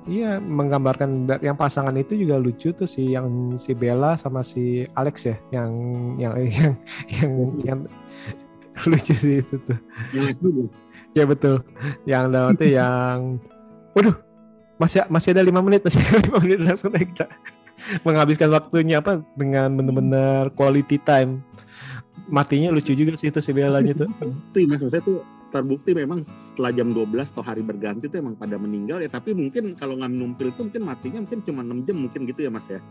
Iya, 0.06 0.38
menggambarkan 0.38 1.26
yang 1.42 1.52
pasangan 1.52 1.92
itu 1.92 2.14
juga 2.14 2.38
lucu 2.38 2.70
tuh 2.70 2.86
si 2.86 3.10
yang 3.10 3.26
si 3.58 3.74
Bella 3.74 4.14
sama 4.14 4.40
si 4.40 4.86
Alex 4.94 5.26
ya, 5.26 5.36
yang 5.52 5.70
yang 6.16 6.32
yang 6.46 6.72
yang, 7.10 7.30
yang 7.60 7.80
lucu 8.86 9.14
sih 9.14 9.42
itu 9.42 9.56
tuh. 9.60 9.78
Yang. 10.14 10.70
Ya 11.16 11.24
betul. 11.24 11.64
Yang 12.04 12.24
dalam 12.28 12.52
arti 12.52 12.68
yang 12.78 13.40
waduh, 13.96 14.16
masih 14.76 15.08
masih 15.08 15.32
ada 15.32 15.40
lima 15.40 15.64
menit, 15.64 15.80
masih 15.80 16.04
ada 16.04 16.20
lima 16.20 16.38
menit 16.44 16.60
langsung 16.60 16.92
kita 16.92 17.26
menghabiskan 18.04 18.52
waktunya 18.52 19.00
apa 19.00 19.24
dengan 19.32 19.72
bener-bener 19.72 20.52
quality 20.52 21.00
time. 21.00 21.40
Matinya 22.28 22.68
lucu 22.68 22.92
juga 22.92 23.16
sih 23.16 23.32
itu 23.32 23.40
si 23.40 23.56
Bellanya 23.56 23.96
tuh. 23.96 24.08
Terbukti 24.20 24.60
Mas 24.68 24.80
maksudnya 24.84 25.04
tuh 25.04 25.18
terbukti 25.46 25.94
memang 25.94 26.20
setelah 26.26 26.74
jam 26.74 26.90
12 26.90 27.06
atau 27.32 27.40
hari 27.40 27.62
berganti 27.62 28.10
tuh 28.10 28.18
emang 28.18 28.34
pada 28.34 28.58
meninggal 28.58 28.98
ya 28.98 29.06
tapi 29.06 29.30
mungkin 29.30 29.78
kalau 29.78 29.94
nggak 29.94 30.10
minum 30.10 30.34
pil 30.34 30.50
itu 30.50 30.60
mungkin 30.66 30.82
matinya 30.82 31.22
mungkin 31.22 31.40
cuma 31.46 31.62
6 31.62 31.86
jam 31.86 31.96
mungkin 31.96 32.20
gitu 32.26 32.40
ya 32.44 32.50
Mas 32.50 32.66
ya. 32.66 32.82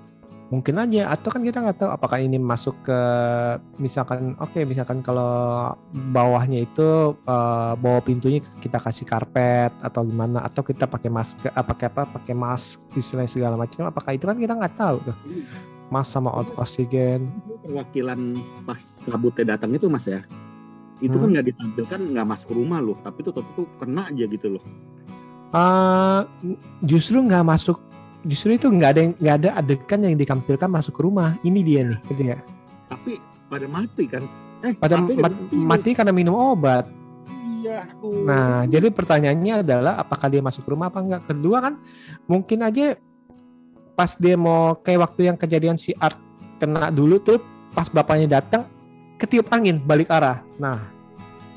Mungkin 0.48 0.78
aja. 0.78 1.10
Atau 1.10 1.34
kan 1.34 1.42
kita 1.42 1.58
nggak 1.60 1.78
tahu 1.82 1.90
apakah 1.90 2.22
ini 2.22 2.38
masuk 2.38 2.78
ke 2.86 3.00
misalkan 3.78 4.38
oke 4.38 4.62
misalkan 4.64 5.02
kalau 5.02 5.74
bawahnya 5.92 6.64
itu 6.64 7.18
eh, 7.18 7.74
bawah 7.76 8.02
pintunya 8.02 8.40
kita 8.62 8.78
kasih 8.78 9.06
karpet 9.06 9.74
atau 9.82 10.06
gimana 10.06 10.46
atau 10.46 10.62
kita 10.62 10.86
pakai 10.86 11.10
masker 11.10 11.50
apa 11.50 11.66
pakai 11.74 11.86
apa 11.90 12.02
pakai 12.08 12.34
mask 12.34 12.78
istilahnya 12.94 13.32
segala 13.32 13.56
macam. 13.58 13.90
Apakah 13.90 14.14
itu 14.14 14.26
kan 14.26 14.38
kita 14.38 14.54
nggak 14.54 14.76
tahu 14.78 14.98
tuh. 15.02 15.18
Mas 15.86 16.10
sama 16.10 16.34
oksigen. 16.34 17.30
Perwakilan 17.62 18.42
pas 18.66 18.82
kabutnya 19.06 19.54
datang 19.54 19.70
itu 19.74 19.86
mas 19.86 20.10
ya? 20.10 20.26
Itu 20.98 21.20
kan 21.20 21.28
Hmm. 21.30 21.34
nggak 21.38 21.46
ditampilkan 21.54 22.00
nggak 22.16 22.26
masuk 22.26 22.56
rumah 22.56 22.80
loh 22.82 22.98
tapi 23.02 23.22
tuh 23.22 23.36
tetap 23.36 23.54
tuh 23.54 23.68
kena 23.78 24.10
aja 24.10 24.26
gitu 24.26 24.58
loh. 24.58 24.64
Eh, 25.54 26.22
justru 26.84 27.22
nggak 27.22 27.46
masuk 27.46 27.78
justru 28.26 28.58
itu 28.58 28.68
nggak 28.68 28.90
ada 28.90 29.00
yang- 29.06 29.18
nggak 29.22 29.36
ada 29.42 29.50
adegan 29.56 30.00
yang 30.02 30.16
ditampilkan 30.18 30.70
masuk 30.70 30.98
ke 30.98 31.02
rumah 31.06 31.38
ini 31.46 31.62
dia 31.62 31.82
nih 31.86 32.00
gitu 32.10 32.22
ya 32.34 32.38
tapi 32.90 33.22
pada 33.48 33.66
mati 33.70 34.04
kan 34.10 34.24
eh 34.66 34.74
pada 34.74 34.98
mati 34.98 35.14
mat- 35.16 35.52
mati 35.54 35.90
karena 35.94 36.12
minum 36.12 36.34
obat 36.34 36.90
iya 37.66 37.86
aduh. 37.90 38.22
Nah, 38.26 38.70
jadi 38.70 38.94
pertanyaannya 38.94 39.66
adalah 39.66 39.94
apakah 39.98 40.30
dia 40.30 40.38
masuk 40.38 40.70
rumah 40.70 40.94
apa 40.94 41.02
enggak? 41.02 41.26
Kedua 41.26 41.58
kan 41.66 41.82
mungkin 42.30 42.62
aja 42.62 42.94
pas 43.98 44.14
dia 44.14 44.38
mau 44.38 44.78
kayak 44.78 45.02
waktu 45.02 45.34
yang 45.34 45.38
kejadian 45.38 45.82
si 45.82 45.90
Art 45.98 46.14
kena 46.62 46.94
dulu 46.94 47.18
tuh 47.18 47.42
pas 47.74 47.90
bapaknya 47.90 48.38
datang 48.38 48.70
ketiup 49.18 49.50
angin 49.50 49.82
balik 49.82 50.14
arah. 50.14 50.46
Nah, 50.62 50.78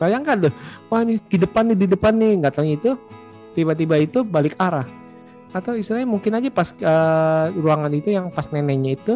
bayangkan 0.01 0.49
tuh, 0.49 0.53
wah 0.89 1.05
ini 1.05 1.21
di 1.29 1.37
depan 1.37 1.69
nih 1.69 1.77
di 1.77 1.87
depan 1.93 2.13
nih 2.17 2.33
nggak 2.41 2.55
tahu 2.57 2.67
itu 2.73 2.91
tiba-tiba 3.53 4.01
itu 4.01 4.25
balik 4.25 4.57
arah. 4.57 4.89
Atau 5.51 5.73
istilahnya 5.75 6.09
mungkin 6.09 6.33
aja 6.37 6.49
pas 6.53 6.69
eh, 6.77 7.47
ruangan 7.57 7.93
itu 7.97 8.13
yang 8.13 8.29
pas 8.29 8.45
neneknya 8.53 9.01
itu 9.01 9.15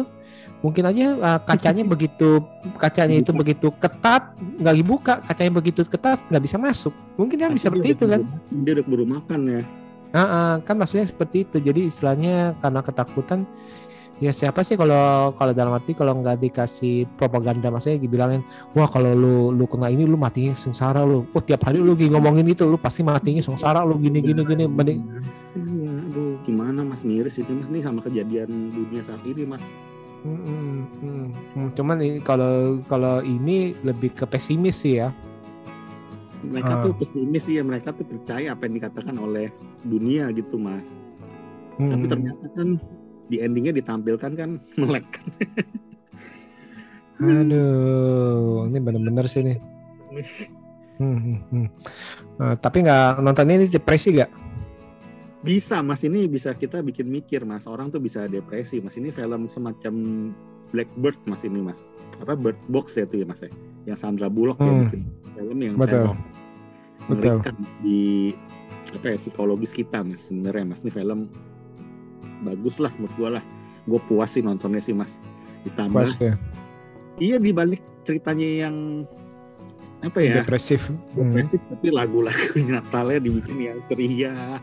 mungkin 0.65 0.83
aja 0.87 1.05
eh, 1.13 1.39
kacanya 1.45 1.83
begitu 1.83 2.41
kacanya 2.79 3.19
itu 3.19 3.31
begitu 3.35 3.67
ketat 3.77 4.33
nggak 4.39 4.75
dibuka 4.79 5.13
kacanya 5.27 5.51
begitu 5.53 5.81
ketat 5.85 6.17
nggak 6.31 6.43
bisa 6.43 6.57
masuk. 6.57 6.93
Mungkin 7.19 7.37
kan 7.37 7.51
bisa 7.53 7.69
seperti 7.69 7.93
itu 7.93 8.05
kan? 8.09 8.21
dia 8.49 8.71
udah 8.79 8.83
keburu 8.85 9.05
makan 9.05 9.39
ya. 9.45 9.61
Ah, 10.13 10.21
ah, 10.21 10.51
kan 10.61 10.77
maksudnya 10.77 11.09
seperti 11.09 11.45
itu. 11.45 11.57
Jadi 11.57 11.89
istilahnya 11.89 12.53
karena 12.61 12.85
ketakutan 12.85 13.49
ya 14.21 14.29
siapa 14.29 14.61
sih 14.61 14.77
kalau 14.77 15.33
kalau 15.35 15.51
dalam 15.57 15.73
arti 15.73 15.97
kalau 15.97 16.13
nggak 16.21 16.37
dikasih 16.37 17.09
propaganda 17.17 17.73
maksudnya 17.73 17.97
dibilangin 17.97 18.45
wah 18.77 18.85
kalau 18.85 19.09
lu 19.11 19.49
lu 19.51 19.65
kena 19.65 19.89
ini 19.89 20.05
lu 20.05 20.17
matinya 20.17 20.53
sengsara 20.57 21.05
lu. 21.05 21.29
Oh 21.33 21.41
tiap 21.41 21.65
hari 21.65 21.81
lu 21.81 21.93
ngomongin 21.93 22.45
itu 22.49 22.65
lu 22.65 22.77
pasti 22.77 23.05
matinya 23.05 23.41
sengsara 23.41 23.85
lu 23.85 23.97
gini 24.01 24.21
gini 24.21 24.41
gini 24.45 24.65
mending 24.69 25.01
Iya, 25.53 25.82
aduh 26.13 26.37
gimana 26.45 26.85
mas 26.85 27.01
miris 27.01 27.35
ini 27.35 27.49
mas 27.51 27.67
nih 27.67 27.81
sama 27.81 27.99
kejadian 27.99 28.45
dunia 28.69 29.01
saat 29.01 29.25
ini 29.25 29.43
mas 29.43 29.65
Hmm, 30.23 30.87
hmm, 31.03 31.25
hmm. 31.51 31.67
Cuman 31.75 31.99
ini 31.99 32.23
kalau 32.23 32.79
kalau 32.87 33.19
ini 33.19 33.75
lebih 33.81 34.13
ke 34.13 34.23
pesimis 34.23 34.79
sih 34.79 34.95
ya 34.95 35.11
mereka 36.39 36.79
Ah. 36.79 36.81
tuh 36.81 36.95
pesimis 36.95 37.43
sih 37.43 37.57
ya 37.57 37.63
mereka 37.65 37.91
tuh 37.91 38.05
percaya 38.05 38.55
apa 38.55 38.63
yang 38.63 38.77
dikatakan 38.77 39.17
oleh 39.17 39.51
dunia 39.81 40.31
gitu 40.31 40.55
mas 40.55 40.95
Hmm. 41.75 41.89
tapi 41.89 42.05
ternyata 42.05 42.45
kan 42.53 42.77
di 43.25 43.41
endingnya 43.41 43.73
ditampilkan 43.73 44.31
kan 44.31 44.49
melek 44.79 45.07
Aduh, 47.19 48.67
ini 48.67 48.77
bener-bener 48.77 49.25
sih 49.25 49.43
nih. 49.43 49.57
Hmm, 50.93 51.17
hmm, 51.17 51.39
hmm. 51.49 51.67
Eh, 52.37 52.55
tapi 52.61 52.85
nggak 52.85 53.17
nonton 53.19 53.49
ini 53.49 53.65
depresi 53.65 54.13
gak? 54.13 54.29
Bisa 55.43 55.83
mas 55.83 55.99
ini 56.01 56.23
bisa 56.25 56.55
kita 56.55 56.79
bikin 56.79 57.03
mikir 57.05 57.43
mas 57.43 57.67
orang 57.67 57.91
tuh 57.91 57.99
bisa 57.99 58.25
depresi 58.25 58.79
mas 58.79 58.95
ini 58.95 59.11
film 59.11 59.45
semacam 59.45 59.93
Blackbird 60.71 61.19
mas 61.27 61.43
ini 61.43 61.59
mas 61.59 61.77
apa 62.15 62.33
Bird 62.33 62.55
Box 62.65 62.95
ya 62.95 63.03
tuh 63.03 63.19
ya 63.19 63.27
mas 63.27 63.43
ya 63.43 63.51
yang 63.83 63.99
Sandra 63.99 64.31
Bullock 64.31 64.57
ya 64.57 64.65
Hmm. 64.65 64.87
bikin 64.87 65.01
film 65.33 65.57
yang 65.59 65.75
Betul. 65.75 66.15
mengerikan 67.05 67.55
mas, 67.59 67.75
di 67.77 68.31
apa 68.93 69.05
ya 69.05 69.17
psikologis 69.17 69.71
kita 69.71 69.99
mas 69.99 70.31
sebenarnya 70.31 70.63
mas 70.65 70.79
ini 70.79 70.89
film 70.89 71.27
bagus 72.41 72.79
lah 72.79 72.91
menurut 72.95 73.15
gua 73.15 73.29
lah 73.39 73.43
gue 73.83 73.99
puas 74.07 74.31
sih 74.31 74.39
nontonnya 74.39 74.79
sih 74.79 74.95
mas 74.95 75.19
ditambah 75.63 76.07
Pas 76.07 76.15
ya. 76.15 76.33
iya 77.19 77.35
dibalik 77.35 77.83
ceritanya 78.03 78.67
yang 78.67 78.75
apa 79.99 80.19
ya 80.19 80.39
Depresif. 80.39 80.87
Hmm. 80.87 81.31
depresif 81.31 81.59
tapi 81.67 81.87
lagu-lagu 81.89 82.55
Natalnya 82.63 83.19
dibikin 83.19 83.57
yang 83.59 83.79
ceria 83.87 84.59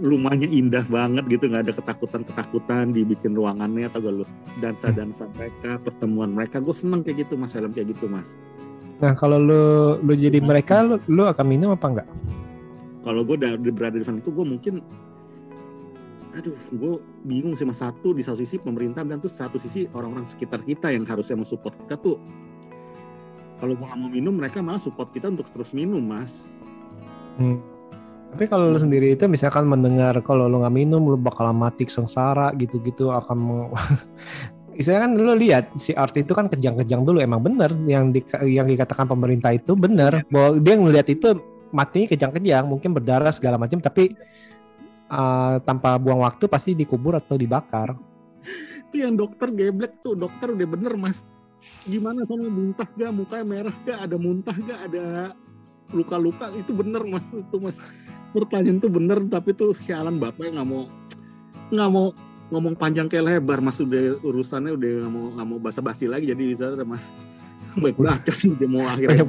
rumahnya 0.00 0.48
indah 0.48 0.86
banget 0.86 1.24
gitu 1.28 1.50
nggak 1.50 1.70
ada 1.70 1.74
ketakutan-ketakutan 1.76 2.94
dibikin 2.94 3.34
ruangannya 3.34 3.86
atau 3.90 4.00
gak 4.02 4.14
lu 4.22 4.24
dansa-dansa 4.58 5.28
mereka 5.34 5.78
pertemuan 5.82 6.30
mereka. 6.32 6.58
Gue 6.58 6.74
seneng 6.74 7.02
kayak 7.02 7.28
gitu 7.28 7.38
mas 7.38 7.54
film 7.54 7.70
kayak 7.70 7.94
gitu 7.94 8.06
mas. 8.10 8.26
Nah 8.98 9.12
kalau 9.18 9.38
lu 9.38 9.98
lu 10.02 10.12
jadi 10.14 10.38
mereka 10.38 10.86
lu, 10.86 10.96
lu 11.10 11.26
akan 11.26 11.46
minum 11.46 11.74
apa 11.74 11.86
enggak? 11.86 12.08
kalau 13.04 13.20
gue 13.20 13.36
udah 13.36 13.60
berada 13.60 14.00
di 14.00 14.06
sana 14.08 14.18
itu 14.18 14.32
gue 14.32 14.46
mungkin 14.48 14.80
aduh 16.34 16.56
gue 16.72 16.92
bingung 17.22 17.54
sih 17.54 17.62
mas. 17.62 17.78
Satu 17.78 18.10
di 18.10 18.24
satu 18.24 18.42
sisi 18.42 18.58
pemerintah 18.58 19.06
dan 19.06 19.22
tuh 19.22 19.30
satu 19.30 19.60
sisi 19.60 19.86
orang-orang 19.92 20.26
sekitar 20.26 20.64
kita 20.66 20.90
yang 20.90 21.06
harusnya 21.06 21.38
mensupport 21.38 21.76
kita 21.84 21.94
tuh 22.00 22.18
kalau 23.62 23.78
gua 23.78 23.94
nggak 23.94 24.00
mau 24.02 24.10
minum 24.10 24.34
mereka 24.34 24.58
malah 24.58 24.82
support 24.82 25.14
kita 25.14 25.30
untuk 25.30 25.46
terus 25.46 25.70
minum 25.70 26.02
mas. 26.02 26.50
Hmm. 27.38 27.62
Tapi 28.34 28.50
kalau 28.50 28.74
lu 28.74 28.82
sendiri 28.82 29.14
itu 29.14 29.30
misalkan 29.30 29.62
mendengar 29.62 30.18
kalau 30.26 30.50
lu 30.50 30.58
nggak 30.58 30.74
minum 30.74 31.06
lu 31.06 31.14
bakal 31.14 31.54
mati 31.54 31.86
sengsara 31.86 32.50
gitu-gitu 32.58 33.14
akan 33.14 33.38
meng- 33.38 33.70
Istilahnya 34.74 35.02
kan 35.06 35.12
lu 35.14 35.34
lihat 35.38 35.64
si 35.78 35.94
Art 35.94 36.18
itu 36.18 36.34
kan 36.34 36.50
kejang-kejang 36.50 37.06
dulu 37.06 37.22
emang 37.22 37.38
bener 37.46 37.70
yang 37.86 38.10
di, 38.10 38.26
yang 38.42 38.66
dikatakan 38.66 39.06
pemerintah 39.06 39.54
itu 39.54 39.78
bener. 39.78 40.26
Bahwa 40.26 40.58
dia 40.58 40.74
ngelihat 40.74 41.06
itu 41.14 41.38
matinya 41.70 42.10
kejang-kejang 42.10 42.66
mungkin 42.66 42.90
berdarah 42.90 43.30
segala 43.30 43.54
macam 43.54 43.78
tapi 43.78 44.18
uh, 45.14 45.62
tanpa 45.62 45.94
buang 45.94 46.26
waktu 46.26 46.50
pasti 46.50 46.74
dikubur 46.74 47.14
atau 47.14 47.38
dibakar. 47.38 47.94
itu 48.90 48.98
yang 48.98 49.14
dokter 49.14 49.54
geblek 49.54 50.02
tuh 50.02 50.18
dokter 50.18 50.50
udah 50.50 50.68
bener 50.74 50.98
mas. 50.98 51.22
Gimana 51.86 52.26
sama 52.26 52.50
muntah 52.50 52.90
gak 52.98 53.14
mukanya 53.14 53.46
merah 53.46 53.76
gak 53.86 54.10
ada 54.10 54.16
muntah 54.18 54.58
gak 54.58 54.80
ada 54.90 55.06
luka-luka 55.94 56.50
itu 56.58 56.74
bener 56.74 57.06
mas 57.06 57.30
itu 57.30 57.56
mas 57.62 57.78
pertanyaan 58.34 58.82
tuh 58.82 58.90
bener 58.90 59.22
tapi 59.30 59.54
tuh 59.54 59.70
sialan 59.70 60.18
bapaknya 60.18 60.58
nggak 60.58 60.68
mau 60.68 60.82
nggak 61.70 61.90
mau 61.94 62.06
ngomong 62.50 62.74
panjang 62.74 63.06
kayak 63.06 63.38
lebar. 63.38 63.62
Mas 63.62 63.78
udah 63.78 64.18
urusannya 64.20 64.74
udah 64.74 64.90
nggak 65.06 65.12
mau 65.14 65.24
nggak 65.38 65.46
mau 65.46 65.58
basa-basi 65.62 66.10
lagi 66.10 66.26
jadi 66.26 66.42
bisa 66.42 66.74
mas. 66.82 67.06
Baik 67.78 67.96
bacot 67.96 68.36
udah 68.58 68.68
mau 68.68 68.84
akhirnya. 68.90 69.24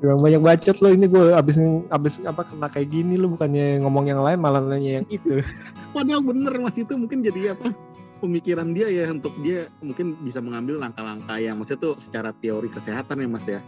Yang 0.00 0.18
banyak 0.22 0.42
bacot 0.42 0.76
lo 0.82 0.88
ini 0.94 1.06
gue 1.10 1.24
abis 1.34 1.56
abis 1.90 2.14
apa 2.22 2.42
kena 2.46 2.68
kayak 2.70 2.88
gini 2.88 3.18
lo 3.18 3.34
bukannya 3.34 3.82
ngomong 3.82 4.06
yang 4.06 4.22
lain 4.22 4.38
malah 4.38 4.62
nanya 4.62 5.02
yang 5.02 5.06
itu. 5.10 5.42
padahal 5.94 6.22
bener 6.22 6.54
mas 6.62 6.78
itu 6.78 6.94
mungkin 6.94 7.18
jadi 7.18 7.58
apa 7.58 7.74
pemikiran 8.22 8.70
dia 8.70 8.86
ya 8.92 9.10
untuk 9.10 9.34
dia 9.42 9.66
mungkin 9.82 10.14
bisa 10.22 10.38
mengambil 10.38 10.78
langkah-langkah 10.78 11.40
yang 11.40 11.58
maksudnya 11.58 11.82
tuh 11.82 11.94
secara 11.98 12.30
teori 12.36 12.68
kesehatan 12.70 13.26
ya 13.26 13.28
mas 13.28 13.46
ya 13.48 13.60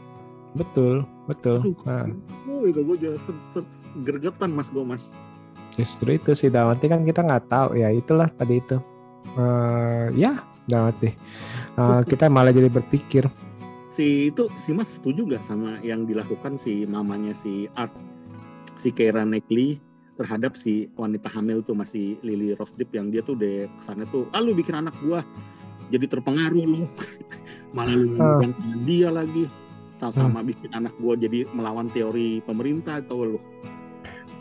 Betul, 0.53 1.09
betul. 1.25 1.65
Aduh, 1.65 1.77
Nah, 1.85 2.07
oh 2.47 2.63
itu 2.69 2.81
gue 2.83 2.97
jadi 2.99 3.17
se- 3.17 3.45
se- 3.51 3.73
gergetan 4.03 4.53
mas 4.53 4.69
gue 4.69 4.85
mas. 4.85 5.09
Justru 5.73 6.13
itu 6.13 6.37
sih 6.37 6.53
dalam 6.53 6.77
arti 6.77 6.87
kan 6.87 7.01
kita 7.03 7.25
nggak 7.25 7.49
tahu. 7.49 7.69
Ya 7.75 7.89
itulah 7.89 8.29
tadi 8.29 8.61
itu. 8.61 8.77
Eh 9.33 10.07
ya 10.15 10.45
dalam 10.65 10.93
arti 10.93 11.09
Eh, 11.73 12.01
kita 12.05 12.29
malah 12.29 12.53
jadi 12.53 12.69
berpikir. 12.69 13.25
Si 13.89 14.29
itu 14.29 14.49
si 14.57 14.73
mas 14.73 14.89
setuju 14.89 15.25
gak 15.27 15.45
sama 15.45 15.81
yang 15.81 16.05
dilakukan 16.05 16.57
si 16.57 16.85
mamanya 16.85 17.33
si 17.33 17.65
Art? 17.73 17.93
Si 18.77 18.93
Keira 18.93 19.25
Knightley 19.25 19.81
terhadap 20.17 20.57
si 20.57 20.93
wanita 20.93 21.33
hamil 21.33 21.65
tuh 21.65 21.73
masih 21.73 22.21
Lily 22.21 22.53
Rose 22.53 22.77
Depp 22.77 22.93
yang 22.93 23.09
dia 23.09 23.25
tuh 23.25 23.33
udah 23.33 23.73
kesannya 23.81 24.05
tuh 24.09 24.29
ah 24.33 24.41
lu 24.41 24.53
bikin 24.53 24.77
anak 24.77 24.93
gua. 25.01 25.25
Jadi 25.89 26.09
terpengaruh 26.09 26.61
lu. 26.63 26.85
Malah 27.77 27.97
lu 27.97 28.13
tangan 28.17 28.53
dia 28.85 29.09
lagi 29.09 29.49
sama, 30.11 30.41
sama 30.41 30.41
bikin 30.43 30.73
anak 30.75 30.97
gua 30.99 31.15
jadi 31.15 31.47
melawan 31.55 31.87
teori 31.93 32.43
pemerintah 32.43 32.99
atau 32.99 33.37
lu 33.37 33.41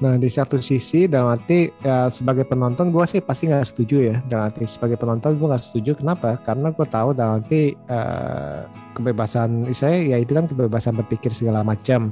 Nah 0.02 0.18
di 0.18 0.34
satu 0.34 0.58
sisi 0.58 1.06
dalam 1.06 1.38
arti 1.38 1.70
ya, 1.86 2.10
sebagai 2.10 2.50
penonton 2.50 2.90
gue 2.90 3.06
sih 3.06 3.22
pasti 3.22 3.46
nggak 3.46 3.70
setuju 3.70 3.98
ya. 4.02 4.18
Dalam 4.26 4.50
arti 4.50 4.66
sebagai 4.66 4.98
penonton 4.98 5.38
gue 5.38 5.46
nggak 5.46 5.62
setuju. 5.62 5.94
Kenapa? 5.94 6.42
Karena 6.42 6.74
gue 6.74 6.88
tahu 6.90 7.14
dalam 7.14 7.46
arti 7.46 7.78
eh, 7.78 8.60
kebebasan 8.98 9.70
saya 9.78 10.02
ya 10.02 10.18
itu 10.18 10.34
kan 10.34 10.50
kebebasan 10.50 10.98
berpikir 10.98 11.30
segala 11.38 11.62
macam. 11.62 12.10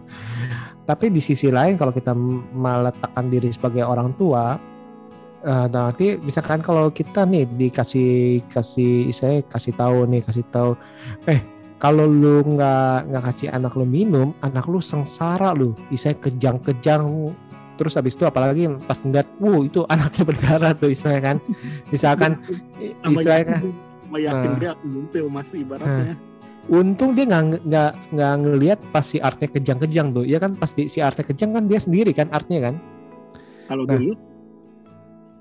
Tapi 0.86 1.10
di 1.10 1.18
sisi 1.18 1.50
lain 1.50 1.82
kalau 1.82 1.90
kita 1.90 2.14
meletakkan 2.54 3.26
diri 3.34 3.50
sebagai 3.50 3.82
orang 3.82 4.14
tua, 4.14 4.62
eh, 5.42 5.66
dalam 5.74 5.90
arti 5.90 6.22
misalkan 6.22 6.62
kalau 6.62 6.94
kita 6.94 7.26
nih 7.26 7.50
dikasih 7.58 8.46
kasih 8.54 9.10
saya 9.10 9.42
kasih 9.50 9.74
tahu 9.74 10.06
nih 10.06 10.22
kasih 10.30 10.46
tahu, 10.54 10.78
eh 11.26 11.42
kalau 11.80 12.06
lu 12.06 12.44
nggak 12.44 13.08
nggak 13.08 13.24
kasih 13.32 13.48
anak 13.56 13.74
lu 13.80 13.88
minum, 13.88 14.36
anak 14.44 14.68
lu 14.68 14.84
sengsara 14.84 15.56
lu, 15.56 15.72
saya 15.96 16.12
kejang-kejang. 16.20 17.32
Terus 17.80 17.96
habis 17.96 18.20
itu 18.20 18.28
apalagi 18.28 18.68
pas 18.84 19.00
ngeliat, 19.00 19.24
wow 19.40 19.64
itu 19.64 19.88
anaknya 19.88 20.24
berdarah 20.28 20.72
tuh 20.76 20.92
istilahnya 20.92 21.24
kan, 21.24 21.38
misalkan 21.88 22.32
istilahnya 23.08 23.46
kan, 23.48 23.62
sama 24.04 24.18
yakin 24.20 24.50
Ah. 24.52 24.58
dia 24.60 24.72
mumpil 24.84 25.26
mas 25.32 25.50
ibaratnya. 25.56 26.16
Untung 26.68 27.16
dia 27.16 27.24
nggak 27.26 27.64
nggak 27.66 27.92
nggak 28.14 28.34
ngelihat 28.44 28.80
pas 28.92 29.08
si 29.08 29.18
artnya 29.24 29.48
kejang-kejang 29.48 30.12
tuh, 30.12 30.28
ya 30.28 30.38
kan? 30.38 30.60
Pasti 30.60 30.92
si 30.92 31.00
artnya 31.00 31.24
kejang 31.24 31.56
kan 31.56 31.64
dia 31.72 31.80
sendiri 31.80 32.12
kan 32.12 32.28
artnya 32.30 32.60
kan, 32.70 32.76
kalau 33.72 33.88
Nah. 33.88 33.96
lihat 33.96 34.20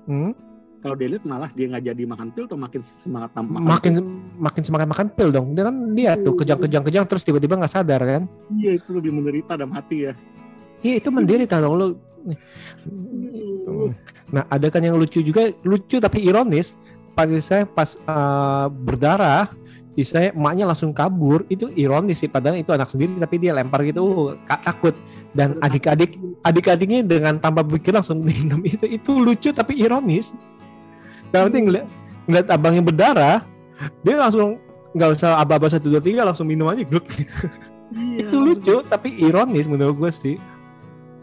hmm? 0.07 0.31
Kalau 0.79 0.95
dia 0.95 1.07
lihat 1.11 1.23
malah 1.27 1.51
dia 1.51 1.67
nggak 1.67 1.83
jadi 1.91 2.03
makan 2.07 2.27
pil 2.31 2.45
atau 2.47 2.59
makin 2.59 2.81
semangat 3.03 3.29
tam- 3.35 3.51
makin 3.51 3.93
makin 4.39 4.63
semangat 4.63 4.87
makan 4.87 5.07
pil 5.11 5.29
dong, 5.29 5.47
dia 5.53 5.63
kan 5.67 5.75
dia 5.95 6.11
tuh 6.15 6.33
kejang-kejang-kejang 6.39 7.05
terus 7.07 7.23
tiba-tiba 7.27 7.59
nggak 7.59 7.73
sadar 7.73 8.01
kan, 8.01 8.23
iya 8.55 8.79
itu 8.79 8.95
lebih 8.95 9.11
menderita 9.11 9.59
dalam 9.59 9.75
hati 9.75 10.09
ya 10.09 10.13
iya 10.83 10.95
itu 10.99 11.09
menderita 11.11 11.59
dong 11.59 11.75
lu. 11.75 11.87
Nah, 14.29 14.43
ada 14.51 14.67
kan 14.69 14.83
yang 14.83 14.99
lucu 14.99 15.23
juga, 15.23 15.49
lucu 15.65 15.97
tapi 15.97 16.21
ironis. 16.25 16.75
Pas 17.15 17.27
saya 17.43 17.67
pas 17.67 17.95
eh, 17.95 18.67
berdarah, 18.71 19.51
saya 19.99 20.31
emaknya 20.31 20.69
langsung 20.69 20.93
kabur. 20.93 21.43
Itu 21.49 21.71
ironis 21.73 22.21
sih, 22.23 22.29
padahal 22.31 22.61
itu 22.61 22.71
anak 22.71 22.91
sendiri 22.91 23.17
tapi 23.17 23.35
dia 23.41 23.55
lempar 23.55 23.83
gitu, 23.87 24.31
uh, 24.31 24.37
takut. 24.45 24.95
Dan 25.29 25.61
adik-adik 25.61 26.17
adik-adiknya 26.41 27.05
dengan 27.05 27.37
tanpa 27.37 27.61
pikir 27.61 27.93
langsung 27.93 28.25
minum 28.25 28.65
itu 28.67 28.85
itu 28.89 29.11
lucu 29.17 29.49
tapi 29.53 29.77
ironis. 29.77 30.33
Kalau 31.29 31.45
nanti 31.47 31.59
ngeliat, 31.61 31.87
ngeliat 32.25 32.47
abangnya 32.49 32.83
berdarah, 32.83 33.37
dia 34.01 34.15
langsung 34.17 34.57
nggak 34.93 35.09
usah 35.21 35.37
aba-aba 35.37 35.69
satu 35.69 35.85
dua 35.87 36.01
tiga 36.01 36.25
langsung 36.25 36.49
minum 36.49 36.65
aja 36.69 36.81
gluk. 36.81 37.05
Iya. 37.89 38.29
itu 38.29 38.37
lucu 38.37 38.85
tapi 38.85 39.17
ironis 39.17 39.65
menurut 39.65 39.97
gue 39.97 40.11
sih. 40.13 40.35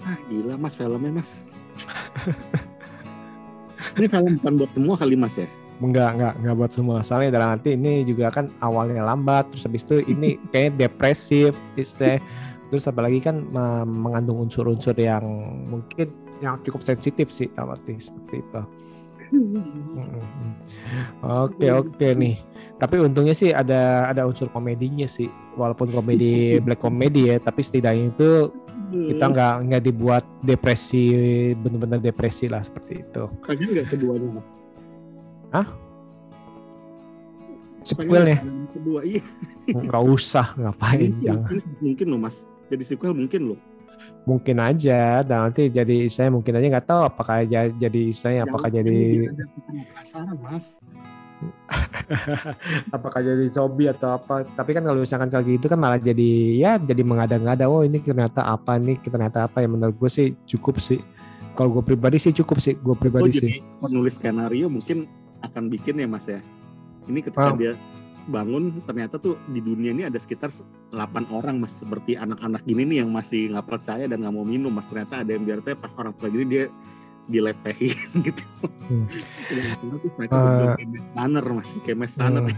Ah, 0.03 0.19
gila 0.27 0.59
mas 0.59 0.75
filmnya 0.75 1.23
mas. 1.23 1.47
Ini 3.97 4.07
film 4.11 4.39
bukan 4.43 4.53
buat 4.59 4.71
semua 4.75 4.95
kali 4.99 5.15
mas 5.15 5.35
ya? 5.39 5.47
Enggak, 5.79 6.17
enggak, 6.17 6.35
enggak 6.41 6.55
buat 6.57 6.73
semua. 6.73 6.97
Soalnya 7.05 7.37
dalam 7.37 7.49
arti 7.55 7.77
ini 7.77 8.03
juga 8.03 8.33
kan 8.33 8.49
awalnya 8.59 9.05
lambat, 9.05 9.47
terus 9.53 9.63
habis 9.69 9.85
itu 9.85 10.03
ini 10.09 10.41
kayak 10.53 10.75
depresif, 10.75 11.53
istilah. 11.77 12.19
Terus 12.67 12.83
apalagi 12.91 13.23
kan 13.23 13.47
me- 13.47 13.87
mengandung 13.87 14.43
unsur-unsur 14.43 14.97
yang 14.99 15.23
mungkin 15.71 16.11
yang 16.43 16.59
cukup 16.67 16.83
sensitif 16.83 17.31
sih 17.31 17.47
dalam 17.55 17.79
arti 17.79 17.95
seperti 18.01 18.43
itu. 18.43 18.63
Oke, 21.23 21.67
oke 21.73 22.07
nih. 22.15 22.37
Tapi 22.77 23.01
untungnya 23.01 23.33
sih 23.33 23.51
ada 23.51 24.13
ada 24.13 24.29
unsur 24.29 24.53
komedinya 24.53 25.09
sih. 25.09 25.31
Walaupun 25.57 25.89
komedi 25.91 26.55
black 26.65 26.81
comedy 26.81 27.33
ya, 27.33 27.37
tapi 27.41 27.65
setidaknya 27.65 28.13
itu 28.13 28.31
kita 28.87 29.25
nggak 29.33 29.55
nggak 29.67 29.83
dibuat 29.83 30.25
depresi 30.47 31.11
benar-benar 31.59 31.99
depresi 31.99 32.47
lah 32.47 32.63
seperti 32.63 33.03
itu. 33.03 33.23
pengen 33.43 33.69
nggak 33.75 33.87
keduanya 33.91 34.29
mas? 34.31 34.49
Pengen 35.55 35.87
Sequelnya 37.87 38.39
nggak 38.43 38.51
yang 38.51 38.71
kedua 38.75 39.01
iya. 39.07 39.23
nggak 39.71 40.05
usah 40.11 40.47
ngapain 40.59 41.15
Mungkin, 41.15 41.23
jangan. 41.23 41.47
mungkin, 41.47 41.71
mungkin 41.79 42.07
loh 42.11 42.21
mas. 42.21 42.37
Jadi 42.67 42.83
sequel 42.83 43.15
mungkin 43.15 43.41
loh. 43.55 43.59
Mungkin 44.27 44.59
aja 44.59 45.23
dan 45.23 45.39
nanti 45.47 45.71
jadi 45.71 46.07
saya 46.09 46.29
mungkin 46.29 46.53
aja 46.53 46.67
nggak 46.69 46.85
tahu 46.85 47.03
apakah 47.05 47.43
ja- 47.43 47.71
jadi 47.73 48.03
saya 48.11 48.43
apakah 48.47 48.69
jadi 48.69 49.31
mas. 50.37 50.77
apakah 52.91 53.21
jadi 53.21 53.51
zombie 53.51 53.87
atau 53.87 54.15
apa 54.15 54.43
tapi 54.51 54.73
kan 54.73 54.83
kalau 54.83 54.99
misalkan 54.99 55.29
kayak 55.29 55.47
gitu 55.53 55.67
kan 55.67 55.77
malah 55.77 56.01
jadi 56.01 56.31
ya 56.57 56.73
jadi 56.77 57.03
mengada-ngada 57.03 57.67
oh 57.67 57.83
ini 57.83 58.01
ternyata 58.01 58.43
apa 58.43 58.77
nih 58.77 58.99
ternyata 59.01 59.45
apa 59.45 59.61
yang 59.61 59.75
menurut 59.75 59.95
gue 59.95 60.11
sih 60.11 60.29
cukup 60.45 60.79
sih 60.79 60.99
kalau 61.53 61.71
gue 61.71 61.85
pribadi 61.85 62.17
sih 62.17 62.33
cukup 62.33 62.59
sih 62.59 62.75
gue 62.75 62.89
Oh, 62.89 62.97
pribadi 62.97 63.31
jadi 63.33 63.49
sih 63.51 63.61
penulis 63.79 64.15
skenario 64.15 64.67
mungkin 64.67 65.07
akan 65.39 65.69
bikin 65.69 65.95
ya 65.97 66.09
mas 66.09 66.27
ya. 66.27 66.41
Ini 67.07 67.21
ketika 67.21 67.47
Ah. 67.47 67.55
dia 67.55 67.73
bangun 68.27 68.83
ternyata 68.83 69.23
tuh 69.23 69.39
di 69.47 69.63
dunia 69.63 69.95
ini 69.95 70.03
ada 70.07 70.19
sekitar 70.19 70.51
8 70.91 71.31
orang 71.31 71.63
mas 71.63 71.75
seperti 71.79 72.19
anak-anak 72.19 72.67
gini 72.67 72.83
nih 72.83 73.07
yang 73.07 73.11
masih 73.15 73.55
nggak 73.55 73.67
percaya 73.67 74.05
dan 74.11 74.23
nggak 74.23 74.35
mau 74.35 74.43
minum 74.43 74.71
mas 74.71 74.87
ternyata 74.91 75.23
ada 75.23 75.31
yang 75.31 75.47
biar 75.47 75.63
pas 75.79 75.95
orang 75.95 76.13
tua 76.19 76.29
gini 76.29 76.45
dia 76.47 76.65
dilepehin 77.27 77.99
gitu. 78.27 78.45
Hmm. 78.87 79.07
Uh, 80.31 80.79
runner 81.19 81.47
mas, 81.51 81.71
kayak 81.83 81.99
mass 81.99 82.15
runner. 82.19 82.47
Hmm. 82.47 82.55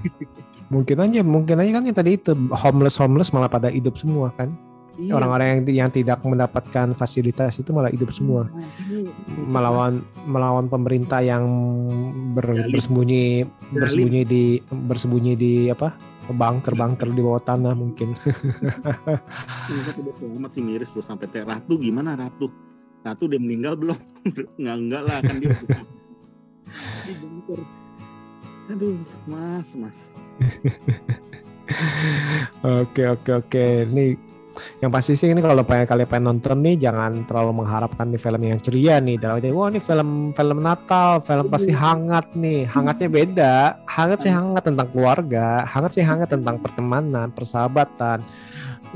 mungkin 0.69 0.97
aja 1.01 1.21
mungkin 1.25 1.57
aja 1.57 1.71
kan 1.81 1.85
yang 1.89 1.97
tadi 1.97 2.21
itu 2.21 2.33
homeless 2.53 3.01
homeless 3.01 3.33
malah 3.33 3.49
pada 3.49 3.73
hidup 3.73 3.97
semua 3.97 4.29
kan 4.37 4.53
Iya. 4.99 5.15
orang-orang 5.15 5.47
yang 5.47 5.87
yang 5.87 5.91
tidak 5.95 6.19
mendapatkan 6.27 6.91
fasilitas 6.99 7.55
itu 7.63 7.71
malah 7.71 7.95
hidup 7.95 8.11
semua 8.11 8.51
ini 8.83 9.07
melawan 9.47 10.03
melawan 10.27 10.67
pemerintah 10.67 11.23
yang 11.23 11.47
ber- 12.35 12.67
bersembunyi 12.67 13.47
bersembunyi 13.71 14.23
di 14.27 14.59
bersembunyi 14.67 15.33
di 15.39 15.53
apa 15.71 15.95
bunker 16.29 16.75
bunker 16.75 17.09
di 17.15 17.23
bawah 17.23 17.41
tanah 17.41 17.73
mungkin 17.79 18.19
Ternyata 19.69 20.01
udah 20.01 20.15
selamat 20.19 20.51
sih 20.53 20.63
miris 20.65 20.91
tuh 20.93 21.03
sampai 21.05 21.29
teh 21.29 21.45
Ratu 21.47 21.79
gimana 21.81 22.17
Ratu? 22.19 22.51
Ratu 23.05 23.27
udah 23.31 23.39
meninggal 23.41 23.77
belum? 23.79 23.97
nggak 24.61 24.77
enggak 24.77 25.03
lah 25.05 25.19
kan 25.25 25.41
dia. 25.41 25.57
Aduh, 28.69 29.01
mas, 29.25 29.73
mas. 29.73 30.13
Oke 32.65 33.05
oke 33.05 33.31
oke. 33.45 33.67
Nih 33.89 34.17
yang 34.79 34.91
pasti 34.91 35.15
sih 35.19 35.31
ini 35.31 35.41
kalau 35.43 35.63
pengen 35.63 35.87
kalian 35.87 36.09
pengen 36.09 36.25
nonton 36.35 36.59
nih 36.63 36.89
jangan 36.89 37.25
terlalu 37.27 37.63
mengharapkan 37.65 38.07
nih 38.11 38.21
film 38.21 38.41
yang 38.43 38.61
ceria 38.63 38.97
nih. 39.03 39.17
Dalam 39.19 39.39
arti 39.39 39.55
wah 39.55 39.69
ini 39.71 39.81
film 39.83 40.31
film 40.35 40.59
Natal 40.63 41.23
film 41.23 41.47
pasti 41.51 41.73
hangat 41.73 42.33
nih. 42.35 42.69
Hangatnya 42.71 43.09
beda. 43.09 43.55
Hangat 43.87 44.19
sih 44.27 44.33
hangat 44.33 44.63
tentang 44.67 44.89
keluarga 44.91 45.67
hangat 45.69 45.93
sih 45.95 46.05
hangat 46.05 46.33
tentang 46.33 46.57
pertemanan 46.59 47.29
persahabatan. 47.31 48.25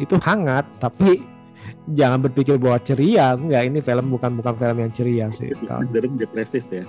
Itu 0.00 0.16
hangat 0.22 0.64
tapi 0.80 1.20
jangan 1.92 2.22
berpikir 2.24 2.56
bahwa 2.56 2.78
ceria. 2.82 3.36
Enggak 3.36 3.62
ini 3.68 3.78
film 3.78 4.06
bukan 4.10 4.30
bukan 4.38 4.54
film 4.56 4.76
yang 4.80 4.92
ceria 4.92 5.26
sih. 5.30 5.52
Cenderung 5.54 6.16
depresif 6.16 6.64
ya. 6.72 6.84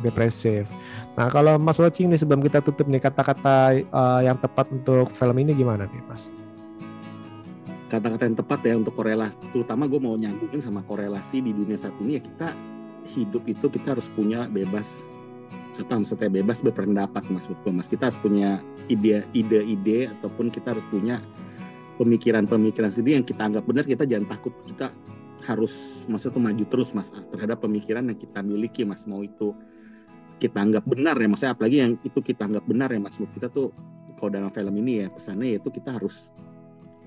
Depresif. 0.00 0.64
Nah 1.14 1.28
kalau 1.28 1.60
Mas 1.60 1.76
Watching 1.76 2.08
nih 2.08 2.20
sebelum 2.20 2.40
kita 2.40 2.64
tutup 2.64 2.88
nih 2.88 3.02
kata-kata 3.02 3.84
uh, 3.92 4.20
yang 4.24 4.40
tepat 4.40 4.72
untuk 4.72 5.12
film 5.12 5.36
ini 5.36 5.52
gimana 5.52 5.84
nih 5.84 6.02
Mas? 6.08 6.32
Kata-kata 7.90 8.30
yang 8.30 8.38
tepat 8.38 8.60
ya 8.62 8.74
untuk 8.78 8.94
korelasi. 8.94 9.42
Terutama 9.50 9.90
gue 9.90 9.98
mau 9.98 10.14
nyambungin 10.14 10.62
sama 10.62 10.86
korelasi 10.86 11.42
di 11.42 11.50
dunia 11.50 11.74
saat 11.74 11.98
ini 11.98 12.16
ya 12.16 12.22
kita 12.22 12.48
hidup 13.18 13.42
itu 13.50 13.66
kita 13.66 13.98
harus 13.98 14.06
punya 14.14 14.46
bebas 14.46 15.04
apa 15.80 15.96
maksudnya 15.96 16.28
bebas 16.28 16.60
berpendapat 16.60 17.24
mas 17.32 17.48
gue 17.48 17.72
mas 17.72 17.88
kita 17.88 18.12
harus 18.12 18.20
punya 18.20 18.60
ide 18.92 19.24
ide-ide 19.32 20.12
ataupun 20.12 20.52
kita 20.52 20.76
harus 20.76 20.84
punya 20.92 21.24
pemikiran-pemikiran 21.96 22.92
sendiri 22.92 23.16
yang 23.16 23.24
kita 23.24 23.48
anggap 23.48 23.64
benar 23.64 23.88
kita 23.88 24.04
jangan 24.04 24.28
takut 24.28 24.52
kita 24.68 24.92
harus 25.48 26.04
maksudnya 26.06 26.52
maju 26.52 26.64
terus 26.68 26.92
mas 26.92 27.08
terhadap 27.10 27.64
pemikiran 27.64 28.04
yang 28.04 28.18
kita 28.18 28.44
miliki 28.44 28.84
mas. 28.84 29.04
Mau 29.08 29.24
itu 29.24 29.56
kita 30.40 30.60
anggap 30.60 30.84
benar 30.84 31.16
ya 31.16 31.28
maksudnya 31.28 31.52
apalagi 31.56 31.76
yang 31.80 31.92
itu 32.00 32.18
kita 32.20 32.48
anggap 32.48 32.64
benar 32.68 32.88
ya 32.92 33.00
mas. 33.00 33.16
Kita 33.16 33.48
tuh 33.48 33.72
kalau 34.16 34.30
dalam 34.32 34.50
film 34.52 34.74
ini 34.84 35.04
ya 35.04 35.06
pesannya 35.08 35.56
yaitu 35.56 35.68
kita 35.72 35.96
harus 35.96 36.28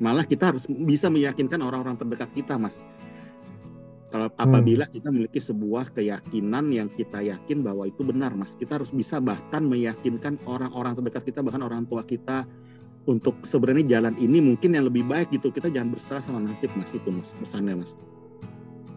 malah 0.04 0.28
kita 0.28 0.52
harus 0.52 0.68
bisa 0.68 1.08
meyakinkan 1.08 1.64
orang-orang 1.64 1.96
terdekat 1.96 2.28
kita 2.36 2.60
mas. 2.60 2.84
Kalau 4.12 4.28
hmm. 4.28 4.36
apabila 4.36 4.86
kita 4.92 5.08
memiliki 5.10 5.40
sebuah 5.40 5.96
keyakinan 5.96 6.68
yang 6.70 6.92
kita 6.92 7.24
yakin 7.24 7.64
bahwa 7.64 7.88
itu 7.88 8.04
benar 8.04 8.36
mas 8.36 8.52
kita 8.60 8.84
harus 8.84 8.92
bisa 8.92 9.24
bahkan 9.24 9.64
meyakinkan 9.64 10.44
orang-orang 10.44 11.00
terdekat 11.00 11.32
kita 11.32 11.40
bahkan 11.40 11.64
orang 11.64 11.88
tua 11.88 12.04
kita 12.04 12.44
untuk 13.08 13.40
sebenarnya 13.48 13.98
jalan 13.98 14.20
ini 14.20 14.44
mungkin 14.44 14.76
yang 14.76 14.92
lebih 14.92 15.08
baik 15.08 15.32
gitu. 15.32 15.56
Kita 15.56 15.72
jangan 15.72 15.96
berserah 15.96 16.20
sama 16.20 16.44
nasib 16.44 16.76
mas 16.76 16.92
itu 16.92 17.08
mas 17.08 17.32
pesannya 17.40 17.80
mas 17.80 17.96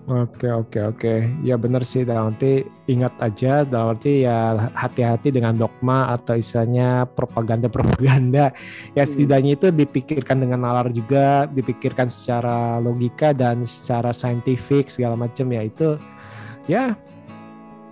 Oke 0.07 0.47
oke 0.47 0.79
oke. 0.87 1.15
Ya 1.43 1.59
benar 1.59 1.83
sih 1.83 2.07
dalam 2.07 2.31
arti 2.31 2.63
ingat 2.87 3.11
aja 3.19 3.67
dalam 3.67 3.99
arti 3.99 4.23
ya 4.23 4.55
hati-hati 4.71 5.35
dengan 5.35 5.59
dogma 5.59 6.15
atau 6.15 6.39
istilahnya 6.39 7.11
propaganda 7.11 7.67
propaganda 7.67 8.55
ya 8.95 9.03
hmm. 9.03 9.11
setidaknya 9.11 9.53
itu 9.59 9.69
dipikirkan 9.75 10.47
dengan 10.47 10.63
nalar 10.63 10.95
juga 10.95 11.51
dipikirkan 11.51 12.07
secara 12.07 12.79
logika 12.79 13.35
dan 13.35 13.67
secara 13.67 14.15
saintifik 14.15 14.95
segala 14.95 15.19
macam. 15.19 15.51
Ya 15.51 15.67
itu 15.67 15.99
ya 16.71 16.95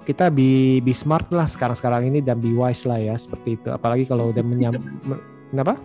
kita 0.07 0.31
be, 0.31 0.79
be 0.87 0.95
smart 0.95 1.27
lah 1.35 1.51
sekarang-sekarang 1.51 2.15
ini 2.15 2.23
dan 2.23 2.39
be 2.39 2.55
wise 2.55 2.87
lah 2.87 3.03
ya 3.03 3.19
seperti 3.19 3.59
itu. 3.59 3.75
Apalagi 3.75 4.07
kalau 4.07 4.31
udah 4.31 4.45
menyam 4.47 4.79
kenapa? 5.51 5.83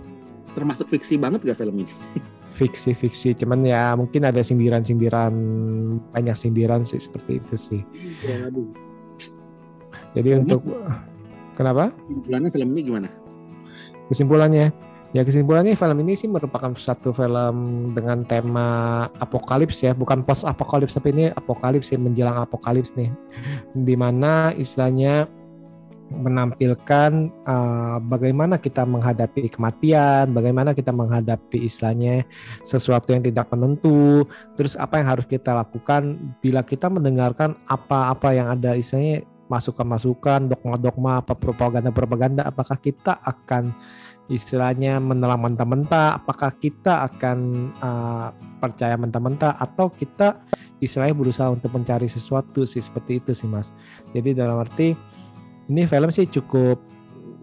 Termasuk 0.54 0.94
fiksi 0.94 1.18
banget 1.18 1.42
gak 1.42 1.58
film 1.58 1.82
ini 1.82 1.94
fiksi 2.60 2.91
fiksi. 2.91 3.32
Cuman 3.39 3.64
ya 3.64 3.95
mungkin 3.95 4.28
ada 4.28 4.43
sindiran 4.43 4.84
sindiran 4.84 5.32
banyak 6.12 6.36
sindiran 6.36 6.84
sih 6.84 6.99
seperti 6.99 7.39
itu 7.39 7.55
sih. 7.55 7.82
Ya, 8.28 8.51
aduh. 8.51 8.68
jadi 10.12 10.43
untuk 10.43 10.68
kenapa? 11.55 11.95
Kesimpulannya 11.95 12.49
film 12.51 12.70
ini 12.76 12.82
gimana? 12.84 13.10
Kesimpulannya? 14.12 14.68
Ya 15.10 15.26
kesimpulannya 15.26 15.74
film 15.74 15.97
ini 16.05 16.14
sih 16.14 16.30
merupakan 16.30 16.70
satu 16.78 17.10
film 17.10 17.55
dengan 17.97 18.22
tema 18.28 18.68
apokalips 19.18 19.82
ya. 19.82 19.97
Bukan 19.97 20.22
post 20.22 20.45
apokalips 20.45 20.93
tapi 20.93 21.16
ini 21.16 21.26
apokalips 21.34 21.89
ya 21.89 21.97
menjelang 21.97 22.38
apokalips 22.45 22.93
nih. 22.93 23.10
Di 23.74 23.95
mana 23.97 24.53
istilahnya 24.53 25.26
menampilkan 26.10 27.30
uh, 27.45 27.97
bagaimana 28.01 28.57
kita 28.57 28.84
menghadapi 28.84 29.47
kematian, 29.53 30.34
bagaimana 30.34 30.74
kita 30.74 30.89
menghadapi 30.89 31.64
istilahnya 31.64 32.26
sesuatu 32.66 33.14
yang 33.14 33.24
tidak 33.24 33.47
menentu, 33.53 34.26
terus 34.57 34.74
apa 34.76 34.99
yang 34.99 35.07
harus 35.14 35.26
kita 35.30 35.53
lakukan 35.53 36.18
bila 36.41 36.66
kita 36.66 36.89
mendengarkan 36.89 37.55
apa-apa 37.70 38.34
yang 38.34 38.49
ada 38.49 38.74
istilahnya 38.74 39.24
masukan-masukan, 39.49 40.45
dogma-dogma, 40.49 41.26
apa 41.26 41.34
propaganda-propaganda, 41.34 42.45
apakah 42.45 42.78
kita 42.78 43.18
akan 43.26 43.74
istilahnya 44.30 45.01
menelan 45.01 45.41
mentah-mentah, 45.41 46.22
apakah 46.22 46.53
kita 46.53 47.01
akan 47.10 47.70
uh, 47.82 48.30
percaya 48.62 48.93
mentah-mentah 48.93 49.57
atau 49.57 49.89
kita 49.89 50.38
istilahnya 50.78 51.18
berusaha 51.18 51.49
untuk 51.49 51.74
mencari 51.74 52.05
sesuatu 52.05 52.64
sih 52.70 52.80
seperti 52.80 53.18
itu 53.26 53.34
sih 53.34 53.49
mas. 53.49 53.74
Jadi 54.14 54.38
dalam 54.38 54.62
arti 54.62 54.93
ini 55.70 55.86
film 55.86 56.09
sih 56.09 56.26
cukup 56.26 56.82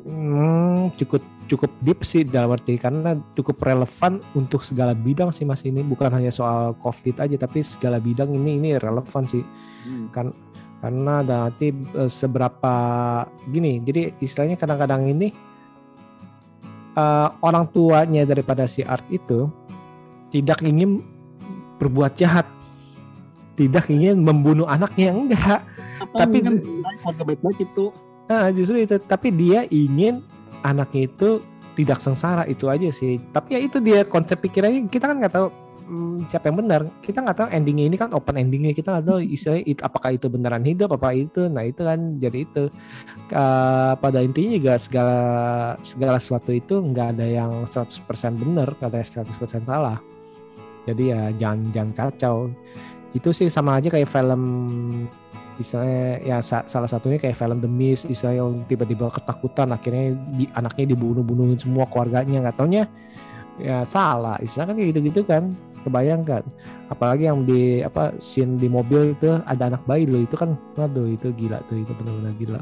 hmm, 0.04 0.98
cukup 0.98 1.22
cukup 1.46 1.70
deep 1.78 2.02
sih 2.02 2.26
dalam 2.26 2.50
arti 2.50 2.74
karena 2.74 3.14
cukup 3.38 3.62
relevan 3.62 4.18
untuk 4.34 4.66
segala 4.66 4.92
bidang 4.92 5.30
sih 5.30 5.46
mas 5.46 5.62
ini. 5.62 5.80
Bukan 5.86 6.10
hanya 6.10 6.34
soal 6.34 6.74
covid 6.82 7.22
aja 7.22 7.38
tapi 7.38 7.62
segala 7.62 8.02
bidang 8.02 8.34
ini 8.34 8.58
ini 8.58 8.70
relevan 8.76 9.24
sih. 9.24 9.46
Hmm. 9.86 10.10
kan 10.10 10.34
karena 10.82 11.22
nanti 11.22 11.70
eh, 11.72 12.10
seberapa 12.10 12.74
gini 13.48 13.80
jadi 13.80 14.12
istilahnya 14.20 14.58
kadang-kadang 14.60 15.08
ini 15.08 15.32
uh, 16.98 17.28
orang 17.44 17.70
tuanya 17.70 18.26
daripada 18.26 18.66
si 18.66 18.82
Art 18.82 19.04
itu 19.08 19.46
tidak 20.34 20.64
ingin 20.66 21.04
berbuat 21.78 22.18
jahat. 22.18 22.48
Tidak 23.56 23.88
ingin 23.88 24.20
membunuh 24.20 24.68
anaknya 24.68 25.16
enggak. 25.16 25.64
Apa 25.96 26.28
tapi 26.28 26.44
baik-baik 27.24 27.64
itu 27.64 27.88
Nah, 28.26 28.50
justru 28.50 28.82
itu. 28.82 28.98
Tapi 28.98 29.30
dia 29.30 29.64
ingin 29.70 30.22
anaknya 30.66 31.06
itu 31.06 31.42
tidak 31.76 32.00
sengsara 32.02 32.48
itu 32.48 32.66
aja 32.66 32.88
sih. 32.90 33.20
Tapi 33.30 33.54
ya 33.54 33.60
itu 33.60 33.78
dia 33.78 34.02
konsep 34.02 34.40
pikirannya 34.40 34.88
kita 34.88 35.12
kan 35.12 35.16
nggak 35.20 35.34
tahu 35.36 35.48
hmm, 35.86 36.18
siapa 36.32 36.48
yang 36.50 36.58
benar. 36.64 36.80
Kita 37.04 37.22
nggak 37.22 37.36
tahu 37.36 37.48
endingnya 37.52 37.84
ini 37.86 37.96
kan 38.00 38.10
open 38.16 38.40
endingnya 38.40 38.72
kita 38.72 38.96
nggak 38.96 39.06
tahu 39.06 39.18
istilahnya 39.22 39.64
it, 39.68 39.78
apakah 39.84 40.16
itu 40.16 40.26
beneran 40.32 40.64
hidup 40.64 40.96
apa 40.96 41.12
itu. 41.14 41.46
Nah 41.46 41.68
itu 41.68 41.84
kan 41.84 42.18
jadi 42.18 42.38
itu 42.48 42.64
uh, 43.36 43.92
pada 44.00 44.18
intinya 44.24 44.56
juga 44.56 44.74
segala 44.80 45.18
segala 45.84 46.16
sesuatu 46.18 46.50
itu 46.50 46.80
nggak 46.80 47.08
ada 47.20 47.26
yang 47.28 47.52
100% 47.68 48.02
benar, 48.42 48.68
nggak 48.80 48.88
ada 48.90 48.98
yang 49.04 49.10
100% 49.38 49.68
salah. 49.68 49.98
Jadi 50.88 51.12
ya 51.12 51.30
jangan 51.36 51.58
jangan 51.70 51.92
kacau. 51.92 52.36
Itu 53.12 53.30
sih 53.32 53.48
sama 53.52 53.78
aja 53.80 53.88
kayak 53.92 54.08
film 54.08 54.42
misalnya 55.56 56.20
ya 56.22 56.38
sa 56.44 56.64
salah 56.68 56.88
satunya 56.88 57.16
kayak 57.20 57.36
film 57.36 57.58
The 57.60 57.68
Mist 57.68 58.08
misalnya 58.08 58.44
yang 58.44 58.64
tiba-tiba 58.68 59.08
ketakutan 59.12 59.72
akhirnya 59.72 60.16
di, 60.36 60.44
anaknya 60.52 60.92
dibunuh-bunuhin 60.94 61.58
semua 61.58 61.88
keluarganya. 61.88 62.46
Nggak 62.46 62.56
taunya 62.56 62.84
ya 63.60 63.82
salah. 63.88 64.36
Istilah 64.40 64.72
kan 64.72 64.74
kayak 64.76 64.88
gitu-gitu 64.96 65.20
kan 65.24 65.56
kebayangkan 65.86 66.42
apalagi 66.90 67.30
yang 67.30 67.46
di 67.46 67.78
apa 67.78 68.10
scene 68.18 68.58
di 68.58 68.66
mobil 68.66 69.14
itu 69.14 69.40
ada 69.44 69.72
anak 69.72 69.82
bayi 69.88 70.04
loh. 70.04 70.22
Itu 70.22 70.36
kan 70.36 70.54
waduh 70.76 71.08
itu 71.08 71.32
gila 71.34 71.60
tuh 71.66 71.80
itu 71.80 71.92
benar-benar 71.96 72.34
gila. 72.36 72.60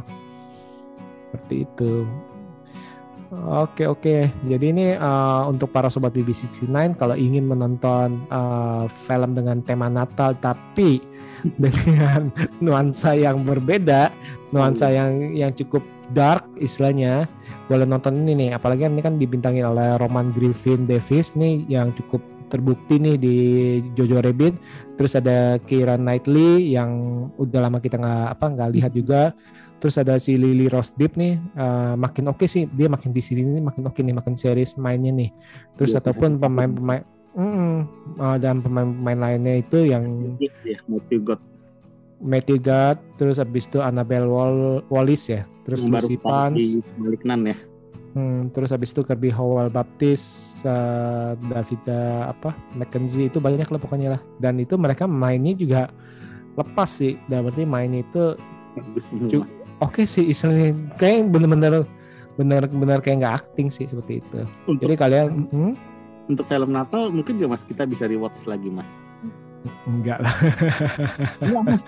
Seperti 1.31 1.55
itu. 1.67 2.07
Oke 3.35 3.83
oke, 3.91 4.31
jadi 4.47 4.67
ini 4.71 4.87
uh, 4.95 5.51
untuk 5.51 5.75
para 5.75 5.91
sobat 5.91 6.15
BB69 6.15 6.95
kalau 6.95 7.19
ingin 7.19 7.43
menonton 7.43 8.23
uh, 8.31 8.87
film 9.11 9.35
dengan 9.35 9.59
tema 9.59 9.91
Natal 9.91 10.39
tapi 10.39 11.03
dengan 11.65 12.33
nuansa 12.65 13.13
yang 13.15 13.45
berbeda, 13.45 14.09
nuansa 14.51 14.89
hmm. 14.89 14.97
yang 14.97 15.13
yang 15.47 15.53
cukup 15.53 15.85
dark 16.13 16.45
istilahnya. 16.61 17.29
Boleh 17.69 17.89
nonton 17.89 18.25
ini 18.25 18.49
nih, 18.49 18.51
apalagi 18.57 18.85
ini 18.89 19.01
kan 19.01 19.17
dibintangi 19.17 19.65
oleh 19.65 19.97
Roman 19.97 20.33
Griffin 20.33 20.85
Davis 20.85 21.33
nih 21.37 21.65
yang 21.69 21.93
cukup 21.97 22.21
terbukti 22.53 23.01
nih 23.01 23.17
di 23.17 23.37
Jojo 23.97 24.21
Rabbit. 24.21 24.55
Terus 25.01 25.13
ada 25.17 25.57
Keira 25.65 25.97
Knightley 25.97 26.77
yang 26.77 26.91
udah 27.41 27.61
lama 27.67 27.81
kita 27.81 27.97
nggak 27.97 28.29
apa 28.37 28.47
nggak 28.53 28.71
lihat 28.77 28.93
hmm. 28.93 29.01
juga. 29.01 29.23
Terus 29.83 30.01
ada 30.01 30.17
si 30.17 30.41
Lily 30.41 30.65
Rose 30.73 30.97
Depp 30.97 31.13
nih, 31.21 31.37
uh, 31.61 31.93
makin 31.93 32.33
oke 32.33 32.41
okay 32.41 32.49
sih 32.49 32.65
dia 32.65 32.89
makin 32.89 33.13
di 33.13 33.21
sini 33.21 33.45
nih 33.45 33.61
makin 33.61 33.85
oke 33.85 33.93
okay 33.93 34.01
nih, 34.01 34.17
makin 34.17 34.33
serius 34.33 34.73
mainnya 34.81 35.13
nih. 35.13 35.29
Terus 35.77 35.93
ya, 35.93 36.01
ataupun 36.01 36.41
pemain-pemain 36.41 37.05
Mm, 37.35 37.91
uh, 38.23 38.37
dan 38.39 38.63
pemain-pemain 38.63 39.19
lainnya 39.19 39.59
itu 39.59 39.91
yang 39.91 40.39
ya, 40.39 40.79
Matthew 40.87 41.19
God. 41.27 41.41
Matthew 42.23 42.63
God, 42.63 43.03
terus 43.19 43.43
habis 43.43 43.67
itu 43.67 43.83
Annabelle 43.83 44.31
Wall 44.31 44.87
Wallis 44.87 45.27
ya, 45.27 45.43
terus 45.67 45.83
yang 45.83 45.99
Lucy 45.99 46.15
Pans, 46.15 46.63
ya. 46.63 47.57
Hmm, 48.15 48.55
terus 48.55 48.71
habis 48.71 48.95
itu 48.95 49.03
Kirby 49.03 49.35
Howell 49.35 49.67
Baptist, 49.67 50.63
uh, 50.63 51.35
Davida 51.51 52.31
apa 52.31 52.55
Mackenzie 52.79 53.27
itu 53.27 53.43
banyak 53.43 53.67
lah 53.67 53.81
pokoknya 53.83 54.15
lah. 54.15 54.23
Dan 54.39 54.63
itu 54.63 54.79
mereka 54.79 55.11
mainnya 55.11 55.59
juga 55.59 55.91
lepas 56.55 56.87
sih, 56.87 57.19
dan 57.27 57.43
berarti 57.43 57.67
main 57.67 57.91
itu 57.91 58.39
oke 59.83 59.91
okay 59.91 60.07
sih 60.07 60.31
istilahnya 60.31 60.71
kayak 61.03 61.35
bener-bener 61.35 61.83
bener-bener 62.39 62.99
kayak 63.03 63.27
nggak 63.27 63.35
acting 63.43 63.67
sih 63.75 63.91
seperti 63.91 64.23
itu. 64.23 64.47
Untuk 64.71 64.87
Jadi 64.87 64.95
kalian 64.95 65.27
hmm? 65.51 65.75
Untuk 66.29 66.45
film 66.49 66.71
Natal 66.73 67.13
mungkin 67.13 67.37
gak 67.37 67.51
mas 67.51 67.65
kita 67.65 67.85
bisa 67.85 68.09
rewatch 68.09 68.45
lagi 68.49 68.69
mas. 68.73 68.89
enggak 69.89 70.21
lah. 70.21 70.35
Enggak 71.41 71.63
mas. 71.65 71.83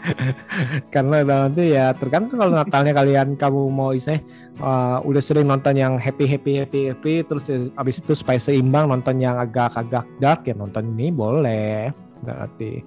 Karena 0.94 1.20
nanti 1.22 1.76
ya 1.76 1.92
tergantung 1.92 2.40
kalau 2.40 2.56
Natalnya 2.56 2.96
kalian 2.96 3.36
kamu 3.36 3.68
mau 3.68 3.92
istilahnya 3.92 4.24
uh, 4.62 4.98
udah 5.04 5.22
sering 5.22 5.46
nonton 5.48 5.76
yang 5.76 6.00
happy 6.00 6.24
happy 6.24 6.64
happy 6.64 6.80
happy 6.92 7.14
terus 7.24 7.44
abis 7.76 8.00
itu 8.00 8.16
supaya 8.16 8.40
seimbang 8.40 8.88
nonton 8.88 9.20
yang 9.20 9.36
agak-agak 9.36 10.08
dark 10.18 10.48
ya 10.48 10.56
nonton 10.56 10.96
ini 10.96 11.12
boleh 11.12 11.92
berarti 12.24 12.80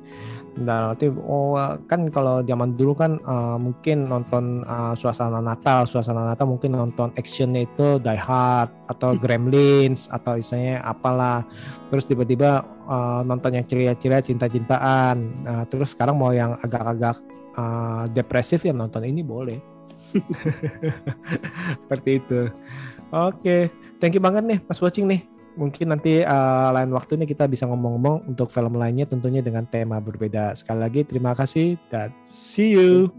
dan 0.54 0.94
nanti 0.94 1.10
oh 1.10 1.58
kan 1.90 2.14
kalau 2.14 2.46
zaman 2.46 2.78
dulu 2.78 2.94
kan 2.94 3.18
uh, 3.26 3.58
mungkin 3.58 4.06
nonton 4.06 4.62
uh, 4.70 4.94
suasana 4.94 5.42
Natal. 5.42 5.90
Suasana 5.90 6.30
Natal 6.30 6.46
mungkin 6.46 6.78
nonton 6.78 7.10
actionnya 7.18 7.66
itu 7.66 7.98
Die 7.98 8.22
Hard 8.22 8.70
atau 8.86 9.18
Gremlins 9.22 10.06
atau 10.14 10.38
misalnya 10.38 10.86
apalah. 10.86 11.42
Terus 11.90 12.06
tiba-tiba 12.06 12.62
uh, 12.86 13.26
nonton 13.26 13.58
yang 13.58 13.66
ceria-ceria 13.66 14.22
cinta-cintaan. 14.22 15.16
Nah, 15.42 15.66
terus 15.66 15.98
sekarang 15.98 16.22
mau 16.22 16.30
yang 16.30 16.54
agak-agak 16.62 17.18
uh, 17.58 18.06
depresif 18.14 18.62
ya 18.62 18.78
nonton 18.78 19.10
ini 19.10 19.26
boleh. 19.26 19.58
Seperti 21.82 22.22
itu. 22.22 22.42
Oke. 23.10 23.74
Thank 23.98 24.20
you 24.20 24.22
banget 24.22 24.44
nih 24.46 24.60
pas 24.62 24.78
watching 24.84 25.10
nih 25.10 25.33
mungkin 25.58 25.94
nanti 25.94 26.22
uh, 26.22 26.70
lain 26.74 26.92
waktu 26.94 27.18
ini 27.18 27.26
kita 27.30 27.46
bisa 27.50 27.66
ngomong-ngomong 27.70 28.30
untuk 28.30 28.50
film 28.50 28.78
lainnya 28.78 29.10
tentunya 29.10 29.42
dengan 29.42 29.66
tema 29.66 29.98
berbeda. 29.98 30.54
Sekali 30.58 30.80
lagi 30.82 31.02
terima 31.06 31.34
kasih 31.34 31.78
dan 31.90 32.14
see 32.26 32.74
you. 32.74 33.10